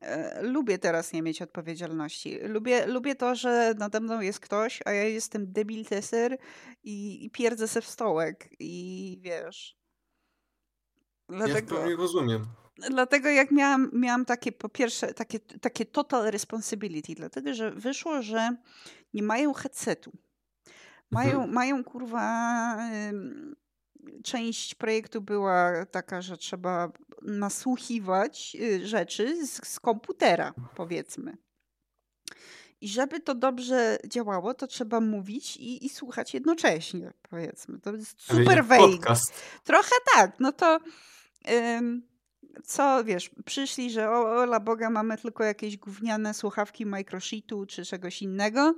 e, 0.00 0.42
lubię 0.42 0.78
teraz 0.78 1.12
nie 1.12 1.22
mieć 1.22 1.42
odpowiedzialności. 1.42 2.38
Lubię, 2.42 2.86
lubię 2.86 3.14
to, 3.14 3.34
że 3.34 3.74
nade 3.78 4.00
mną 4.00 4.20
jest 4.20 4.40
ktoś, 4.40 4.80
a 4.84 4.92
ja 4.92 5.04
jestem 5.04 5.52
debil 5.52 5.84
teser 5.84 6.38
i, 6.82 7.24
i 7.24 7.30
pierdzę 7.30 7.68
se 7.68 7.80
w 7.80 7.86
stołek 7.86 8.48
i 8.58 9.18
wiesz... 9.22 9.83
Dlatego... 11.28 11.78
Ja 11.78 11.86
nie 11.86 11.96
rozumiem 11.96 12.46
dlatego 12.90 13.28
jak 13.28 13.50
miałam, 13.50 13.90
miałam 13.92 14.24
takie 14.24 14.52
po 14.52 14.68
pierwsze 14.68 15.14
takie, 15.14 15.40
takie 15.40 15.84
total 15.84 16.30
responsibility, 16.30 17.14
dlatego 17.14 17.54
że 17.54 17.70
wyszło, 17.70 18.22
że 18.22 18.56
nie 19.14 19.22
mają 19.22 19.52
headsetu. 19.52 20.12
Mają, 21.10 21.30
mhm. 21.30 21.52
mają 21.52 21.84
kurwa. 21.84 22.78
część 24.24 24.74
projektu 24.74 25.20
była 25.20 25.86
taka, 25.86 26.22
że 26.22 26.36
trzeba 26.36 26.92
nasłuchiwać 27.22 28.56
y, 28.60 28.86
rzeczy 28.86 29.46
z, 29.46 29.68
z 29.68 29.80
komputera, 29.80 30.54
powiedzmy. 30.76 31.36
I 32.80 32.88
żeby 32.88 33.20
to 33.20 33.34
dobrze 33.34 33.98
działało, 34.06 34.54
to 34.54 34.66
trzeba 34.66 35.00
mówić 35.00 35.56
i, 35.56 35.86
i 35.86 35.88
słuchać 35.88 36.34
jednocześnie, 36.34 37.12
powiedzmy. 37.30 37.80
To 37.80 37.92
jest 37.92 38.22
super 38.22 38.64
vague. 38.64 39.14
Trochę 39.64 39.94
tak, 40.14 40.40
no 40.40 40.52
to 40.52 40.80
co, 42.64 43.04
wiesz, 43.04 43.30
przyszli, 43.44 43.90
że 43.90 44.10
o, 44.10 44.42
ola 44.42 44.60
Boga, 44.60 44.90
mamy 44.90 45.18
tylko 45.18 45.44
jakieś 45.44 45.76
gówniane 45.76 46.34
słuchawki 46.34 46.86
microsheetu 46.86 47.66
czy 47.66 47.84
czegoś 47.84 48.22
innego 48.22 48.74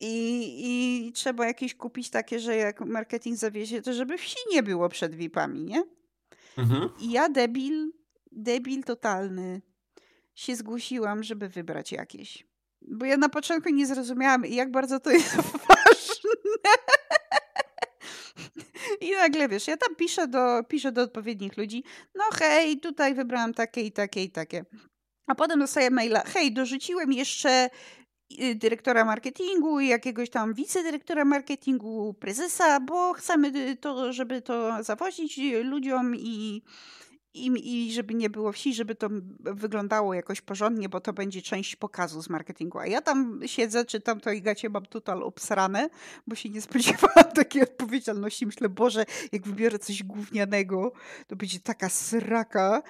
i, 0.00 0.54
i 0.64 1.12
trzeba 1.12 1.46
jakieś 1.46 1.74
kupić 1.74 2.10
takie, 2.10 2.40
że 2.40 2.56
jak 2.56 2.80
marketing 2.80 3.38
zawiezie, 3.38 3.82
to 3.82 3.92
żeby 3.92 4.18
wsi 4.18 4.36
nie 4.52 4.62
było 4.62 4.88
przed 4.88 5.14
VIP-ami, 5.14 5.64
nie? 5.64 5.84
Mhm. 6.58 6.88
I 7.00 7.10
ja 7.10 7.28
debil, 7.28 7.92
debil 8.32 8.84
totalny 8.84 9.62
się 10.34 10.56
zgłosiłam, 10.56 11.22
żeby 11.22 11.48
wybrać 11.48 11.92
jakieś. 11.92 12.46
Bo 12.82 13.06
ja 13.06 13.16
na 13.16 13.28
początku 13.28 13.70
nie 13.70 13.86
zrozumiałam, 13.86 14.44
jak 14.44 14.70
bardzo 14.70 15.00
to 15.00 15.10
jest 15.10 15.36
ważne. 15.68 16.70
I 19.06 19.12
nagle 19.12 19.48
wiesz, 19.48 19.68
ja 19.68 19.76
tam 19.76 19.96
piszę 19.96 20.28
do, 20.28 20.64
piszę 20.68 20.92
do 20.92 21.02
odpowiednich 21.02 21.56
ludzi, 21.56 21.84
no 22.14 22.24
hej, 22.34 22.80
tutaj 22.80 23.14
wybrałam 23.14 23.54
takie 23.54 23.80
i 23.80 23.92
takie 23.92 24.22
i 24.22 24.30
takie. 24.30 24.64
A 25.26 25.34
potem 25.34 25.60
dostaję 25.60 25.90
maila, 25.90 26.22
hej, 26.26 26.52
dorzuciłem 26.52 27.12
jeszcze 27.12 27.70
y, 28.40 28.54
dyrektora 28.54 29.04
marketingu 29.04 29.80
jakiegoś 29.80 30.30
tam 30.30 30.54
wicedyrektora 30.54 31.24
marketingu, 31.24 32.14
prezesa, 32.14 32.80
bo 32.80 33.12
chcemy 33.12 33.76
to, 33.76 34.12
żeby 34.12 34.42
to 34.42 34.82
zawozić 34.82 35.40
ludziom 35.62 36.16
i, 36.16 36.62
i, 37.36 37.86
i 37.88 37.92
żeby 37.92 38.14
nie 38.14 38.30
było 38.30 38.52
wsi, 38.52 38.74
żeby 38.74 38.94
to 38.94 39.08
wyglądało 39.40 40.14
jakoś 40.14 40.40
porządnie, 40.40 40.88
bo 40.88 41.00
to 41.00 41.12
będzie 41.12 41.42
część 41.42 41.76
pokazu 41.76 42.22
z 42.22 42.30
marketingu. 42.30 42.78
A 42.78 42.86
ja 42.86 43.00
tam 43.02 43.40
siedzę, 43.46 43.84
czytam 43.84 44.20
to 44.20 44.30
i 44.30 44.42
gacie 44.42 44.68
mam 44.68 44.86
total 44.86 45.22
obsrane, 45.22 45.88
bo 46.26 46.34
się 46.34 46.48
nie 46.48 46.60
spodziewałam 46.62 47.32
takiej 47.34 47.62
odpowiedzialności. 47.62 48.46
Myślę, 48.46 48.68
Boże, 48.68 49.04
jak 49.32 49.42
wybiorę 49.42 49.78
coś 49.78 50.02
gównianego, 50.02 50.92
to 51.26 51.36
będzie 51.36 51.60
taka 51.60 51.88
sraka, 51.88 52.82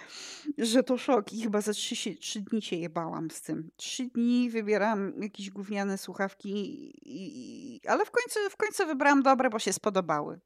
że 0.59 0.83
to 0.83 0.99
szok. 0.99 1.33
I 1.33 1.43
chyba 1.43 1.61
za 1.61 1.73
trzy, 1.73 2.17
trzy 2.17 2.41
dni 2.41 2.63
się 2.63 2.77
jebałam 2.77 3.31
z 3.31 3.43
tym. 3.43 3.71
Trzy 3.77 4.07
dni 4.07 4.51
wybieram 4.51 5.23
jakieś 5.23 5.51
gówniane 5.51 5.99
słuchawki, 5.99 6.49
i, 6.53 7.77
i, 7.77 7.81
ale 7.89 8.05
w 8.05 8.11
końcu, 8.11 8.39
w 8.51 8.57
końcu 8.57 8.87
wybrałam 8.87 9.23
dobre, 9.23 9.51
bo 9.51 9.59
się 9.59 9.73
spodobały. 9.73 10.41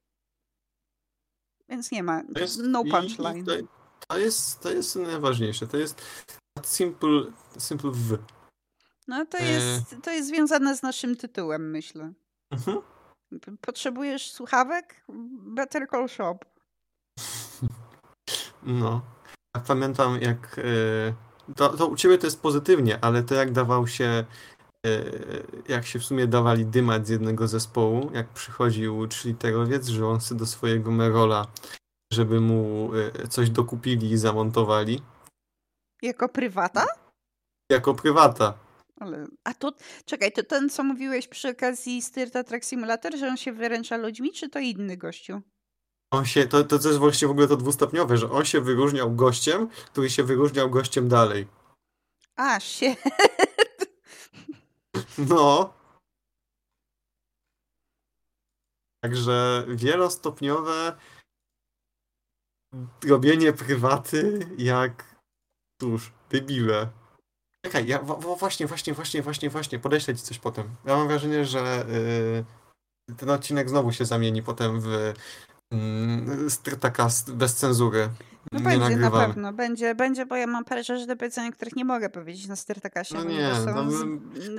Więc 1.69 1.91
nie 1.91 2.03
ma, 2.03 2.23
no 2.63 2.85
punchline. 2.85 3.45
To 4.09 4.19
jest, 4.19 4.61
to 4.61 4.71
jest 4.71 4.97
najważniejsze. 4.97 5.67
To 5.67 5.77
jest 5.77 6.03
simple, 6.63 7.23
simple 7.59 7.91
w. 7.91 8.19
No 9.09 9.27
to 9.27 9.39
jest, 9.39 9.97
to 10.03 10.11
jest 10.11 10.29
związane 10.29 10.77
z 10.77 10.83
naszym 10.83 11.17
tytułem, 11.17 11.71
myślę. 11.71 12.13
Mhm. 12.51 12.81
Potrzebujesz 13.61 14.33
słuchawek? 14.33 15.05
Better 15.43 15.89
Call 15.91 16.09
Shop. 16.09 16.39
No. 18.63 19.03
Ja 19.57 19.61
pamiętam 19.61 20.21
jak... 20.21 20.59
E, 20.59 21.53
to, 21.57 21.69
to 21.69 21.87
u 21.87 21.97
ciebie 21.97 22.19
to 22.19 22.27
jest 22.27 22.43
pozytywnie, 22.43 22.99
ale 23.05 23.23
to 23.23 23.35
jak 23.35 23.53
dawał 23.53 23.87
się 23.87 24.25
e, 24.87 25.05
jak 25.69 25.87
się 25.87 25.99
w 25.99 26.05
sumie 26.05 26.27
dawali 26.27 26.67
dymat 26.67 27.07
z 27.07 27.11
jednego 27.11 27.49
zespołu, 27.49 28.11
jak 28.15 28.29
przychodził 28.29 29.07
trzyliterowiec, 29.07 29.89
że 29.89 30.07
on 30.07 30.21
sobie 30.21 30.39
do 30.39 30.47
swojego 30.47 30.91
Merola 30.91 31.47
żeby 32.13 32.41
mu 32.41 32.91
e, 32.95 33.29
coś 33.29 33.51
dokupili 33.51 34.11
i 34.11 34.19
zamontowali. 34.19 35.03
Jako 36.03 36.29
prywata? 36.29 36.87
Jako 37.71 37.95
prywata. 37.95 38.59
Ale, 39.01 39.27
a 39.45 39.55
to, 39.55 39.73
czekaj, 40.05 40.33
to 40.33 40.43
ten, 40.43 40.71
co 40.71 40.85
mówiłeś 40.85 41.29
przy 41.29 41.49
okazji 41.49 42.03
Styrta 42.03 42.45
Track 42.45 42.65
Simulator, 42.65 43.17
że 43.17 43.29
on 43.29 43.37
się 43.37 43.53
wyręcza 43.53 43.97
ludźmi, 43.97 44.33
czy 44.33 44.49
to 44.49 44.59
inny 44.59 44.97
gościu? 44.97 45.41
On 46.13 46.25
się, 46.25 46.47
to, 46.47 46.65
to 46.65 46.75
jest 46.75 46.99
właśnie 46.99 47.29
w 47.29 47.31
ogóle 47.31 47.49
to 47.49 47.57
dwustopniowe, 47.57 48.17
że 48.17 48.31
on 48.31 48.45
się 48.45 48.61
wyróżniał 48.61 49.15
gościem, 49.15 49.69
który 49.69 50.11
się 50.11 50.25
wyróżniał 50.25 50.71
gościem 50.71 51.09
dalej. 51.09 51.47
A, 52.37 52.61
się. 52.61 52.97
No. 55.19 55.75
Także 59.01 59.65
wielostopniowe 59.69 60.97
robienie 63.09 63.53
prywaty 63.53 64.47
jak, 64.59 65.17
cóż, 65.81 66.13
debile. 66.31 66.89
Czekaj, 67.65 67.87
ja 67.87 67.99
właśnie, 68.39 68.67
właśnie, 68.67 68.95
właśnie, 68.95 69.23
właśnie, 69.23 69.51
właśnie, 69.51 69.79
podeślę 69.79 70.15
ci 70.17 70.23
coś 70.23 70.39
potem. 70.39 70.69
Ja 70.85 70.97
mam 70.97 71.09
wrażenie, 71.09 71.45
że 71.45 71.85
yy, 73.09 73.15
ten 73.17 73.31
odcinek 73.31 73.69
znowu 73.69 73.93
się 73.93 74.05
zamieni 74.05 74.43
potem 74.43 74.81
w 74.81 75.15
yy, 75.73 76.77
taka 76.81 77.09
bez 77.29 77.55
cenzury. 77.55 78.09
No 78.53 78.59
nie 78.59 78.65
będzie 78.65 78.79
nagrywamy. 78.79 79.19
na 79.19 79.27
pewno, 79.27 79.53
będzie, 79.53 79.95
będzie, 79.95 80.27
bo 80.27 80.37
ja 80.37 80.47
mam 80.47 80.65
parę 80.65 80.85
rzeczy 80.85 81.07
do 81.07 81.17
powiedzenia, 81.17 81.53
których 81.53 81.77
nie 81.77 81.85
mogę 81.85 82.11
powiedzieć 82.11 82.47
na 82.47 82.57
Styrtakasie, 82.57 83.15
no 83.15 83.25
nie, 83.25 83.55
są 83.55 83.75
no, 83.75 83.83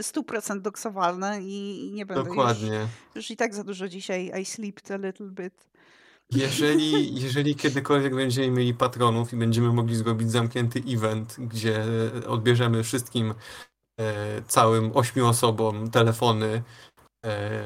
100% 0.01 0.61
doksowalne 0.61 1.41
i 1.41 1.91
nie 1.93 2.05
będę 2.05 2.23
Dokładnie. 2.23 2.79
Już, 2.79 3.15
już 3.15 3.31
i 3.31 3.37
tak 3.37 3.55
za 3.55 3.63
dużo 3.63 3.89
dzisiaj 3.89 4.31
I 4.41 4.45
sleeped 4.45 4.91
a 4.91 4.97
little 4.97 5.27
bit. 5.27 5.70
Jeżeli, 6.31 7.21
jeżeli 7.21 7.55
kiedykolwiek 7.55 8.15
będziemy 8.15 8.51
mieli 8.51 8.73
patronów 8.73 9.33
i 9.33 9.35
będziemy 9.35 9.73
mogli 9.73 9.95
zrobić 9.95 10.31
zamknięty 10.31 10.83
event, 10.87 11.35
gdzie 11.39 11.85
odbierzemy 12.27 12.83
wszystkim 12.83 13.33
e, 13.99 14.41
całym 14.41 14.91
ośmiu 14.97 15.27
osobom 15.27 15.91
telefony 15.91 16.63
e, 17.25 17.61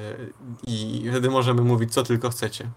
i 0.67 1.05
wtedy 1.09 1.29
możemy 1.29 1.61
mówić 1.61 1.93
co 1.93 2.03
tylko 2.03 2.29
chcecie. 2.29 2.71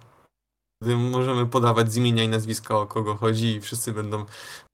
Wtedy 0.83 0.97
możemy 0.97 1.47
podawać 1.47 1.93
z 1.93 1.97
imienia 1.97 2.25
i 2.25 2.29
nazwiska 2.29 2.79
o 2.79 2.87
kogo 2.87 3.15
chodzi 3.15 3.47
i 3.47 3.61
wszyscy 3.61 3.93
będą 3.93 4.25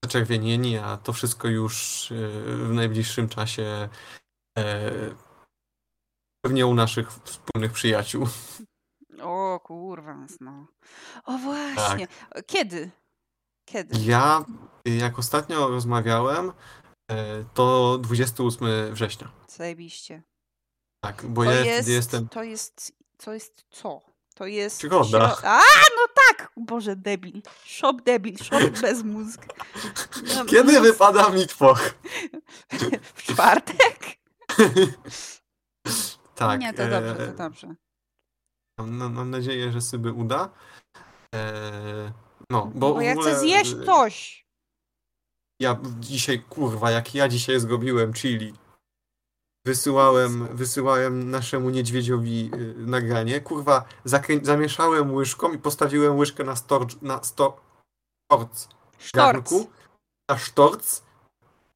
zaczerwienieni, 0.04 0.78
a 0.78 0.96
to 0.96 1.12
wszystko 1.12 1.48
już 1.48 2.12
e, 2.12 2.14
w 2.56 2.72
najbliższym 2.72 3.28
czasie 3.28 3.88
e, 4.58 4.90
pewnie 6.44 6.66
u 6.66 6.74
naszych 6.74 7.12
wspólnych 7.12 7.72
przyjaciół. 7.72 8.26
O 9.22 9.60
kurwa, 9.60 10.16
no. 10.40 10.66
O 11.24 11.38
właśnie. 11.38 12.06
Tak. 12.30 12.46
Kiedy? 12.46 12.90
Kiedy? 13.64 13.98
Ja, 14.00 14.44
jak 14.84 15.18
ostatnio 15.18 15.68
rozmawiałem, 15.68 16.52
e, 17.10 17.44
to 17.54 17.98
28 17.98 18.68
września. 18.92 19.30
Zajebiście. 19.48 20.22
Tak, 21.00 21.26
bo 21.26 21.44
to 21.44 21.50
ja 21.50 21.60
jest, 21.60 21.88
jestem... 21.88 22.28
To 22.28 22.42
jest, 22.42 22.92
to 23.16 23.34
jest 23.34 23.64
co? 23.70 24.00
To 24.34 24.46
jest... 24.46 24.78
Przygoda. 24.78 25.36
A, 25.42 25.60
no 25.96 26.12
tak! 26.28 26.52
Boże, 26.56 26.96
debil. 26.96 27.42
Shop 27.64 27.94
debil, 28.04 28.36
shop 28.38 28.70
bez 28.82 29.02
mózg. 29.02 29.46
No, 30.36 30.44
Kiedy 30.44 30.72
mózg... 30.72 30.82
wypada 30.82 31.28
mi 31.28 31.46
twoch? 31.46 31.94
W 33.14 33.22
czwartek? 33.22 34.18
tak. 36.34 36.60
Nie, 36.60 36.72
to 36.74 36.88
dobrze, 36.88 37.14
to 37.14 37.22
e, 37.22 37.34
dobrze. 37.34 37.74
Mam, 38.78 39.14
mam 39.14 39.30
nadzieję, 39.30 39.72
że 39.72 39.80
sobie 39.80 40.12
uda. 40.12 40.50
Eee, 41.34 42.12
no, 42.50 42.70
bo, 42.74 42.94
bo 42.94 43.00
ja 43.00 43.12
ogóle, 43.12 43.30
chcę 43.30 43.40
zjeść 43.40 43.72
e, 43.72 43.84
coś. 43.84 44.44
Ja 45.60 45.80
dzisiaj, 46.00 46.42
kurwa, 46.42 46.90
jak 46.90 47.14
ja 47.14 47.28
dzisiaj 47.28 47.60
zrobiłem 47.60 48.12
chili. 48.12 48.54
Wysyłałem, 49.66 50.56
wysyłałem 50.56 51.30
naszemu 51.30 51.70
niedźwiedziowi 51.70 52.50
y, 52.54 52.74
nagranie. 52.86 53.40
Kurwa, 53.40 53.84
zakrę- 54.06 54.44
zamieszałem 54.44 55.14
łyżką 55.14 55.52
i 55.52 55.58
postawiłem 55.58 56.18
łyżkę 56.18 56.44
na 56.44 56.56
storcz, 56.56 57.00
na 57.02 57.24
sto, 57.24 57.60
sztorc. 58.32 58.68
Garnku, 59.14 59.70
na 60.30 60.38
sztorc. 60.38 61.02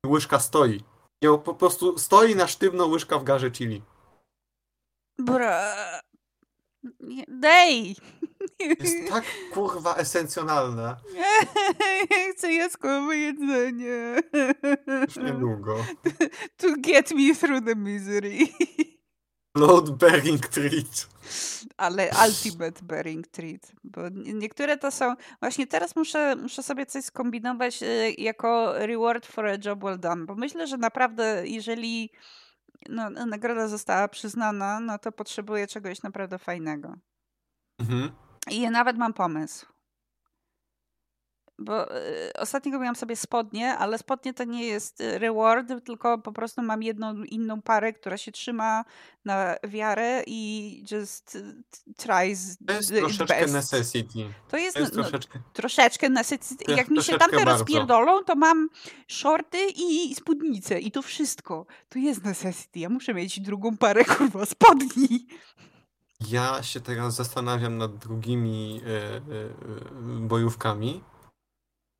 Łyżka 0.06 0.40
stoi. 0.40 0.84
I 1.22 1.26
po 1.44 1.54
prostu 1.54 1.98
stoi 1.98 2.36
na 2.36 2.46
sztywno 2.46 2.86
łyżka 2.86 3.18
w 3.18 3.24
garze 3.24 3.50
chili. 3.50 3.82
Bra. 5.18 5.74
Nie, 7.00 7.24
dej! 7.28 7.96
Jest 8.60 9.08
tak 9.08 9.24
kurwa 9.54 9.94
esencjonalna. 9.96 10.96
Chcę 12.32 12.52
jaskowe 12.52 13.16
jedzenie. 13.16 14.16
Już 15.06 15.16
niedługo. 15.16 15.84
To 16.56 16.66
get 16.78 17.12
me 17.12 17.34
through 17.34 17.64
the 17.64 17.74
misery. 17.76 18.38
Load 19.56 19.90
bearing 19.90 20.46
treat. 20.46 21.08
Ale 21.76 22.10
ultimate 22.26 22.82
bearing 22.82 23.26
treat. 23.26 23.72
Bo 23.84 24.00
niektóre 24.24 24.76
to 24.76 24.90
są... 24.90 25.14
Właśnie 25.40 25.66
teraz 25.66 25.96
muszę, 25.96 26.36
muszę 26.36 26.62
sobie 26.62 26.86
coś 26.86 27.04
skombinować 27.04 27.82
y, 27.82 28.14
jako 28.18 28.72
reward 28.86 29.26
for 29.26 29.46
a 29.46 29.56
job 29.64 29.80
well 29.82 29.98
done. 29.98 30.26
Bo 30.26 30.34
myślę, 30.34 30.66
że 30.66 30.76
naprawdę 30.76 31.42
jeżeli 31.44 32.10
no, 32.88 33.10
nagroda 33.10 33.68
została 33.68 34.08
przyznana, 34.08 34.80
no 34.80 34.98
to 34.98 35.12
potrzebuję 35.12 35.66
czegoś 35.66 36.02
naprawdę 36.02 36.38
fajnego. 36.38 36.94
Mhm. 37.78 38.10
I 38.50 38.60
ja 38.60 38.70
nawet 38.70 38.98
mam 38.98 39.12
pomysł. 39.12 39.66
Bo 41.58 41.96
y, 41.96 42.32
ostatnio 42.38 42.78
miałam 42.78 42.96
sobie 42.96 43.16
spodnie, 43.16 43.74
ale 43.74 43.98
spodnie 43.98 44.34
to 44.34 44.44
nie 44.44 44.66
jest 44.66 45.00
y, 45.00 45.18
reward, 45.18 45.66
tylko 45.84 46.18
po 46.18 46.32
prostu 46.32 46.62
mam 46.62 46.82
jedną 46.82 47.22
inną 47.22 47.62
parę, 47.62 47.92
która 47.92 48.16
się 48.16 48.32
trzyma 48.32 48.84
na 49.24 49.54
wiarę 49.68 50.22
i 50.26 50.84
just 50.92 51.34
y, 51.34 51.62
tries 51.96 52.56
To 52.66 52.72
jest 52.72 52.88
troszeczkę 52.88 53.40
best. 53.40 53.54
necessity. 53.54 54.18
To 54.48 54.56
jest, 54.56 54.74
to 54.76 54.80
jest 54.80 54.94
no, 54.94 55.02
troszeczkę... 55.02 55.38
troszeczkę 55.52 56.08
necessity. 56.08 56.72
Jak 56.72 56.88
mi 56.88 57.02
się 57.02 57.18
tamte 57.18 57.36
bardzo. 57.36 57.52
rozpierdolą, 57.52 58.24
to 58.24 58.34
mam 58.36 58.68
shorty 59.08 59.58
i 59.76 60.14
spódnice 60.14 60.80
i 60.80 60.90
to 60.90 61.02
wszystko. 61.02 61.66
To 61.88 61.98
jest 61.98 62.24
necessity. 62.24 62.78
Ja 62.78 62.88
muszę 62.88 63.14
mieć 63.14 63.40
drugą 63.40 63.76
parę, 63.76 64.04
kurwa, 64.18 64.46
spodni. 64.46 65.26
Ja 66.28 66.62
się 66.62 66.80
teraz 66.80 67.14
zastanawiam 67.14 67.78
nad 67.78 67.96
drugimi 67.96 68.80
y, 68.86 68.90
y, 69.34 70.20
bojówkami 70.20 71.00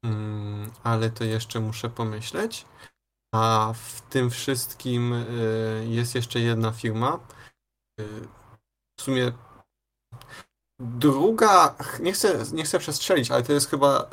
Mm, 0.05 0.71
ale 0.83 1.11
to 1.11 1.25
jeszcze 1.25 1.61
muszę 1.61 1.91
pomyśleć. 1.91 2.67
A 3.35 3.73
w 3.75 4.01
tym 4.01 4.31
wszystkim 4.31 5.13
y, 5.13 5.87
jest 5.89 6.15
jeszcze 6.15 6.41
jedna 6.41 6.73
firma. 6.73 7.21
Y, 8.01 8.29
w 9.01 9.03
sumie 9.03 9.33
druga, 10.81 11.77
nie 12.01 12.13
chcę, 12.13 12.45
nie 12.53 12.65
chcę 12.65 12.79
przestrzelić, 12.79 13.31
ale 13.31 13.43
to 13.43 13.53
jest 13.53 13.71
chyba 13.71 14.11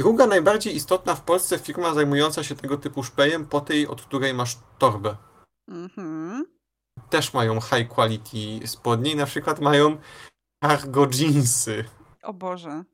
druga 0.00 0.26
najbardziej 0.26 0.76
istotna 0.76 1.14
w 1.14 1.24
Polsce 1.24 1.58
firma 1.58 1.94
zajmująca 1.94 2.44
się 2.44 2.54
tego 2.54 2.76
typu 2.76 3.02
szpejem 3.02 3.46
po 3.46 3.60
tej, 3.60 3.86
od 3.86 4.02
której 4.02 4.34
masz 4.34 4.58
torbę. 4.78 5.16
Mhm. 5.68 6.46
Też 7.10 7.34
mają 7.34 7.60
high 7.60 7.88
quality 7.88 8.66
spodnie 8.66 9.16
na 9.16 9.26
przykład 9.26 9.60
mają 9.60 9.96
cargo 10.64 11.08
jeansy. 11.14 11.84
O 12.22 12.32
Boże. 12.32 12.84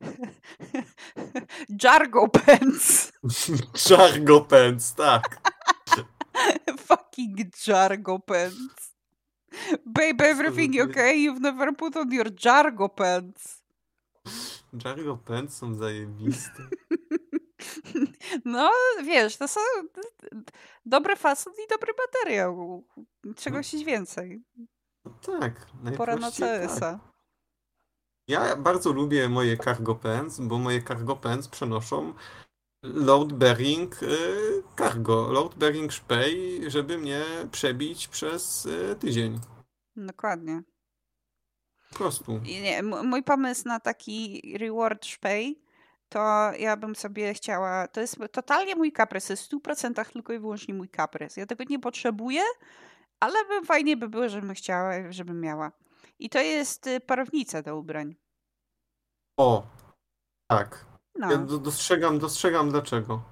Jargo 1.82 2.28
Pants. 2.28 3.12
Jargo 3.88 4.40
Pants, 4.48 4.94
tak. 4.94 5.40
Fucking 6.88 7.50
Jargo 7.66 8.18
Pants. 8.18 8.90
Babe, 9.84 10.20
everything 10.22 10.80
okay? 10.80 11.16
You've 11.16 11.40
never 11.40 11.72
put 11.72 11.96
on 11.96 12.10
your 12.12 12.30
Jargo 12.30 12.88
Pants. 12.88 13.62
Jargo 14.72 15.16
Pants 15.16 15.56
są 15.56 15.74
zajebiste. 15.74 16.62
No, 18.44 18.70
wiesz, 19.04 19.36
to 19.36 19.48
są 19.48 19.60
dobry 20.86 21.16
fason 21.16 21.52
i 21.52 21.68
dobry 21.70 21.92
materiał. 22.06 22.84
Czego 23.36 23.56
mm. 23.56 23.62
chcieć 23.62 23.84
więcej. 23.84 24.42
No 25.04 25.12
tak. 25.26 25.66
Pora 25.96 26.16
na 26.16 26.30
CS-a. 26.30 26.80
Tak. 26.80 27.09
Ja 28.30 28.56
bardzo 28.56 28.92
lubię 28.92 29.28
moje 29.28 29.56
cargo 29.56 29.94
pants, 29.94 30.40
bo 30.40 30.58
moje 30.58 30.82
cargo 30.82 31.16
pants 31.16 31.48
przenoszą 31.48 32.14
load 32.82 33.32
bearing 33.32 34.02
y, 34.02 34.62
cargo, 34.78 35.32
load 35.32 35.54
bearing 35.54 35.92
szpej, 35.92 36.60
żeby 36.70 36.98
mnie 36.98 37.22
przebić 37.52 38.08
przez 38.08 38.66
y, 38.66 38.96
tydzień. 39.00 39.40
Dokładnie. 39.96 40.62
Po 41.90 41.98
prostu. 41.98 42.40
Nie, 42.62 42.82
mój 42.82 43.22
pomysł 43.22 43.68
na 43.68 43.80
taki 43.80 44.42
reward 44.58 45.06
szpej 45.06 45.62
to 46.10 46.52
ja 46.58 46.76
bym 46.76 46.96
sobie 46.96 47.34
chciała, 47.34 47.88
to 47.88 48.00
jest 48.00 48.18
totalnie 48.32 48.76
mój 48.76 48.92
kaprys, 48.92 49.26
to 49.26 49.32
jest 49.32 49.46
w 49.46 49.50
100% 49.50 50.12
tylko 50.12 50.32
i 50.32 50.38
wyłącznie 50.38 50.74
mój 50.74 50.88
kaprys. 50.88 51.36
Ja 51.36 51.46
tego 51.46 51.64
nie 51.68 51.78
potrzebuję, 51.78 52.42
ale 53.20 53.44
bym, 53.44 53.64
fajnie 53.64 53.96
by 53.96 54.08
było, 54.08 54.28
żebym 54.28 54.54
chciała, 54.54 54.92
żebym 55.12 55.40
miała. 55.40 55.72
I 56.20 56.30
to 56.30 56.40
jest 56.40 56.86
y, 56.86 57.00
parownica 57.00 57.62
do 57.62 57.76
ubrań. 57.76 58.16
O, 59.36 59.66
tak. 60.46 60.86
No. 61.14 61.30
Ja 61.30 61.38
dostrzegam, 61.38 62.18
dostrzegam 62.18 62.70
dlaczego. 62.70 63.22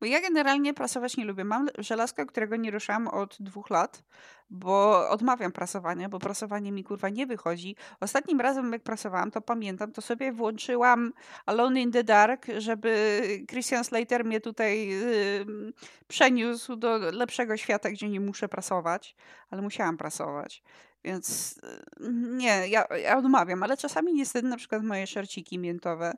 Bo 0.00 0.06
ja 0.06 0.20
generalnie 0.20 0.74
prasować 0.74 1.16
nie 1.16 1.24
lubię. 1.24 1.44
Mam 1.44 1.68
żelazko, 1.78 2.26
którego 2.26 2.56
nie 2.56 2.70
ruszałam 2.70 3.08
od 3.08 3.36
dwóch 3.40 3.70
lat, 3.70 4.04
bo 4.50 5.08
odmawiam 5.10 5.52
prasowania, 5.52 6.08
bo 6.08 6.18
prasowanie 6.18 6.72
mi 6.72 6.84
kurwa 6.84 7.08
nie 7.08 7.26
wychodzi. 7.26 7.76
Ostatnim 8.00 8.40
razem 8.40 8.72
jak 8.72 8.82
prasowałam, 8.82 9.30
to 9.30 9.40
pamiętam, 9.40 9.92
to 9.92 10.02
sobie 10.02 10.32
włączyłam 10.32 11.12
Alone 11.46 11.80
in 11.80 11.92
the 11.92 12.04
Dark, 12.04 12.46
żeby 12.58 13.20
Christian 13.50 13.84
Slater 13.84 14.24
mnie 14.24 14.40
tutaj 14.40 14.88
yy, 14.88 15.72
przeniósł 16.08 16.76
do 16.76 16.98
lepszego 16.98 17.56
świata, 17.56 17.90
gdzie 17.90 18.08
nie 18.08 18.20
muszę 18.20 18.48
prasować, 18.48 19.16
ale 19.50 19.62
musiałam 19.62 19.96
prasować. 19.96 20.62
Więc 21.04 21.58
y, 21.58 22.10
nie, 22.12 22.68
ja, 22.68 22.86
ja 22.96 23.18
odmawiam, 23.18 23.62
ale 23.62 23.76
czasami 23.76 24.14
niestety 24.14 24.48
na 24.48 24.56
przykład 24.56 24.82
moje 24.82 25.06
szorciki 25.06 25.58
miętowe 25.58 26.14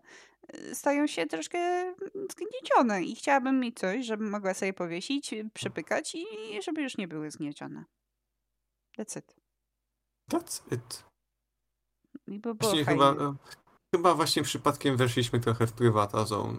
y, 0.55 0.75
stają 0.75 1.07
się 1.07 1.27
troszkę 1.27 1.95
zgniecione 2.31 3.03
i 3.03 3.17
chciałabym 3.17 3.61
mieć 3.61 3.79
coś, 3.79 4.07
żebym 4.07 4.31
mogła 4.31 4.55
sobie 4.55 4.73
powiesić, 4.73 5.33
y, 5.33 5.51
przepykać 5.55 6.15
i 6.15 6.27
żeby 6.63 6.83
już 6.83 6.97
nie 6.97 7.09
były 7.09 7.31
zgniecione. 7.31 7.85
That's 8.99 9.19
it. 9.19 9.37
That's 10.31 10.75
it. 10.75 11.05
I 12.27 12.85
chyba, 12.85 13.13
e, 13.13 13.35
chyba 13.95 14.15
właśnie 14.15 14.43
przypadkiem 14.43 14.97
weszliśmy 14.97 15.41
trochę 15.41 15.67
w 15.67 15.73
privata 15.73 16.25
zone. 16.25 16.59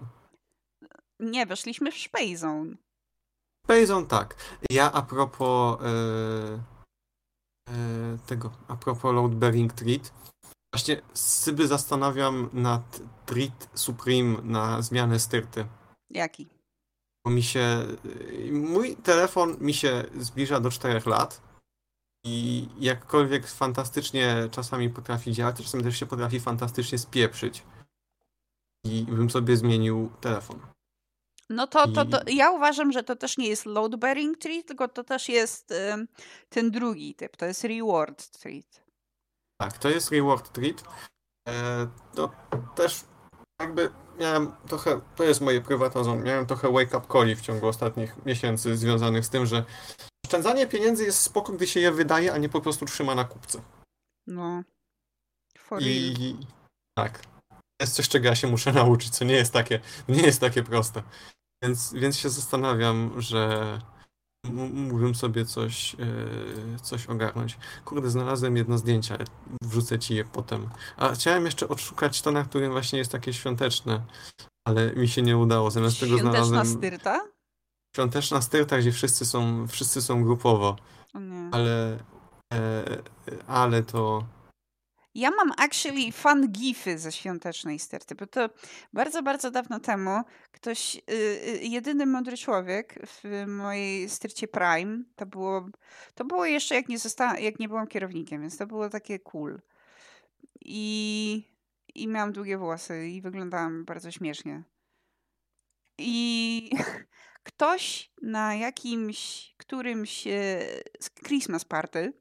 Nie, 1.20 1.46
weszliśmy 1.46 1.92
w 1.92 1.98
space 1.98 2.38
zone. 2.38 2.76
Space 3.66 3.86
zone, 3.86 4.08
tak. 4.08 4.36
Ja 4.70 4.92
a 4.92 5.02
propos... 5.02 5.82
Yy 5.82 6.73
tego, 8.26 8.51
a 8.68 8.76
propos 8.76 9.14
load 9.14 9.36
bearing 9.36 9.74
treat. 9.74 10.14
Właśnie 10.74 11.01
sobie 11.14 11.68
zastanawiam 11.68 12.49
nad 12.53 13.01
treat 13.26 13.70
Supreme 13.74 14.41
na 14.43 14.82
zmianę 14.82 15.20
styrty. 15.20 15.66
Jaki? 16.09 16.47
Bo 17.26 17.32
mi 17.32 17.43
się, 17.43 17.86
mój 18.51 18.95
telefon 18.95 19.57
mi 19.59 19.74
się 19.74 20.03
zbliża 20.20 20.59
do 20.59 20.72
4 20.72 21.01
lat 21.05 21.41
i 22.26 22.68
jakkolwiek 22.80 23.47
fantastycznie 23.47 24.47
czasami 24.51 24.89
potrafi 24.89 25.32
działać, 25.32 25.57
czasami 25.57 25.84
też 25.84 25.99
się 25.99 26.05
potrafi 26.05 26.39
fantastycznie 26.39 26.97
spieprzyć. 26.97 27.64
I 28.86 29.03
bym 29.03 29.30
sobie 29.30 29.57
zmienił 29.57 30.11
telefon. 30.22 30.59
No 31.50 31.68
to, 31.68 31.88
to, 31.88 32.06
to 32.06 32.20
ja 32.28 32.52
uważam, 32.52 32.91
że 32.91 33.04
to 33.04 33.16
też 33.16 33.38
nie 33.38 33.48
jest 33.48 33.66
load 33.66 33.96
bearing 33.96 34.38
treat, 34.38 34.66
tylko 34.66 34.88
to 34.88 35.04
też 35.04 35.30
jest 35.30 35.74
ten 36.50 36.72
drugi 36.72 37.16
typ, 37.16 37.38
to 37.38 37.46
jest 37.46 37.64
reward 37.64 38.30
treat. 38.39 38.84
Tak, 39.62 39.78
to 39.78 39.89
jest 39.89 40.12
reward 40.12 40.52
treat. 40.52 40.84
E, 41.50 41.88
to 42.16 42.32
też 42.76 43.06
jakby 43.62 43.89
miałem 44.20 44.52
trochę, 44.68 45.02
to 45.16 45.24
jest 45.24 45.41
moje 45.41 45.62
prywatne 45.62 46.18
miałem 46.18 46.46
trochę 46.46 46.72
wake 46.72 46.98
up 46.98 47.08
call 47.14 47.36
w 47.36 47.41
ciągu 47.41 47.68
ostatnich 47.68 48.26
miesięcy 48.26 48.78
związanych 48.78 49.26
z 49.26 49.30
tym, 49.30 49.46
że 49.46 49.66
oszczędzanie 50.26 50.68
pieniędzy 50.68 51.04
jest 51.04 51.20
spoko, 51.20 51.54
gdy 51.54 51.68
się 51.68 51.80
je 51.80 51.91
wydaje, 51.91 52.34
a 52.34 52.38
nie 52.38 52.50
po 52.50 52.62
prostu 52.62 52.86
trzyma 52.86 53.16
na 53.16 53.24
kupce. 53.24 53.62
No. 54.28 54.64
For 55.58 55.82
I, 55.82 56.14
I 56.20 56.38
tak. 56.98 57.33
Jest 57.82 57.96
coś, 57.96 58.10
czego 58.10 58.26
ja 58.26 58.36
się 58.36 58.48
muszę 58.48 58.74
nauczyć, 58.82 59.10
co 59.10 59.26
nie 59.26 59.36
jest 59.36 59.54
takie, 59.54 59.80
nie 60.08 60.22
jest 60.22 60.42
takie 60.42 60.64
proste. 60.64 61.04
Więc, 61.64 61.94
więc 61.94 62.18
się 62.18 62.30
zastanawiam, 62.30 63.22
że 63.22 63.80
mógłbym 64.52 65.16
sobie 65.16 65.46
coś, 65.46 65.94
yy, 65.94 66.80
coś 66.82 67.08
ogarnąć. 67.08 67.58
Kurde, 67.86 68.10
znalazłem 68.10 68.58
jedno 68.58 68.78
zdjęcie, 68.78 69.18
wrzucę 69.64 70.00
ci 70.00 70.16
je 70.16 70.26
potem. 70.26 70.70
A 70.98 71.10
chciałem 71.10 71.46
jeszcze 71.46 71.68
odszukać 71.68 72.22
to, 72.22 72.32
na 72.32 72.44
którym 72.44 72.72
właśnie 72.72 73.00
jest 73.00 73.12
takie 73.12 73.34
świąteczne, 73.34 74.02
ale 74.68 74.94
mi 74.94 75.08
się 75.08 75.22
nie 75.22 75.38
udało. 75.38 75.72
Zamiast 75.72 76.00
tego 76.00 76.18
znalazłem... 76.18 76.66
Świąteczna 76.66 76.80
styrta? 76.80 77.22
Świąteczna 77.96 78.42
styrta, 78.42 78.78
gdzie 78.78 78.92
wszyscy 78.92 79.26
są, 79.26 79.68
wszyscy 79.68 80.02
są 80.02 80.24
grupowo. 80.24 80.76
Ale, 81.52 82.00
e, 82.54 82.84
ale 83.48 83.84
to 83.84 84.24
ja 85.16 85.32
mam 85.32 85.51
actually 85.57 86.11
fan 86.11 86.51
gify 86.51 86.97
ze 86.97 87.11
świątecznej 87.11 87.80
sterty, 87.80 88.16
bo 88.16 88.28
to 88.28 88.49
bardzo, 88.93 89.24
bardzo 89.24 89.51
dawno 89.51 89.80
temu 89.80 90.22
ktoś, 90.51 90.95
yy, 90.95 91.57
jedyny 91.61 92.05
mądry 92.05 92.38
człowiek 92.38 92.99
w 93.07 93.45
mojej 93.47 94.09
styrcie 94.09 94.47
Prime, 94.47 95.03
to 95.16 95.26
było, 95.26 95.66
to 96.16 96.26
było 96.26 96.45
jeszcze 96.45 96.76
jak 96.76 96.89
nie, 96.89 96.97
zosta- 96.99 97.39
jak 97.39 97.59
nie 97.59 97.68
byłam 97.68 97.88
kierownikiem, 97.88 98.41
więc 98.41 98.57
to 98.57 98.68
było 98.68 98.89
takie 98.89 99.20
cool. 99.20 99.61
I, 100.66 101.47
I 101.95 102.07
miałam 102.07 102.32
długie 102.32 102.57
włosy 102.57 103.07
i 103.07 103.22
wyglądałam 103.22 103.86
bardzo 103.86 104.11
śmiesznie. 104.11 104.64
I 105.97 106.70
ktoś 107.43 108.11
na 108.22 108.55
jakimś, 108.55 109.53
którymś 109.57 110.24
Christmas 111.26 111.66
party 111.66 112.14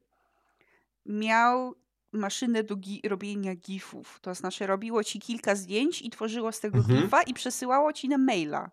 miał 1.05 1.82
maszynę 2.13 2.63
do 2.63 2.75
gi- 2.75 3.09
robienia 3.09 3.55
gifów. 3.55 4.19
To 4.21 4.35
znaczy 4.35 4.67
robiło 4.67 5.03
ci 5.03 5.19
kilka 5.19 5.55
zdjęć 5.55 6.01
i 6.01 6.09
tworzyło 6.09 6.51
z 6.51 6.59
tego 6.59 6.77
mhm. 6.77 7.01
gifa 7.01 7.21
i 7.21 7.33
przesyłało 7.33 7.93
ci 7.93 8.09
na 8.09 8.17
maila. 8.17 8.71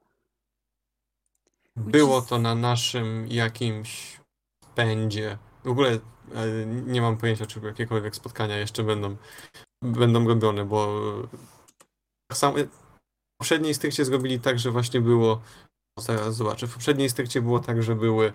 Było 1.76 2.22
to 2.22 2.38
na 2.38 2.54
naszym 2.54 3.26
jakimś 3.28 4.20
pędzie. 4.74 5.38
W 5.64 5.68
ogóle 5.68 5.90
e, 5.90 5.98
nie 6.66 7.00
mam 7.02 7.16
pojęcia, 7.16 7.46
czy 7.46 7.60
jakiekolwiek 7.60 8.16
spotkania 8.16 8.56
jeszcze 8.56 8.82
będą, 8.82 9.16
będą 9.82 10.28
robione, 10.28 10.64
bo 10.64 11.02
sam, 12.32 12.54
w 12.54 12.68
poprzedniej 13.40 13.74
stricte 13.74 14.04
zrobili 14.04 14.40
tak, 14.40 14.58
że 14.58 14.70
właśnie 14.70 15.00
było 15.00 15.42
zaraz 15.98 16.36
zobaczę, 16.36 16.66
w 16.66 16.74
poprzedniej 16.74 17.10
stricte 17.10 17.42
było 17.42 17.60
tak, 17.60 17.82
że 17.82 17.96
były 17.96 18.26
e, 18.26 18.32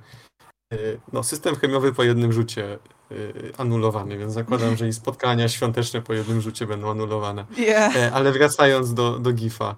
no, 1.13 1.23
system 1.23 1.55
chemiowy 1.55 1.93
po 1.93 2.03
jednym 2.03 2.33
rzucie 2.33 2.79
Y, 3.11 3.53
anulowany, 3.57 4.17
więc 4.17 4.33
zakładam, 4.33 4.77
że 4.77 4.87
i 4.87 4.93
spotkania 4.93 5.49
świąteczne 5.49 6.01
po 6.01 6.13
jednym 6.13 6.41
rzucie 6.41 6.67
będą 6.67 6.91
anulowane. 6.91 7.45
Yeah. 7.57 8.15
Ale 8.15 8.31
wracając 8.31 8.93
do, 8.93 9.19
do 9.19 9.33
GIFa. 9.33 9.75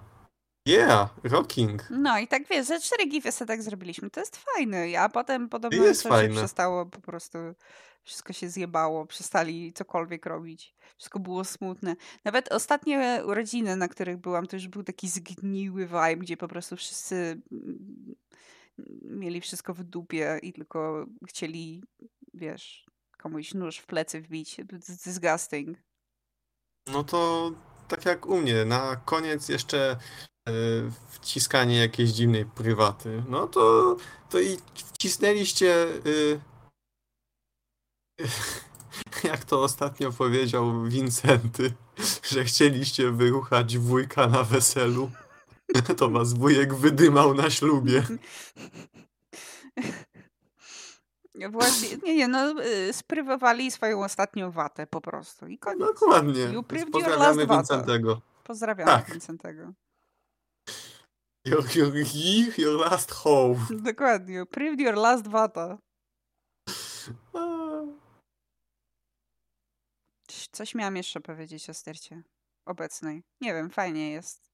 Yeah, 0.66 1.14
rocking. 1.24 1.86
No 1.90 2.18
i 2.18 2.28
tak 2.28 2.48
wiesz, 2.50 2.66
ze 2.66 2.80
cztery 2.80 3.06
gify 3.06 3.32
sobie 3.32 3.48
tak 3.48 3.62
zrobiliśmy. 3.62 4.10
To 4.10 4.20
jest 4.20 4.36
fajne, 4.36 5.00
a 5.00 5.08
potem 5.08 5.48
podobno 5.48 5.84
jest 5.84 6.02
to 6.02 6.08
fajne. 6.08 6.34
się 6.34 6.40
przestało, 6.40 6.86
po 6.86 7.00
prostu 7.00 7.38
wszystko 8.02 8.32
się 8.32 8.48
zjebało, 8.48 9.06
przestali 9.06 9.72
cokolwiek 9.72 10.26
robić. 10.26 10.74
Wszystko 10.96 11.18
było 11.18 11.44
smutne. 11.44 11.96
Nawet 12.24 12.52
ostatnie 12.52 13.22
urodziny, 13.26 13.76
na 13.76 13.88
których 13.88 14.16
byłam, 14.16 14.46
to 14.46 14.56
już 14.56 14.68
był 14.68 14.82
taki 14.82 15.08
zgniły 15.08 15.86
vibe, 15.86 16.16
gdzie 16.16 16.36
po 16.36 16.48
prostu 16.48 16.76
wszyscy 16.76 17.40
mieli 19.02 19.40
wszystko 19.40 19.74
w 19.74 19.84
dupie 19.84 20.38
i 20.42 20.52
tylko 20.52 21.06
chcieli, 21.28 21.82
wiesz, 22.34 22.86
komuś 23.18 23.54
nóż 23.54 23.78
w 23.78 23.86
plecy 23.86 24.20
wbić. 24.20 24.56
Disgusting. 25.04 25.78
No 26.92 27.04
to 27.04 27.50
tak 27.88 28.04
jak 28.04 28.26
u 28.26 28.40
mnie, 28.40 28.64
na 28.64 28.96
koniec 28.96 29.48
jeszcze 29.48 29.96
e, 30.48 30.52
wciskanie 31.08 31.78
jakiejś 31.78 32.10
dziwnej 32.10 32.46
prywaty. 32.46 33.22
No 33.28 33.46
to, 33.46 33.96
to 34.30 34.40
i 34.40 34.58
wcisnęliście. 34.74 35.84
E, 35.84 35.98
jak 39.28 39.44
to 39.44 39.62
ostatnio 39.62 40.12
powiedział 40.12 40.84
Wincenty, 40.84 41.72
że 42.32 42.44
chcieliście 42.44 43.10
wyruchać 43.10 43.78
wujka 43.78 44.26
na 44.26 44.44
weselu, 44.44 45.10
to 45.98 46.10
was 46.10 46.34
wujek 46.34 46.74
wydymał 46.74 47.34
na 47.34 47.50
ślubie. 47.50 48.02
Właśnie, 51.50 51.96
nie, 51.96 52.16
nie, 52.16 52.28
no 52.28 52.64
y, 52.64 52.92
sprywowali 52.92 53.70
swoją 53.70 54.04
ostatnią 54.04 54.50
watę 54.50 54.86
po 54.86 55.00
prostu 55.00 55.46
i 55.46 55.58
koniec. 55.58 55.88
Dokładnie. 55.88 56.42
You 56.42 56.62
Pozdrawiamy. 56.62 57.46
Wincentego. 57.46 58.20
Pozdrawiamy 58.44 58.90
Tak. 58.90 59.10
Vincentego. 59.10 59.72
Your, 61.44 61.76
your, 61.76 61.92
your 62.58 62.80
last 62.80 63.10
hope. 63.10 63.60
Dokładnie. 63.70 64.46
Proved 64.46 64.80
your 64.80 64.94
last 64.94 65.28
wata. 65.28 65.78
Coś- 70.28 70.48
Coś 70.52 70.74
miałam 70.74 70.96
jeszcze 70.96 71.20
powiedzieć 71.20 71.70
o 71.70 71.74
stercie 71.74 72.22
obecnej. 72.66 73.22
Nie 73.40 73.54
wiem, 73.54 73.70
fajnie 73.70 74.10
jest. 74.10 74.47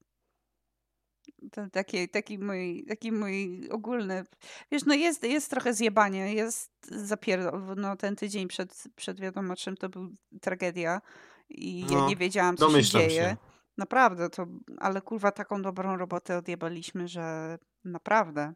To 1.51 1.69
taki, 1.69 2.09
taki, 2.09 2.39
mój, 2.39 2.85
taki 2.87 3.11
mój 3.11 3.69
ogólny. 3.69 4.23
Wiesz, 4.71 4.85
no 4.85 4.93
jest, 4.93 5.23
jest 5.23 5.49
trochę 5.49 5.73
zjebanie, 5.73 6.33
jest 6.33 6.71
zapierdol. 6.91 7.75
No 7.77 7.95
ten 7.95 8.15
tydzień 8.15 8.47
przed, 8.47 8.83
przed 8.95 9.19
wiadomo 9.19 9.55
czym 9.55 9.77
to 9.77 9.89
był 9.89 10.09
tragedia 10.41 11.01
i 11.49 11.79
ja 11.81 11.87
No, 11.97 12.09
nie 12.09 12.15
wiedziałam, 12.15 12.57
co 12.57 12.81
się 12.81 12.83
dzieje. 12.83 13.09
się. 13.09 13.37
Naprawdę, 13.77 14.29
to, 14.29 14.47
ale 14.77 15.01
kurwa 15.01 15.31
taką 15.31 15.61
dobrą 15.61 15.97
robotę 15.97 16.37
odjebaliśmy, 16.37 17.07
że 17.07 17.57
naprawdę. 17.83 18.53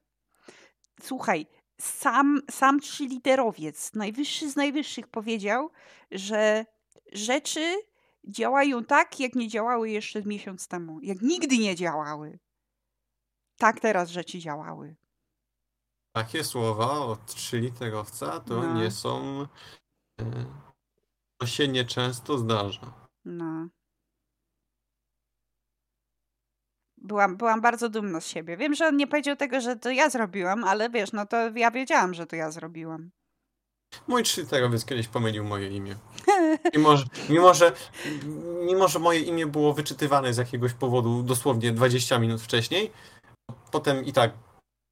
Słuchaj, 1.02 1.48
sam, 1.82 2.42
sam 2.52 2.80
trzyliterowiec, 2.80 3.94
najwyższy 3.94 4.52
z 4.52 4.56
najwyższych 4.56 5.08
powiedział, 5.08 5.72
że 6.12 6.66
rzeczy 7.12 7.76
działają 8.28 8.86
tak, 8.86 9.20
jak 9.20 9.36
nie 9.36 9.48
działały 9.48 9.90
jeszcze 9.90 10.22
miesiąc 10.24 10.68
temu. 10.68 11.00
Jak 11.02 11.22
nigdy 11.22 11.58
nie 11.58 11.76
działały. 11.76 12.40
Tak 13.60 13.80
teraz 13.80 14.10
rzeczy 14.10 14.40
działały. 14.40 14.96
Takie 16.16 16.44
słowa 16.44 16.92
od 16.92 17.26
trzyliterowca 17.26 18.40
to 18.40 18.54
No. 18.62 18.74
nie 18.74 18.92
są... 18.92 19.42
e, 20.22 20.26
To 21.42 21.48
się 21.48 21.68
nieczęsto 21.68 22.38
zdarza. 22.38 22.94
No. 23.26 23.68
Byłam, 26.98 27.38
byłam 27.38 27.62
bardzo 27.62 27.90
dumna 27.90 28.22
z 28.22 28.28
siebie. 28.28 28.58
Wiem, 28.58 28.76
że 28.76 28.88
on 28.88 28.98
nie 28.98 29.08
powiedział 29.08 29.36
tego, 29.36 29.62
że 29.62 29.76
to 29.76 29.90
ja 29.92 30.10
zrobiłam, 30.10 30.64
ale 30.64 30.90
wiesz, 30.90 31.12
no 31.12 31.26
to 31.26 31.50
ja 31.50 31.72
wiedziałam, 31.72 32.14
że 32.14 32.28
to 32.28 32.36
ja 32.36 32.52
zrobiłam. 32.52 33.12
Mój 34.08 34.24
trzyliterowiec 34.24 34.86
kiedyś 34.86 35.08
pomylił 35.08 35.44
moje 35.44 35.70
imię. 35.70 35.96
Mimo 36.76 36.98
że, 36.98 37.06
mimo, 37.30 37.54
że, 37.54 37.72
mimo, 38.66 38.88
że 38.88 39.00
moje 39.00 39.20
imię 39.20 39.48
było 39.48 39.74
wyczytywane 39.74 40.34
z 40.34 40.38
jakiegoś 40.38 40.74
powodu 40.74 41.24
dosłownie 41.24 41.72
20 41.72 42.20
minut 42.20 42.42
wcześniej, 42.42 42.92
potem 43.72 44.06
i 44.06 44.14
tak 44.14 44.32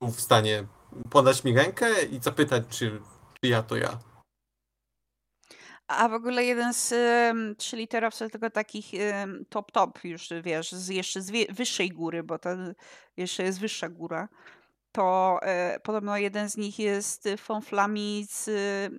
był 0.02 0.12
w 0.12 0.22
stanie 0.22 0.68
podać 1.10 1.44
mi 1.44 1.56
rękę 1.56 2.04
i 2.04 2.20
zapytać, 2.20 2.64
czy, 2.70 3.02
czy 3.42 3.50
ja 3.50 3.64
to 3.64 3.76
ja. 3.76 4.00
A 5.88 6.10
w 6.10 6.14
ogóle 6.14 6.44
jeden 6.44 6.74
z 6.74 6.92
um, 6.92 7.56
trzyliterowców, 7.56 8.32
tylko 8.32 8.50
takich 8.50 8.92
top 9.50 9.72
top 9.72 10.04
już, 10.04 10.30
wiesz, 10.44 10.72
z 10.72 10.88
jeszcze 10.88 11.22
z 11.22 11.32
wie- 11.32 11.54
wyższej 11.54 11.90
góry, 11.90 12.24
bo 12.24 12.40
to 12.40 12.50
jeszcze 13.18 13.44
jest 13.44 13.60
wyższa 13.60 13.90
góra, 13.90 14.28
to 14.92 15.40
e, 15.42 15.80
podobno 15.80 16.18
jeden 16.18 16.50
z 16.50 16.58
nich 16.58 16.80
jest 16.80 17.30
fąflami 17.38 18.26
z 18.30 18.48
e, 18.48 18.90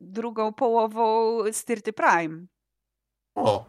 drugą 0.00 0.52
połową 0.52 1.38
Styrty 1.52 1.92
Prime. 1.92 2.46
O, 3.34 3.64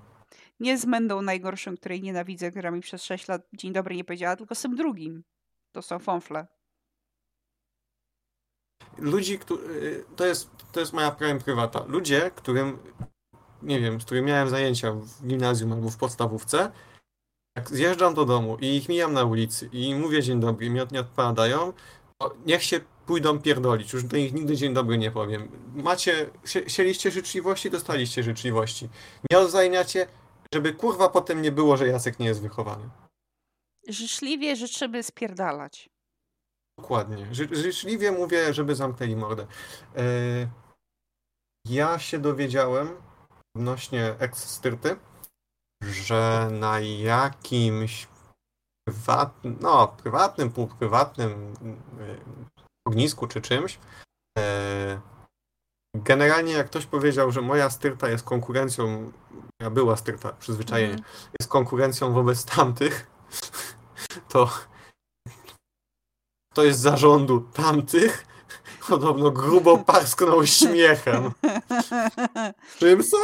Nie 0.59 0.77
z 0.77 0.85
Mendą 0.85 1.21
najgorszą, 1.21 1.77
której 1.77 2.01
nienawidzę, 2.01 2.51
która 2.51 2.71
mi 2.71 2.81
przez 2.81 3.03
6 3.03 3.27
lat 3.27 3.41
dzień 3.53 3.73
dobry 3.73 3.95
nie 3.95 4.03
powiedziała, 4.03 4.35
tylko 4.35 4.55
z 4.55 4.61
tym 4.61 4.75
drugim. 4.75 5.23
To 5.71 5.81
są 5.81 5.99
fąfle. 5.99 6.47
ludzi, 8.97 9.39
któ- 9.39 9.59
to 10.15 10.25
jest, 10.25 10.49
to 10.71 10.79
jest 10.79 10.93
moja 10.93 11.11
prime 11.11 11.39
prywata. 11.39 11.85
Ludzie, 11.87 12.31
którym, 12.35 12.77
nie 13.61 13.79
wiem, 13.81 14.01
z 14.01 14.05
którymi 14.05 14.27
miałem 14.27 14.49
zajęcia 14.49 14.91
w 14.93 15.27
gimnazjum 15.27 15.73
albo 15.73 15.89
w 15.89 15.97
podstawówce, 15.97 16.71
jak 17.57 17.69
zjeżdżam 17.69 18.13
do 18.13 18.25
domu 18.25 18.57
i 18.61 18.75
ich 18.75 18.89
mijam 18.89 19.13
na 19.13 19.23
ulicy 19.23 19.69
i 19.73 19.95
mówię 19.95 20.23
dzień 20.23 20.39
dobry 20.39 20.69
mi 20.69 20.79
od- 20.79 20.91
nie 20.91 20.99
odpowiadają, 20.99 21.73
niech 22.45 22.63
się 22.63 22.79
pójdą 23.05 23.39
pierdolić. 23.41 23.93
Już 23.93 24.03
do 24.03 24.17
nich 24.17 24.33
nigdy 24.33 24.55
dzień 24.55 24.73
dobry 24.73 24.97
nie 24.97 25.11
powiem. 25.11 25.51
Macie, 25.75 26.29
sie- 26.45 26.65
chcieliście 26.65 27.11
życzliwości, 27.11 27.69
dostaliście 27.71 28.23
życzliwości. 28.23 28.89
Nie 29.31 29.39
odzajmiacie, 29.39 30.07
żeby 30.53 30.73
kurwa 30.73 31.09
potem 31.09 31.41
nie 31.41 31.51
było, 31.51 31.77
że 31.77 31.87
Jacek 31.87 32.19
nie 32.19 32.25
jest 32.25 32.41
wychowany. 32.41 32.89
Życzliwie 33.87 34.55
życzymy 34.55 35.03
spierdalać. 35.03 35.89
Dokładnie. 36.79 37.35
Ży 37.35 37.47
życzliwie 37.51 38.11
mówię, 38.11 38.53
żeby 38.53 38.75
zamknęli 38.75 39.15
mordę. 39.15 39.47
E, 39.95 40.03
ja 41.65 41.99
się 41.99 42.19
dowiedziałem 42.19 43.01
odnośnie 43.55 44.15
ex-styrty, 44.19 44.95
że 45.83 46.49
na 46.51 46.79
jakimś 46.79 48.07
prywatnym, 48.87 49.57
no, 49.61 49.87
prywatnym, 49.87 50.51
półprywatnym 50.51 51.53
e, 52.01 52.17
ognisku 52.87 53.27
czy 53.27 53.41
czymś, 53.41 53.79
e, 54.39 55.01
generalnie 56.03 56.53
jak 56.53 56.67
ktoś 56.67 56.85
powiedział, 56.85 57.31
że 57.31 57.41
moja 57.41 57.69
styrta 57.69 58.09
jest 58.09 58.23
konkurencją, 58.23 59.11
ja 59.61 59.69
była 59.69 59.97
styrta, 59.97 60.33
przyzwyczajenie, 60.33 60.93
Mhm. 60.93 61.13
jest 61.39 61.49
konkurencją 61.49 62.13
wobec 62.13 62.45
tamtych, 62.45 63.07
to 64.29 64.49
to 66.53 66.63
jest 66.63 66.79
zarządu 66.79 67.41
tamtych, 67.53 68.25
podobno 68.87 69.31
grubo 69.31 69.77
parsknął 69.77 70.45
śmiechem. 70.45 71.31
Czym 72.79 73.03
są? 73.03 73.17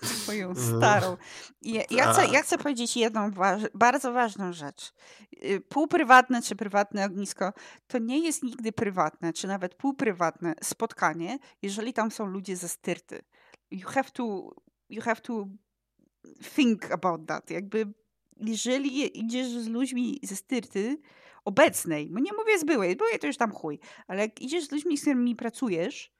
Twoją 0.00 0.48
Mhm. 0.58 0.76
starą. 0.78 1.16
Ja, 1.62 1.82
ja, 1.90 2.12
chcę, 2.12 2.26
ja 2.26 2.42
chcę 2.42 2.58
powiedzieć 2.58 2.96
jedną 2.96 3.30
waż, 3.30 3.62
bardzo 3.74 4.12
ważną 4.12 4.52
rzecz. 4.52 4.92
Y, 5.44 5.60
Półprywatne 5.68 6.42
czy 6.42 6.56
prywatne 6.56 7.04
ognisko 7.04 7.52
to 7.86 7.98
nie 7.98 8.18
jest 8.18 8.42
nigdy 8.42 8.72
prywatne, 8.72 9.32
czy 9.32 9.46
nawet 9.46 9.74
półprywatne 9.74 10.54
spotkanie, 10.62 11.38
jeżeli 11.62 11.92
tam 11.92 12.10
są 12.10 12.26
ludzie 12.26 12.56
ze 12.56 12.68
styrty. 12.68 13.22
You 13.70 13.88
have 13.88 14.10
to, 14.12 14.54
you 14.88 15.02
have 15.02 15.20
to 15.20 15.46
think 16.54 16.92
about 16.92 17.26
that. 17.26 17.50
Jakby 17.50 17.92
jeżeli 18.36 19.18
idziesz 19.18 19.48
z 19.48 19.68
ludźmi 19.68 20.20
ze 20.22 20.36
styrty 20.36 20.98
obecnej, 21.44 22.10
bo 22.10 22.20
nie 22.20 22.32
mówię 22.32 22.58
z 22.58 22.64
byłej, 22.64 22.96
byłej 22.96 23.18
to 23.18 23.26
już 23.26 23.36
tam 23.36 23.52
chuj, 23.52 23.78
ale 24.06 24.20
jak 24.22 24.40
idziesz 24.40 24.64
z 24.64 24.72
ludźmi, 24.72 24.98
z 24.98 25.00
którymi 25.00 25.36
pracujesz, 25.36 26.12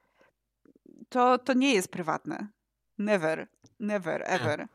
to, 1.09 1.39
to 1.39 1.53
nie 1.53 1.74
jest 1.74 1.89
prywatne. 1.89 2.49
Never. 2.99 3.46
Never, 3.80 4.22
ever. 4.26 4.66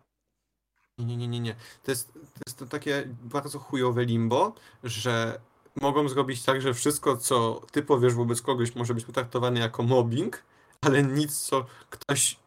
Nie, 0.97 1.05
nie, 1.05 1.17
nie, 1.17 1.28
nie, 1.28 1.39
nie. 1.39 1.55
To 1.84 1.91
jest, 1.91 2.13
to 2.13 2.41
jest 2.47 2.59
to 2.59 2.65
takie 2.65 3.03
bardzo 3.07 3.59
chujowe 3.59 4.05
limbo, 4.05 4.53
że 4.84 5.41
mogą 5.82 6.09
zrobić 6.09 6.43
tak, 6.43 6.61
że 6.61 6.74
wszystko, 6.74 7.17
co 7.17 7.61
ty 7.71 7.84
powiesz 7.84 8.13
wobec 8.13 8.41
kogoś, 8.41 8.76
może 8.76 8.93
być 8.93 9.05
potraktowane 9.05 9.59
jako 9.59 9.84
mobbing, 9.84 10.43
ale 10.82 11.03
nic, 11.03 11.39
co 11.41 11.65
ktoś 11.89 12.39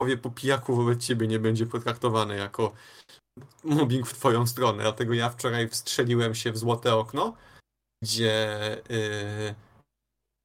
powie 0.00 0.16
po 0.16 0.30
pijaku 0.30 0.76
wobec 0.76 1.04
ciebie, 1.04 1.26
nie 1.26 1.38
będzie 1.38 1.66
potraktowane 1.66 2.36
jako 2.36 2.72
mobbing 3.64 4.06
w 4.06 4.14
twoją 4.14 4.46
stronę. 4.46 4.82
Dlatego 4.82 5.14
ja 5.14 5.30
wczoraj 5.30 5.68
wstrzeliłem 5.68 6.34
się 6.34 6.52
w 6.52 6.58
złote 6.58 6.94
okno, 6.94 7.36
gdzie 8.02 8.58
yy, 8.88 9.54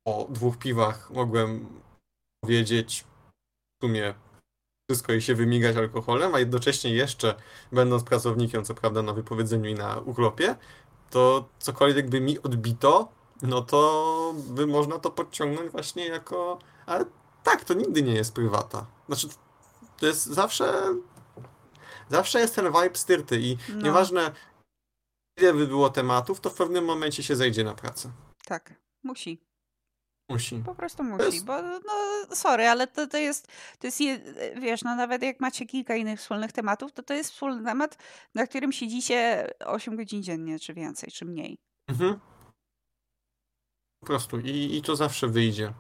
po 0.08 0.28
dwóch 0.30 0.58
piwach 0.58 1.12
mogłem 1.12 1.82
powiedzieć 2.44 3.04
w 3.04 3.86
sumie 3.86 4.14
wszystko 4.90 5.14
i 5.14 5.22
się 5.22 5.36
wymigać 5.36 5.76
alkoholem, 5.78 6.36
a 6.36 6.40
jednocześnie 6.40 6.94
jeszcze 6.94 7.36
będąc 7.72 8.04
pracownikiem, 8.04 8.66
co 8.66 8.74
prawda 8.76 9.02
na 9.02 9.14
wypowiedzeniu 9.14 9.70
i 9.70 9.74
na 9.74 10.00
urlopie, 10.00 10.56
to 11.10 11.50
cokolwiek 11.60 12.10
by 12.10 12.22
mi 12.22 12.40
odbito, 12.40 13.12
no 13.42 13.62
to 13.62 14.34
by 14.48 14.68
można 14.68 15.00
to 15.00 15.12
podciągnąć 15.12 15.72
właśnie 15.72 16.08
jako. 16.08 16.60
Ale 16.86 17.06
tak, 17.44 17.64
to 17.66 17.74
nigdy 17.74 18.04
nie 18.04 18.14
jest 18.14 18.34
prywata. 18.34 18.86
Znaczy, 19.08 19.28
to 20.00 20.06
jest 20.06 20.26
zawsze. 20.26 20.96
Zawsze 22.10 22.40
jest 22.40 22.56
ten 22.56 22.66
vibe 22.66 22.96
styrty 22.96 23.40
i 23.42 23.58
No. 23.70 23.82
nieważne 23.82 24.32
ile 25.38 25.54
by 25.54 25.68
było 25.68 25.90
tematów, 25.90 26.40
to 26.40 26.50
w 26.50 26.54
pewnym 26.54 26.86
momencie 26.86 27.24
się 27.24 27.36
zejdzie 27.36 27.64
na 27.64 27.74
pracę. 27.74 28.12
Tak, 28.46 28.74
musi. 29.04 29.42
Musi. 30.30 30.56
Po 30.66 30.76
prostu 30.76 31.04
musi, 31.04 31.26
jest- 31.26 31.46
bo 31.46 31.62
no 31.62 32.36
sorry, 32.36 32.68
ale 32.68 32.88
to, 32.88 33.08
to 33.08 33.18
jest, 33.18 33.48
to 33.80 33.88
jest, 33.88 34.02
je, 34.02 34.20
wiesz, 34.62 34.84
no 34.84 34.96
nawet 34.96 35.24
jak 35.24 35.40
macie 35.40 35.66
kilka 35.66 35.96
innych 35.96 36.20
wspólnych 36.20 36.52
tematów, 36.52 36.92
to 36.92 37.04
to 37.04 37.14
jest 37.14 37.32
wspólny 37.32 37.66
temat, 37.66 37.98
na 38.36 38.48
którym 38.48 38.72
siedzicie 38.72 39.48
8 39.66 39.96
godzin 39.96 40.24
dziennie, 40.24 40.60
czy 40.60 40.74
więcej, 40.74 41.12
czy 41.12 41.26
mniej. 41.26 41.58
Mhm. 41.88 42.20
Po 44.00 44.06
prostu. 44.06 44.40
I, 44.40 44.78
I 44.78 44.82
to 44.82 44.96
zawsze 44.96 45.28
wyjdzie. 45.28 45.74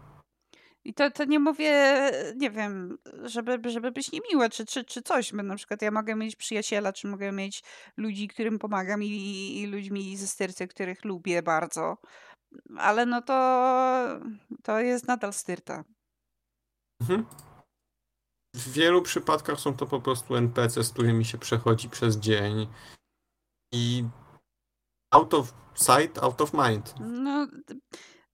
I 0.85 0.93
to, 0.93 1.11
to 1.11 1.25
nie 1.25 1.39
mówię, 1.39 2.11
nie 2.35 2.51
wiem, 2.51 2.97
żeby, 3.23 3.69
żeby 3.69 3.91
być 3.91 4.11
niemiłe, 4.11 4.49
czy, 4.49 4.65
czy, 4.65 4.83
czy 4.85 5.01
coś. 5.01 5.33
Bo 5.33 5.43
na 5.43 5.55
przykład 5.55 5.81
ja 5.81 5.91
mogę 5.91 6.15
mieć 6.15 6.35
przyjaciela, 6.35 6.93
czy 6.93 7.07
mogę 7.07 7.31
mieć 7.31 7.63
ludzi, 7.97 8.27
którym 8.27 8.59
pomagam 8.59 9.03
i, 9.03 9.07
i, 9.61 9.67
ludźmi 9.67 10.17
ze 10.17 10.27
styrty, 10.27 10.67
których 10.67 11.05
lubię 11.05 11.43
bardzo. 11.43 11.97
Ale 12.77 13.05
no 13.05 13.21
to, 13.21 13.35
to 14.63 14.79
jest 14.79 15.07
nadal 15.07 15.33
styrta. 15.33 15.83
Mhm. 17.01 17.25
W 18.55 18.71
wielu 18.71 19.01
przypadkach 19.01 19.59
są 19.59 19.77
to 19.77 19.85
po 19.85 20.01
prostu 20.01 20.35
NPC, 20.35 20.83
z 20.83 20.93
którymi 20.93 21.25
się 21.25 21.37
przechodzi 21.37 21.89
przez 21.89 22.17
dzień 22.17 22.67
i 23.73 24.03
out 25.11 25.33
of 25.33 25.53
sight, 25.75 26.23
out 26.23 26.41
of 26.41 26.53
mind. 26.53 26.93
No, 26.99 27.47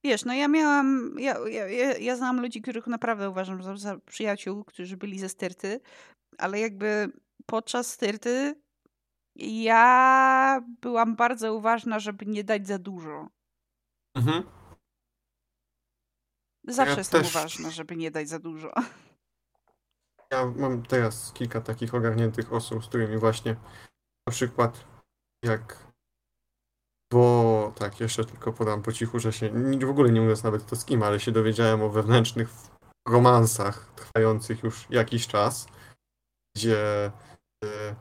wiesz, 0.03 0.25
no 0.25 0.33
ja 0.33 0.47
miałam, 0.47 1.15
ja, 1.19 1.35
ja, 1.47 1.67
ja, 1.97 2.15
znam 2.15 2.41
ludzi, 2.41 2.61
których 2.61 2.87
naprawdę 2.87 3.29
uważam 3.29 3.63
za, 3.63 3.77
za 3.77 3.97
przyjaciół, 3.97 4.63
którzy 4.63 4.97
byli 4.97 5.19
ze 5.19 5.29
styrty, 5.29 5.79
ale 6.37 6.59
jakby 6.59 7.11
podczas 7.45 7.91
styrty 7.91 8.55
ja 9.35 10.61
byłam 10.81 11.15
bardzo 11.15 11.55
uważna, 11.55 11.99
żeby 11.99 12.25
nie 12.25 12.43
dać 12.43 12.67
za 12.67 12.79
dużo. 12.79 13.27
Mhm. 14.19 14.43
Zawsze 16.67 16.91
Ja 16.91 16.97
jestem 16.97 17.21
też- 17.21 17.35
uważna, 17.35 17.71
żeby 17.71 17.95
nie 17.95 18.11
dać 18.11 18.29
za 18.29 18.39
dużo. 18.39 18.73
Ja 20.31 20.45
mam 20.45 20.83
teraz 20.83 21.33
kilka 21.33 21.61
takich 21.61 21.95
ogarniętych 21.95 22.53
osób, 22.53 22.85
z 22.85 22.87
którymi 22.87 23.17
właśnie 23.17 23.55
na 24.27 24.31
przykład 24.31 24.85
jak 25.43 25.89
bo 27.13 27.73
tak, 27.75 27.99
jeszcze 27.99 28.25
tylko 28.25 28.53
podam 28.53 28.81
po 28.81 28.93
cichu, 28.93 29.19
że 29.19 29.33
się 29.33 29.49
w 29.85 29.89
ogóle 29.89 30.11
nie 30.11 30.21
mówiąc 30.21 30.43
nawet 30.43 30.65
to 30.65 30.75
z 30.75 30.85
kim, 30.85 31.03
ale 31.03 31.19
się 31.19 31.31
dowiedziałem 31.31 31.81
o 31.81 31.89
wewnętrznych 31.89 32.49
romansach 33.07 33.91
trwających 33.95 34.63
już 34.63 34.87
jakiś 34.89 35.27
czas, 35.27 35.67
gdzie 36.55 37.05
e, 37.63 37.95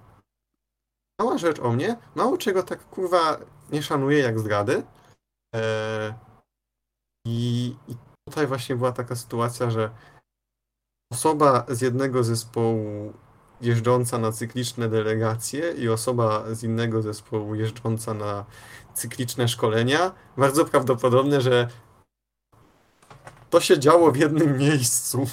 mała 1.20 1.38
rzecz 1.38 1.58
o 1.58 1.72
mnie, 1.72 1.96
mało 2.14 2.38
czego 2.38 2.62
tak 2.62 2.84
kurwa 2.84 3.38
nie 3.70 3.82
szanuję 3.82 4.18
jak 4.18 4.38
zdrady. 4.38 4.82
E, 5.54 6.14
i, 7.26 7.76
I 7.88 7.94
tutaj 8.28 8.46
właśnie 8.46 8.76
była 8.76 8.92
taka 8.92 9.16
sytuacja, 9.16 9.70
że 9.70 9.90
osoba 11.12 11.66
z 11.68 11.80
jednego 11.80 12.24
zespołu 12.24 13.12
jeżdżąca 13.60 14.18
na 14.18 14.32
cykliczne 14.32 14.88
delegacje 14.88 15.72
i 15.72 15.88
osoba 15.88 16.54
z 16.54 16.62
innego 16.62 17.02
zespołu 17.02 17.54
jeżdżąca 17.54 18.14
na 18.14 18.44
cykliczne 18.94 19.48
szkolenia, 19.48 20.12
bardzo 20.36 20.64
prawdopodobne, 20.64 21.40
że 21.40 21.68
to 23.50 23.60
się 23.60 23.78
działo 23.78 24.12
w 24.12 24.16
jednym 24.16 24.58
miejscu. 24.58 25.26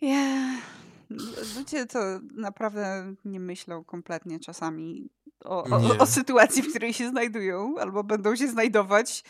Ja... 0.00 0.56
Ludzie 1.56 1.86
to 1.86 1.98
naprawdę 2.34 3.14
nie 3.24 3.40
myślą 3.40 3.84
kompletnie 3.84 4.40
czasami 4.40 5.10
o, 5.44 5.64
o, 5.64 5.78
Nie. 5.80 5.98
o 5.98 6.06
sytuacji, 6.06 6.62
w 6.62 6.70
której 6.70 6.92
się 6.94 7.08
znajdują, 7.08 7.74
albo 7.80 8.04
będą 8.04 8.36
się 8.36 8.48
znajdować. 8.48 9.24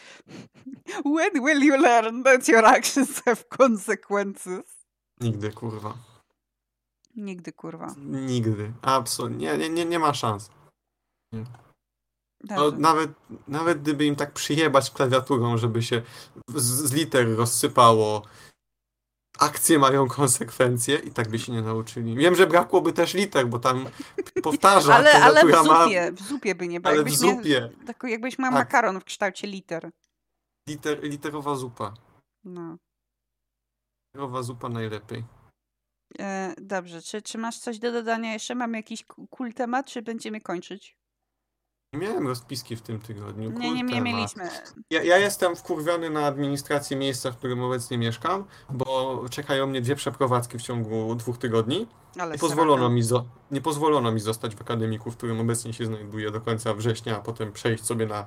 When 1.04 1.44
will 1.44 1.62
you 1.64 1.76
learn 1.76 2.22
that 2.22 2.48
your 2.48 2.64
actions 2.64 3.22
have 3.24 3.44
consequences? 3.58 4.64
Nigdy, 5.20 5.52
kurwa. 5.52 5.94
Nigdy, 7.16 7.52
kurwa. 7.52 7.94
Nigdy. 8.06 8.72
Absolutnie. 8.82 9.46
Nie, 9.46 9.58
nie, 9.58 9.68
nie, 9.68 9.84
nie 9.84 9.98
ma 9.98 10.14
szans. 10.14 10.50
No, 11.32 11.44
Dobrze. 12.56 12.78
nawet, 12.78 13.10
nawet 13.48 13.82
gdyby 13.82 14.06
im 14.06 14.16
tak 14.16 14.32
przyjebać 14.32 14.90
klawiaturą, 14.90 15.56
żeby 15.58 15.82
się 15.82 16.02
z, 16.48 16.62
z 16.64 16.92
liter 16.92 17.36
rozsypało, 17.36 18.22
akcje 19.38 19.78
mają 19.78 20.08
konsekwencje 20.08 20.96
i 20.98 21.10
tak 21.10 21.28
by 21.28 21.38
się 21.38 21.52
nie 21.52 21.62
nauczyli. 21.62 22.14
Wiem, 22.16 22.34
że 22.34 22.46
brakłoby 22.46 22.92
też 22.92 23.14
liter, 23.14 23.46
bo 23.48 23.58
tam 23.58 23.86
powtarza, 24.42 24.94
Ale, 24.96 25.12
ale 25.12 25.40
w 25.40 25.42
klawiatura 25.42 25.72
ma 25.74 25.84
zupie, 25.84 26.12
w 26.12 26.20
zupie 26.22 26.54
by 26.54 26.68
nie 26.68 26.80
było. 26.80 26.94
Ale 26.94 27.02
w 27.04 27.06
Jakbyś 27.06 27.20
miał- 27.26 27.36
zupie. 27.36 27.70
tak, 27.86 28.02
jakbyś 28.02 28.38
miał 28.38 28.52
Tak. 28.52 28.58
makaron 28.58 29.00
w 29.00 29.04
kształcie 29.04 29.46
liter. 29.46 29.90
liter, 30.68 31.02
literowa 31.02 31.54
zupa. 31.54 31.94
No. 32.44 32.76
Literowa 34.14 34.42
zupa 34.42 34.68
najlepiej. 34.68 35.24
E, 36.18 36.54
dobrze, 36.60 37.02
czy, 37.02 37.22
czy 37.22 37.38
masz 37.38 37.58
coś 37.58 37.78
do 37.78 37.92
dodania 37.92 38.32
jeszcze? 38.32 38.54
Mamy 38.54 38.76
jakiś 38.76 39.04
cool 39.30 39.52
temat, 39.52 39.86
czy 39.86 40.02
będziemy 40.02 40.40
kończyć? 40.40 40.96
Nie 41.96 42.08
miałem 42.08 42.26
rozpiski 42.26 42.76
w 42.76 42.82
tym 42.82 42.98
tygodniu. 42.98 43.50
Nie, 43.50 43.72
nie, 43.72 43.82
nie 43.82 44.00
mieliśmy. 44.00 44.50
Ja, 44.90 45.02
ja 45.02 45.18
jestem 45.18 45.56
wkurwiony 45.56 46.10
na 46.10 46.26
administrację 46.26 46.96
miejsca, 46.96 47.30
w 47.30 47.36
którym 47.36 47.62
obecnie 47.62 47.98
mieszkam, 47.98 48.44
bo 48.70 49.24
czekają 49.30 49.66
mnie 49.66 49.80
dwie 49.80 49.96
przeprowadzki 49.96 50.58
w 50.58 50.62
ciągu 50.62 51.14
dwóch 51.14 51.38
tygodni. 51.38 51.86
Ale 52.18 52.32
Nie 52.32 52.38
pozwolono, 52.38 52.88
mi 52.88 53.02
nie 53.50 53.60
pozwolono 53.60 54.12
mi 54.12 54.20
zostać 54.20 54.56
w 54.56 54.60
akademiku, 54.60 55.10
w 55.10 55.16
którym 55.16 55.40
obecnie 55.40 55.72
się 55.72 55.86
znajduję 55.86 56.30
do 56.30 56.40
końca 56.40 56.74
września, 56.74 57.16
a 57.16 57.20
potem 57.20 57.52
przejść 57.52 57.84
sobie 57.84 58.06
na 58.06 58.26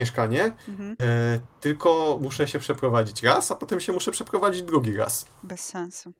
mieszkanie. 0.00 0.52
Mhm. 0.68 0.96
E, 1.02 1.40
tylko 1.60 2.18
muszę 2.20 2.48
się 2.48 2.58
przeprowadzić 2.58 3.22
raz, 3.22 3.50
a 3.50 3.56
potem 3.56 3.80
się 3.80 3.92
muszę 3.92 4.10
przeprowadzić 4.10 4.62
drugi 4.62 4.96
raz. 4.96 5.26
Bez 5.42 5.60
sensu. 5.60 6.12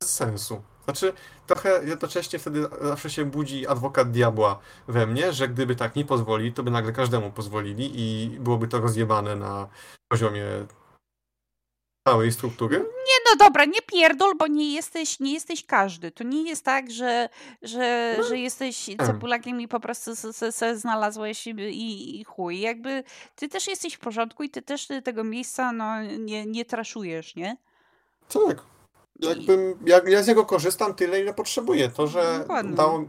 Bez 0.00 0.14
sensu. 0.14 0.62
Znaczy, 0.84 1.12
trochę 1.46 1.84
jednocześnie 1.84 2.38
wtedy 2.38 2.66
zawsze 2.82 3.10
się 3.10 3.24
budzi 3.24 3.66
adwokat 3.66 4.10
diabła 4.10 4.58
we 4.88 5.06
mnie, 5.06 5.32
że 5.32 5.48
gdyby 5.48 5.76
tak 5.76 5.96
mi 5.96 6.04
pozwoli, 6.04 6.52
to 6.52 6.62
by 6.62 6.70
nagle 6.70 6.92
każdemu 6.92 7.30
pozwolili 7.30 7.92
i 7.94 8.30
byłoby 8.40 8.68
to 8.68 8.80
rozjebane 8.80 9.36
na 9.36 9.68
poziomie 10.08 10.44
całej 12.08 12.32
struktury. 12.32 12.78
Nie, 12.78 13.16
no 13.30 13.36
dobra, 13.46 13.64
nie 13.64 13.82
pierdol, 13.86 14.36
bo 14.38 14.46
nie 14.46 14.74
jesteś, 14.74 15.20
nie 15.20 15.32
jesteś 15.32 15.66
każdy. 15.66 16.10
To 16.10 16.24
nie 16.24 16.48
jest 16.48 16.64
tak, 16.64 16.90
że, 16.90 17.28
że, 17.62 18.14
No, 18.18 18.24
że 18.24 18.38
jesteś 18.38 18.90
cebulakiem 19.06 19.60
i 19.60 19.68
po 19.68 19.80
prostu 19.80 20.16
se, 20.16 20.32
se, 20.32 20.52
se 20.52 20.78
znalazłeś 20.78 21.46
i, 21.46 22.20
i 22.20 22.24
chuj. 22.24 22.60
Jakby 22.60 23.04
ty 23.34 23.48
też 23.48 23.68
jesteś 23.68 23.94
w 23.94 23.98
porządku 23.98 24.42
i 24.42 24.50
ty 24.50 24.62
też 24.62 24.88
tego 25.04 25.24
miejsca 25.24 25.72
no, 25.72 26.02
nie, 26.02 26.46
nie 26.46 26.64
traszujesz, 26.64 27.36
nie? 27.36 27.56
Tak. 28.32 28.69
Jakbym, 29.22 29.78
jak 29.86 30.08
ja 30.08 30.22
z 30.22 30.28
niego 30.28 30.46
korzystam 30.46 30.94
tyle, 30.94 31.20
ile 31.20 31.34
potrzebuję. 31.34 31.88
To, 31.88 32.06
że 32.06 32.38
Dokładnie. 32.38 32.74
dało... 32.74 33.04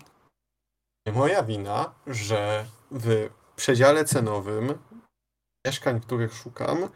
Moja 1.14 1.44
wina, 1.44 1.94
że 2.08 2.66
w 2.92 3.30
przedziale 3.56 4.06
cenowym 4.06 4.74
mieszkań, 5.66 6.02
których 6.02 6.34
szukam, 6.34 6.90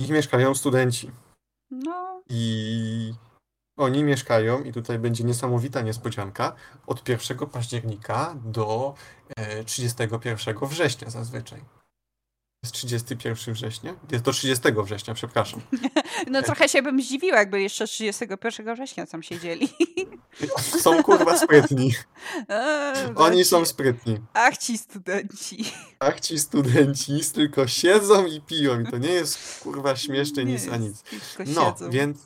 ich 0.00 0.10
mieszkają 0.10 0.54
studenci. 0.54 1.10
No, 1.70 2.22
I 2.28 3.14
oni 3.76 4.04
mieszkają, 4.04 4.62
i 4.62 4.72
tutaj 4.72 4.98
będzie 4.98 5.24
niesamowita 5.24 5.80
niespodzianka, 5.80 6.54
od 6.86 7.08
1 7.08 7.38
października 7.38 8.34
do 8.44 8.94
e, 9.36 9.64
31 9.64 10.56
września 10.62 11.10
zazwyczaj. 11.10 11.64
Jest 12.64 12.74
31 12.74 13.54
września? 13.54 13.94
Jest 14.12 14.24
do 14.24 14.32
30 14.32 14.64
września, 14.84 15.14
przepraszam. 15.14 15.60
no 16.30 16.42
trochę 16.42 16.68
się 16.68 16.82
bym 16.82 17.02
zdziwiła, 17.02 17.38
jakby 17.38 17.62
jeszcze 17.62 17.86
31 17.86 18.74
września 18.74 19.06
tam 19.06 19.22
siedzieli. 19.22 19.68
Są 20.82 21.02
kurwa 21.02 21.38
sprytni. 21.38 21.94
Oni 23.16 23.44
są 23.44 23.64
sprytni. 23.64 24.18
Ach, 24.34 24.58
ci 24.58 24.78
studenci. 24.78 25.64
Ach, 25.98 26.20
ci 26.20 26.38
studenci 26.38 27.20
tylko 27.34 27.66
siedzą 27.66 28.26
i 28.26 28.40
piją 28.40 28.80
i 28.80 28.86
to 28.86 28.98
nie 28.98 29.12
jest 29.12 29.60
kurwa 29.62 29.96
śmieszne 29.96 30.44
Nie 30.44 30.52
nic 30.52 30.68
a 30.68 30.76
jest, 30.76 30.80
nic. 30.80 31.02
Tylko 31.02 31.52
No, 31.54 31.74
więc, 31.90 32.18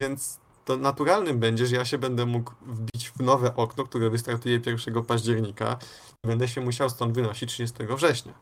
więc 0.00 0.38
to 0.64 0.76
naturalnym 0.76 1.38
będzie, 1.38 1.66
że 1.66 1.76
ja 1.76 1.84
się 1.84 1.98
będę 1.98 2.26
mógł 2.26 2.52
wbić 2.66 3.10
w 3.10 3.22
nowe 3.22 3.56
okno, 3.56 3.84
które 3.84 4.10
wystartuje 4.10 4.60
1 4.66 5.04
października 5.04 5.78
będę 6.24 6.48
się 6.48 6.60
musiał 6.60 6.90
stąd 6.90 7.14
wynosić 7.14 7.50
30 7.50 7.76
września. 7.96 8.34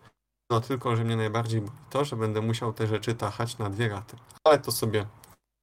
No 0.50 0.60
tylko, 0.60 0.96
że 0.96 1.04
mnie 1.04 1.16
najbardziej 1.16 1.60
boli 1.60 1.78
to, 1.90 2.04
że 2.04 2.16
będę 2.16 2.40
musiał 2.40 2.72
te 2.72 2.86
rzeczy 2.86 3.14
tachać 3.14 3.58
na 3.58 3.70
dwie 3.70 3.88
raty. 3.88 4.16
Ale 4.44 4.58
to 4.58 4.72
sobie, 4.72 5.06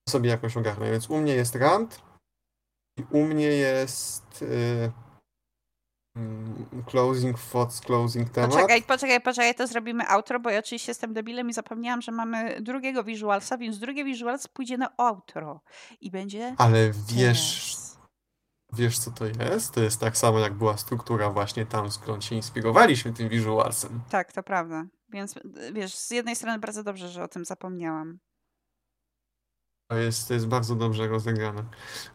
to 0.07 0.11
sobie 0.11 0.29
jakoś 0.29 0.57
ogarnę. 0.57 0.91
Więc 0.91 1.09
u 1.09 1.17
mnie 1.17 1.35
jest 1.35 1.55
rant 1.55 2.01
i 2.97 3.03
u 3.11 3.23
mnie 3.23 3.47
jest 3.47 4.41
y, 4.41 4.91
mm, 6.17 6.83
closing 6.85 7.37
thoughts, 7.51 7.81
closing 7.81 8.29
temat. 8.29 8.51
Poczekaj, 8.51 8.83
poczekaj, 8.83 9.21
poczekaj, 9.21 9.55
to 9.55 9.67
zrobimy 9.67 10.07
outro, 10.07 10.39
bo 10.39 10.49
ja 10.49 10.59
oczywiście 10.59 10.91
jestem 10.91 11.13
debilem 11.13 11.49
i 11.49 11.53
zapomniałam, 11.53 12.01
że 12.01 12.11
mamy 12.11 12.61
drugiego 12.61 13.03
visualsa, 13.03 13.57
więc 13.57 13.79
drugi 13.79 14.03
visuals 14.03 14.47
pójdzie 14.47 14.77
na 14.77 14.97
outro 14.97 15.61
i 16.01 16.11
będzie 16.11 16.55
Ale 16.57 16.91
wiesz, 16.91 17.75
teraz. 17.75 17.90
Wiesz, 18.73 18.99
co 18.99 19.11
to 19.11 19.25
jest? 19.25 19.73
To 19.73 19.81
jest 19.81 19.99
tak 19.99 20.17
samo, 20.17 20.39
jak 20.39 20.53
była 20.53 20.77
struktura 20.77 21.29
właśnie 21.29 21.65
tam, 21.65 21.91
skąd 21.91 22.23
się 22.23 22.35
inspirowaliśmy 22.35 23.13
tym 23.13 23.29
visualsem. 23.29 24.01
Tak, 24.09 24.33
to 24.33 24.43
prawda. 24.43 24.85
Więc 25.09 25.35
wiesz, 25.73 25.95
z 25.95 26.11
jednej 26.11 26.35
strony 26.35 26.59
bardzo 26.59 26.83
dobrze, 26.83 27.09
że 27.09 27.23
o 27.23 27.27
tym 27.27 27.45
zapomniałam. 27.45 28.19
To 29.91 29.97
jest, 29.97 30.27
to 30.27 30.33
jest 30.33 30.47
bardzo 30.47 30.75
dobrze 30.75 31.07
rozegrane. 31.07 31.63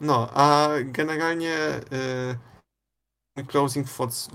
No, 0.00 0.30
a 0.34 0.68
generalnie 0.84 1.56
y, 1.92 2.38
mój 3.36 3.46
closing 3.46 3.86
thoughts 3.90 4.30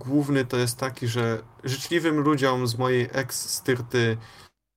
główny 0.00 0.44
to 0.44 0.56
jest 0.56 0.78
taki, 0.78 1.08
że 1.08 1.42
życzliwym 1.64 2.20
ludziom 2.20 2.66
z 2.66 2.78
mojej 2.78 3.08
ex-styrty 3.12 4.16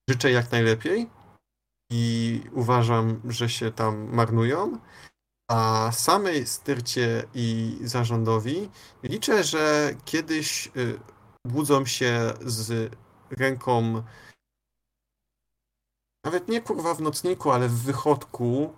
życzę 0.09 0.31
jak 0.31 0.51
najlepiej. 0.51 1.09
i 1.91 2.43
uważam, 2.51 3.21
że 3.25 3.49
się 3.49 3.71
tam 3.71 4.13
marnują. 4.13 4.79
A 5.49 5.91
samej 5.91 6.47
styrcie 6.47 7.23
i 7.33 7.77
zarządowi 7.83 8.69
liczę, 9.03 9.43
że 9.43 9.93
kiedyś 10.05 10.71
y, 10.77 10.99
budzą 11.45 11.85
się 11.85 12.33
z 12.41 12.95
ręką 13.31 14.03
nawet 16.23 16.47
nie 16.47 16.61
kurwa 16.61 16.93
w 16.93 17.01
nocniku, 17.01 17.51
ale 17.51 17.67
w 17.67 17.83
wychodku 17.83 18.73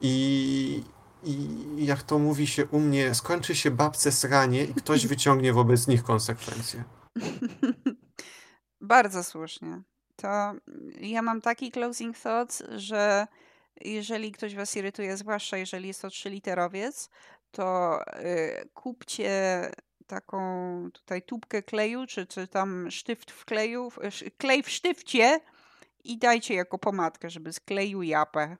i, 0.00 0.84
i 1.24 1.86
jak 1.86 2.02
to 2.02 2.18
mówi 2.18 2.46
się 2.46 2.66
u 2.66 2.80
mnie, 2.80 3.14
skończy 3.14 3.54
się 3.54 3.70
babce 3.70 4.12
sranie 4.12 4.64
i 4.64 4.74
ktoś 4.74 5.06
wyciągnie 5.12 5.52
wobec 5.52 5.86
nich 5.86 6.02
konsekwencje. 6.02 6.84
Bardzo 8.80 9.24
słusznie. 9.24 9.82
To 10.16 10.52
ja 11.00 11.22
mam 11.22 11.40
taki 11.40 11.70
closing 11.70 12.18
thoughts, 12.18 12.62
że 12.76 13.26
jeżeli 13.80 14.32
ktoś 14.32 14.54
was 14.54 14.76
irytuje, 14.76 15.16
zwłaszcza 15.16 15.56
jeżeli 15.56 15.88
jest 15.88 16.02
to 16.02 16.10
trzyliterowiec, 16.10 17.10
to 17.50 17.98
y, 18.20 18.68
kupcie 18.74 19.70
taką 20.06 20.40
tutaj 20.92 21.22
tubkę 21.22 21.62
kleju, 21.62 22.06
czy, 22.06 22.26
czy 22.26 22.48
tam 22.48 22.90
sztyft 22.90 23.30
w 23.30 23.44
kleju, 23.44 23.88
klej 24.38 24.62
w 24.62 24.70
sztywcie 24.70 25.40
i 26.04 26.18
dajcie 26.18 26.54
jako 26.54 26.78
pomadkę, 26.78 27.30
żeby 27.30 27.52
skleił 27.52 28.02
japę. 28.02 28.56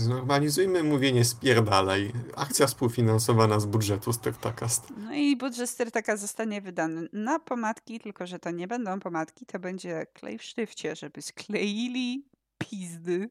Znormalizujmy 0.00 0.82
mówienie 0.82 1.24
spierdalaj. 1.24 2.12
Akcja 2.36 2.66
współfinansowana 2.66 3.60
z 3.60 3.66
budżetu 3.66 4.12
Styrtakast. 4.12 4.92
No 4.96 5.14
i 5.14 5.36
budżet 5.36 5.70
Styrtakast 5.70 6.22
zostanie 6.22 6.60
wydany 6.60 7.08
na 7.12 7.38
pomadki, 7.38 8.00
tylko 8.00 8.26
że 8.26 8.38
to 8.38 8.50
nie 8.50 8.68
będą 8.68 9.00
pomadki, 9.00 9.46
to 9.46 9.58
będzie 9.58 10.06
klej 10.14 10.38
w 10.38 10.42
sztywcie, 10.42 10.96
żeby 10.96 11.22
skleili 11.22 12.28
pizdy. 12.58 13.30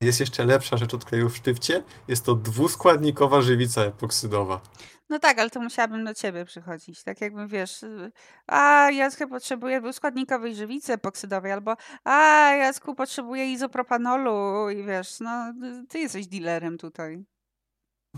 Jest 0.00 0.20
jeszcze 0.20 0.44
lepsza 0.44 0.76
rzecz 0.76 0.94
od 0.94 1.04
kleju 1.04 1.28
w 1.28 1.36
sztywcie. 1.36 1.82
Jest 2.08 2.24
to 2.24 2.34
dwuskładnikowa 2.34 3.42
żywica 3.42 3.82
epoksydowa. 3.82 4.60
No 5.08 5.18
tak, 5.18 5.38
ale 5.38 5.50
to 5.50 5.60
musiałabym 5.60 6.04
do 6.04 6.14
ciebie 6.14 6.44
przychodzić. 6.44 7.02
Tak 7.02 7.20
jakbym, 7.20 7.48
wiesz, 7.48 7.82
y, 7.82 8.12
a 8.46 8.90
Jacku 8.90 9.28
potrzebuje 9.28 9.80
dwuskładnikowej 9.80 10.54
żywicy 10.54 10.92
epoksydowej, 10.92 11.52
albo 11.52 11.76
a 12.04 12.50
Jacku 12.54 12.94
potrzebuje 12.94 13.52
izopropanolu 13.52 14.70
i 14.70 14.82
wiesz, 14.84 15.20
no 15.20 15.54
ty 15.88 15.98
jesteś 15.98 16.26
dealerem 16.26 16.78
tutaj. 16.78 17.24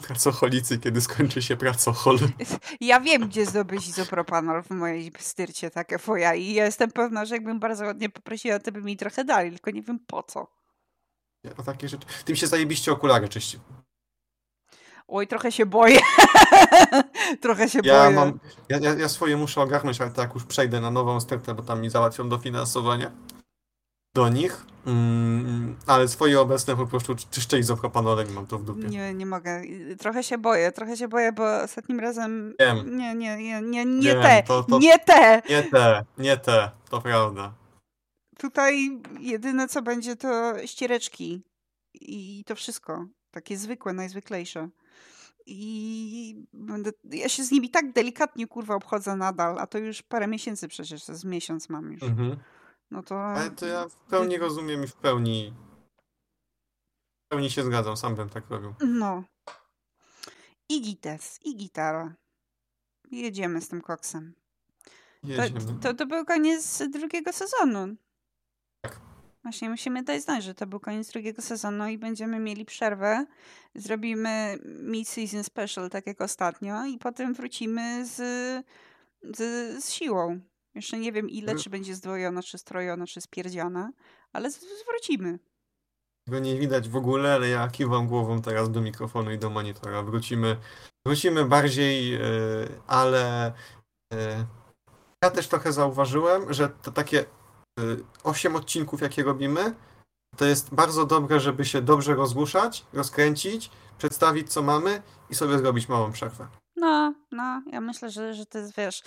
Pracocholicy, 0.02 0.78
kiedy 0.78 1.00
skończy 1.00 1.42
się 1.42 1.56
pracochol. 1.56 2.18
Ja 2.80 3.00
wiem, 3.00 3.28
gdzie 3.28 3.46
zdobyć 3.46 3.88
izopropanol 3.88 4.62
w 4.62 4.70
mojej 4.70 5.12
styrcie, 5.18 5.70
takie 5.70 5.98
foja 5.98 6.34
i 6.34 6.46
jestem 6.46 6.90
pewna, 6.92 7.24
że 7.24 7.34
jakbym 7.34 7.60
bardzo 7.60 7.84
ładnie 7.84 8.08
poprosiła, 8.08 8.58
to 8.58 8.72
by 8.72 8.82
mi 8.82 8.96
trochę 8.96 9.24
dali, 9.24 9.50
tylko 9.50 9.70
nie 9.70 9.82
wiem 9.82 9.98
po 10.06 10.22
co. 10.22 10.46
Ja, 11.44 11.50
takie 11.50 11.88
rzeczy. 11.88 12.06
Tym 12.24 12.36
się 12.36 12.46
zajebiście 12.46 12.92
okulary 12.92 13.28
czyści. 13.28 13.58
Oj, 15.08 15.26
trochę 15.26 15.52
się 15.52 15.66
boję. 15.66 15.98
trochę 17.42 17.68
się 17.68 17.80
ja 17.84 18.04
boję. 18.04 18.16
Mam, 18.16 18.40
ja, 18.68 18.78
ja, 18.78 18.94
ja 18.94 19.08
swoje 19.08 19.36
muszę 19.36 19.60
ogarnąć, 19.60 20.00
ale 20.00 20.10
tak 20.10 20.34
już 20.34 20.44
przejdę 20.44 20.80
na 20.80 20.90
nową 20.90 21.20
styrtę, 21.20 21.54
bo 21.54 21.62
tam 21.62 21.80
mi 21.80 21.90
załatwią 21.90 22.28
dofinansowanie 22.28 23.10
do 24.16 24.28
nich. 24.28 24.66
Mm, 24.86 25.76
ale 25.86 26.08
swoje 26.08 26.40
obecne 26.40 26.76
po 26.76 26.86
prostu 26.86 27.14
czyszczę 27.30 27.58
izopropanolem 27.58 28.28
i 28.28 28.32
mam 28.32 28.46
to 28.46 28.58
w 28.58 28.64
dupie. 28.64 28.88
Nie, 28.88 29.14
nie 29.14 29.26
mogę. 29.26 29.62
Trochę 29.98 30.22
się 30.22 30.38
boję, 30.38 30.72
trochę 30.72 30.96
się 30.96 31.08
boję, 31.08 31.32
bo 31.32 31.62
ostatnim 31.62 32.00
razem... 32.00 32.54
Wiem. 32.60 32.96
Nie, 32.96 33.14
nie, 33.14 33.36
nie, 33.36 33.62
nie, 33.62 33.84
nie 33.84 34.02
Wiem, 34.02 34.22
te, 34.22 34.42
to, 34.42 34.62
to... 34.64 34.78
nie 34.78 34.98
te! 34.98 35.42
Nie 35.50 35.62
te, 35.62 36.04
nie 36.18 36.36
te, 36.36 36.70
to 36.90 37.00
prawda. 37.00 37.54
Tutaj 38.38 39.00
jedyne 39.20 39.68
co 39.68 39.82
będzie 39.82 40.16
to 40.16 40.54
ściereczki 40.66 41.42
i 41.94 42.44
to 42.46 42.54
wszystko. 42.54 43.06
Takie 43.30 43.56
zwykłe, 43.56 43.92
najzwyklejsze. 43.92 44.68
I 45.46 46.46
będę, 46.52 46.90
ja 47.04 47.28
się 47.28 47.44
z 47.44 47.50
nimi 47.50 47.70
tak 47.70 47.92
delikatnie 47.92 48.46
kurwa 48.46 48.74
obchodzę 48.74 49.16
nadal, 49.16 49.58
a 49.58 49.66
to 49.66 49.78
już 49.78 50.02
parę 50.02 50.26
miesięcy 50.26 50.68
przecież, 50.68 51.04
to 51.04 51.14
z 51.14 51.24
miesiąc 51.24 51.68
mam 51.68 51.92
już. 51.92 52.02
Mhm. 52.02 52.36
No 52.90 53.02
to... 53.02 53.24
Ale 53.24 53.50
to 53.50 53.66
ja 53.66 53.88
w 53.88 53.96
pełni 53.96 54.38
rozumiem 54.38 54.84
i 54.84 54.86
w 54.86 54.94
pełni 54.94 55.54
w 57.26 57.28
pełni 57.28 57.50
się 57.50 57.64
zgadzam, 57.64 57.96
sam 57.96 58.14
bym 58.14 58.28
tak 58.28 58.50
robił. 58.50 58.74
No. 58.80 59.24
I 60.68 60.82
gites, 60.82 61.38
i 61.44 61.56
gitara. 61.56 62.14
Jedziemy 63.10 63.60
z 63.60 63.68
tym 63.68 63.80
koksem. 63.80 64.34
Jedziemy. 65.22 65.60
To, 65.60 65.72
to, 65.82 65.94
to 65.94 66.06
był 66.06 66.24
koniec 66.24 66.82
drugiego 66.90 67.32
sezonu. 67.32 67.96
Tak. 68.80 69.00
Właśnie 69.42 69.70
musimy 69.70 70.02
dać 70.02 70.22
znać, 70.22 70.44
że 70.44 70.54
to 70.54 70.66
był 70.66 70.80
koniec 70.80 71.10
drugiego 71.12 71.42
sezonu 71.42 71.88
i 71.88 71.98
będziemy 71.98 72.38
mieli 72.38 72.64
przerwę. 72.64 73.26
Zrobimy 73.74 74.58
mid-season 74.64 75.42
special, 75.42 75.90
tak 75.90 76.06
jak 76.06 76.20
ostatnio, 76.20 76.84
i 76.84 76.98
potem 76.98 77.34
wrócimy 77.34 78.06
z, 78.06 78.16
z, 79.22 79.38
z 79.84 79.90
siłą. 79.90 80.40
Jeszcze 80.76 80.98
nie 80.98 81.12
wiem 81.12 81.30
ile, 81.30 81.54
czy 81.54 81.70
będzie 81.70 81.94
zdwojona, 81.94 82.42
czy 82.42 82.58
strojona, 82.58 83.06
czy 83.06 83.20
spierdziana, 83.20 83.92
ale 84.32 84.50
z, 84.50 84.64
wrócimy. 84.86 85.38
Go 86.28 86.38
nie 86.38 86.58
widać 86.58 86.88
w 86.88 86.96
ogóle, 86.96 87.34
ale 87.34 87.48
ja 87.48 87.68
kiwam 87.68 88.06
głową 88.06 88.42
teraz 88.42 88.70
do 88.70 88.80
mikrofonu 88.80 89.30
i 89.30 89.38
do 89.38 89.50
monitora. 89.50 90.02
Wrócimy, 90.02 90.56
wrócimy 91.06 91.44
bardziej, 91.44 92.10
yy, 92.10 92.20
ale 92.86 93.52
yy, 94.12 94.18
ja 95.24 95.30
też 95.30 95.48
trochę 95.48 95.72
zauważyłem, 95.72 96.52
że 96.52 96.68
to 96.68 96.92
takie 96.92 97.24
yy, 97.78 98.04
8 98.24 98.56
odcinków, 98.56 99.00
jakie 99.00 99.22
robimy, 99.22 99.74
to 100.36 100.44
jest 100.44 100.74
bardzo 100.74 101.06
dobre, 101.06 101.40
żeby 101.40 101.64
się 101.64 101.82
dobrze 101.82 102.14
rozruszać, 102.14 102.86
rozkręcić, 102.92 103.70
przedstawić 103.98 104.52
co 104.52 104.62
mamy 104.62 105.02
i 105.30 105.34
sobie 105.34 105.58
zrobić 105.58 105.88
małą 105.88 106.12
przerwę. 106.12 106.48
No, 106.76 107.14
no, 107.32 107.62
ja 107.66 107.80
myślę, 107.80 108.10
że, 108.10 108.34
że 108.34 108.46
to 108.46 108.58
jest, 108.58 108.76
wiesz, 108.76 109.02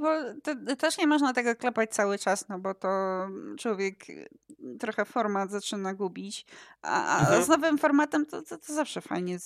bo 0.00 0.08
to, 0.42 0.76
też 0.76 0.98
nie 0.98 1.06
można 1.06 1.32
tego 1.32 1.56
klepać 1.56 1.90
cały 1.90 2.18
czas, 2.18 2.48
no 2.48 2.58
bo 2.58 2.74
to 2.74 2.88
człowiek 3.58 4.04
trochę 4.80 5.04
format 5.04 5.50
zaczyna 5.50 5.94
gubić, 5.94 6.46
a, 6.82 7.04
a 7.04 7.20
mhm. 7.20 7.44
z 7.44 7.48
nowym 7.48 7.78
formatem 7.78 8.26
to, 8.26 8.42
to, 8.42 8.58
to 8.58 8.74
zawsze 8.74 9.00
fajnie. 9.00 9.38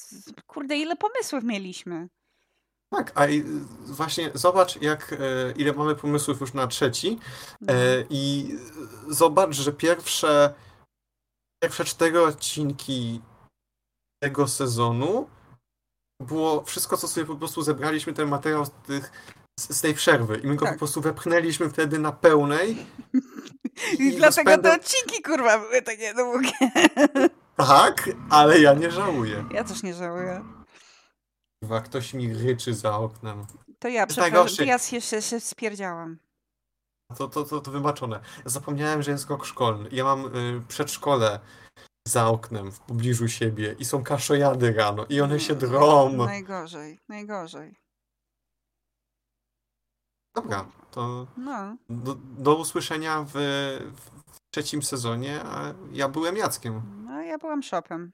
Kurde, 0.47 0.76
ile 0.76 0.97
pomysłów 0.97 1.45
mieliśmy. 1.45 2.09
Tak, 2.91 3.12
a 3.14 3.26
właśnie 3.87 4.31
zobacz, 4.35 4.83
jak 4.83 5.12
e, 5.12 5.16
ile 5.57 5.72
mamy 5.72 5.95
pomysłów 5.95 6.41
już 6.41 6.55
na 6.55 6.66
trzeci 6.66 7.18
no. 7.61 7.72
i 8.11 8.55
zobacz, 9.09 9.55
że 9.55 9.72
pierwsze 9.72 10.55
pierwsze 11.62 11.85
cztery 11.85 12.22
odcinki 12.22 13.20
tego 14.22 14.49
sezonu 14.49 15.29
było 16.20 16.64
wszystko, 16.64 16.96
co 16.96 17.08
sobie 17.08 17.26
po 17.26 17.36
prostu 17.36 17.62
zebraliśmy, 17.62 18.12
ten 18.12 18.28
materiał 18.28 18.64
z, 18.64 18.70
tych, 18.70 19.12
z 19.60 19.80
tej 19.80 19.94
przerwy 19.94 20.40
i 20.44 20.46
my 20.46 20.56
go 20.56 20.64
tak. 20.64 20.74
po 20.74 20.78
prostu 20.78 21.00
wepchnęliśmy 21.00 21.70
wtedy 21.70 21.98
na 21.98 22.12
pełnej. 22.12 22.76
I, 23.98 24.02
I 24.02 24.16
dlatego 24.16 24.50
rozpędem... 24.50 24.62
te 24.62 24.74
odcinki, 24.74 25.22
kurwa, 25.22 25.58
były 25.58 25.82
takie 25.82 26.14
długie. 26.14 26.50
Tak, 27.66 28.10
ale 28.30 28.60
ja 28.60 28.74
nie 28.74 28.90
żałuję. 28.90 29.44
Ja 29.52 29.64
też 29.64 29.82
nie 29.82 29.94
żałuję. 29.94 30.44
Kurwa, 31.60 31.80
ktoś 31.80 32.14
mi 32.14 32.34
ryczy 32.34 32.74
za 32.74 32.96
oknem. 32.96 33.46
To 33.78 33.88
ja, 33.88 34.06
przepraszam, 34.06 34.66
ja 34.66 34.78
się, 34.78 35.00
się, 35.00 35.22
się 35.22 35.40
spierdziałam. 35.40 36.18
To, 37.16 37.28
to, 37.28 37.44
to, 37.44 37.60
to 37.60 37.70
wybaczone. 37.70 38.20
Zapomniałem, 38.44 39.02
że 39.02 39.10
jest 39.10 39.30
rok 39.30 39.46
szkolny. 39.46 39.88
Ja 39.92 40.04
mam 40.04 40.36
y, 40.36 40.62
przedszkole 40.68 41.40
za 42.09 42.28
oknem, 42.28 42.72
w 42.72 42.80
pobliżu 42.80 43.28
siebie 43.28 43.76
i 43.78 43.84
są 43.84 44.02
kaszojady 44.02 44.72
rano 44.72 45.06
i 45.09 45.20
one 45.20 45.40
się 45.40 45.54
drą. 45.54 46.16
Najgorzej, 46.16 46.98
najgorzej. 47.09 47.76
Dobra, 50.34 50.66
to 50.90 51.26
no. 51.36 51.76
do, 51.88 52.14
do 52.14 52.56
usłyszenia 52.56 53.22
w, 53.22 53.32
w 53.96 54.11
trzecim 54.50 54.82
sezonie, 54.82 55.40
a 55.44 55.74
ja 55.92 56.09
byłem 56.09 56.36
Jackiem. 56.36 56.82
No, 57.04 57.22
ja 57.22 57.38
byłam 57.38 57.62
Shopem. 57.62 58.12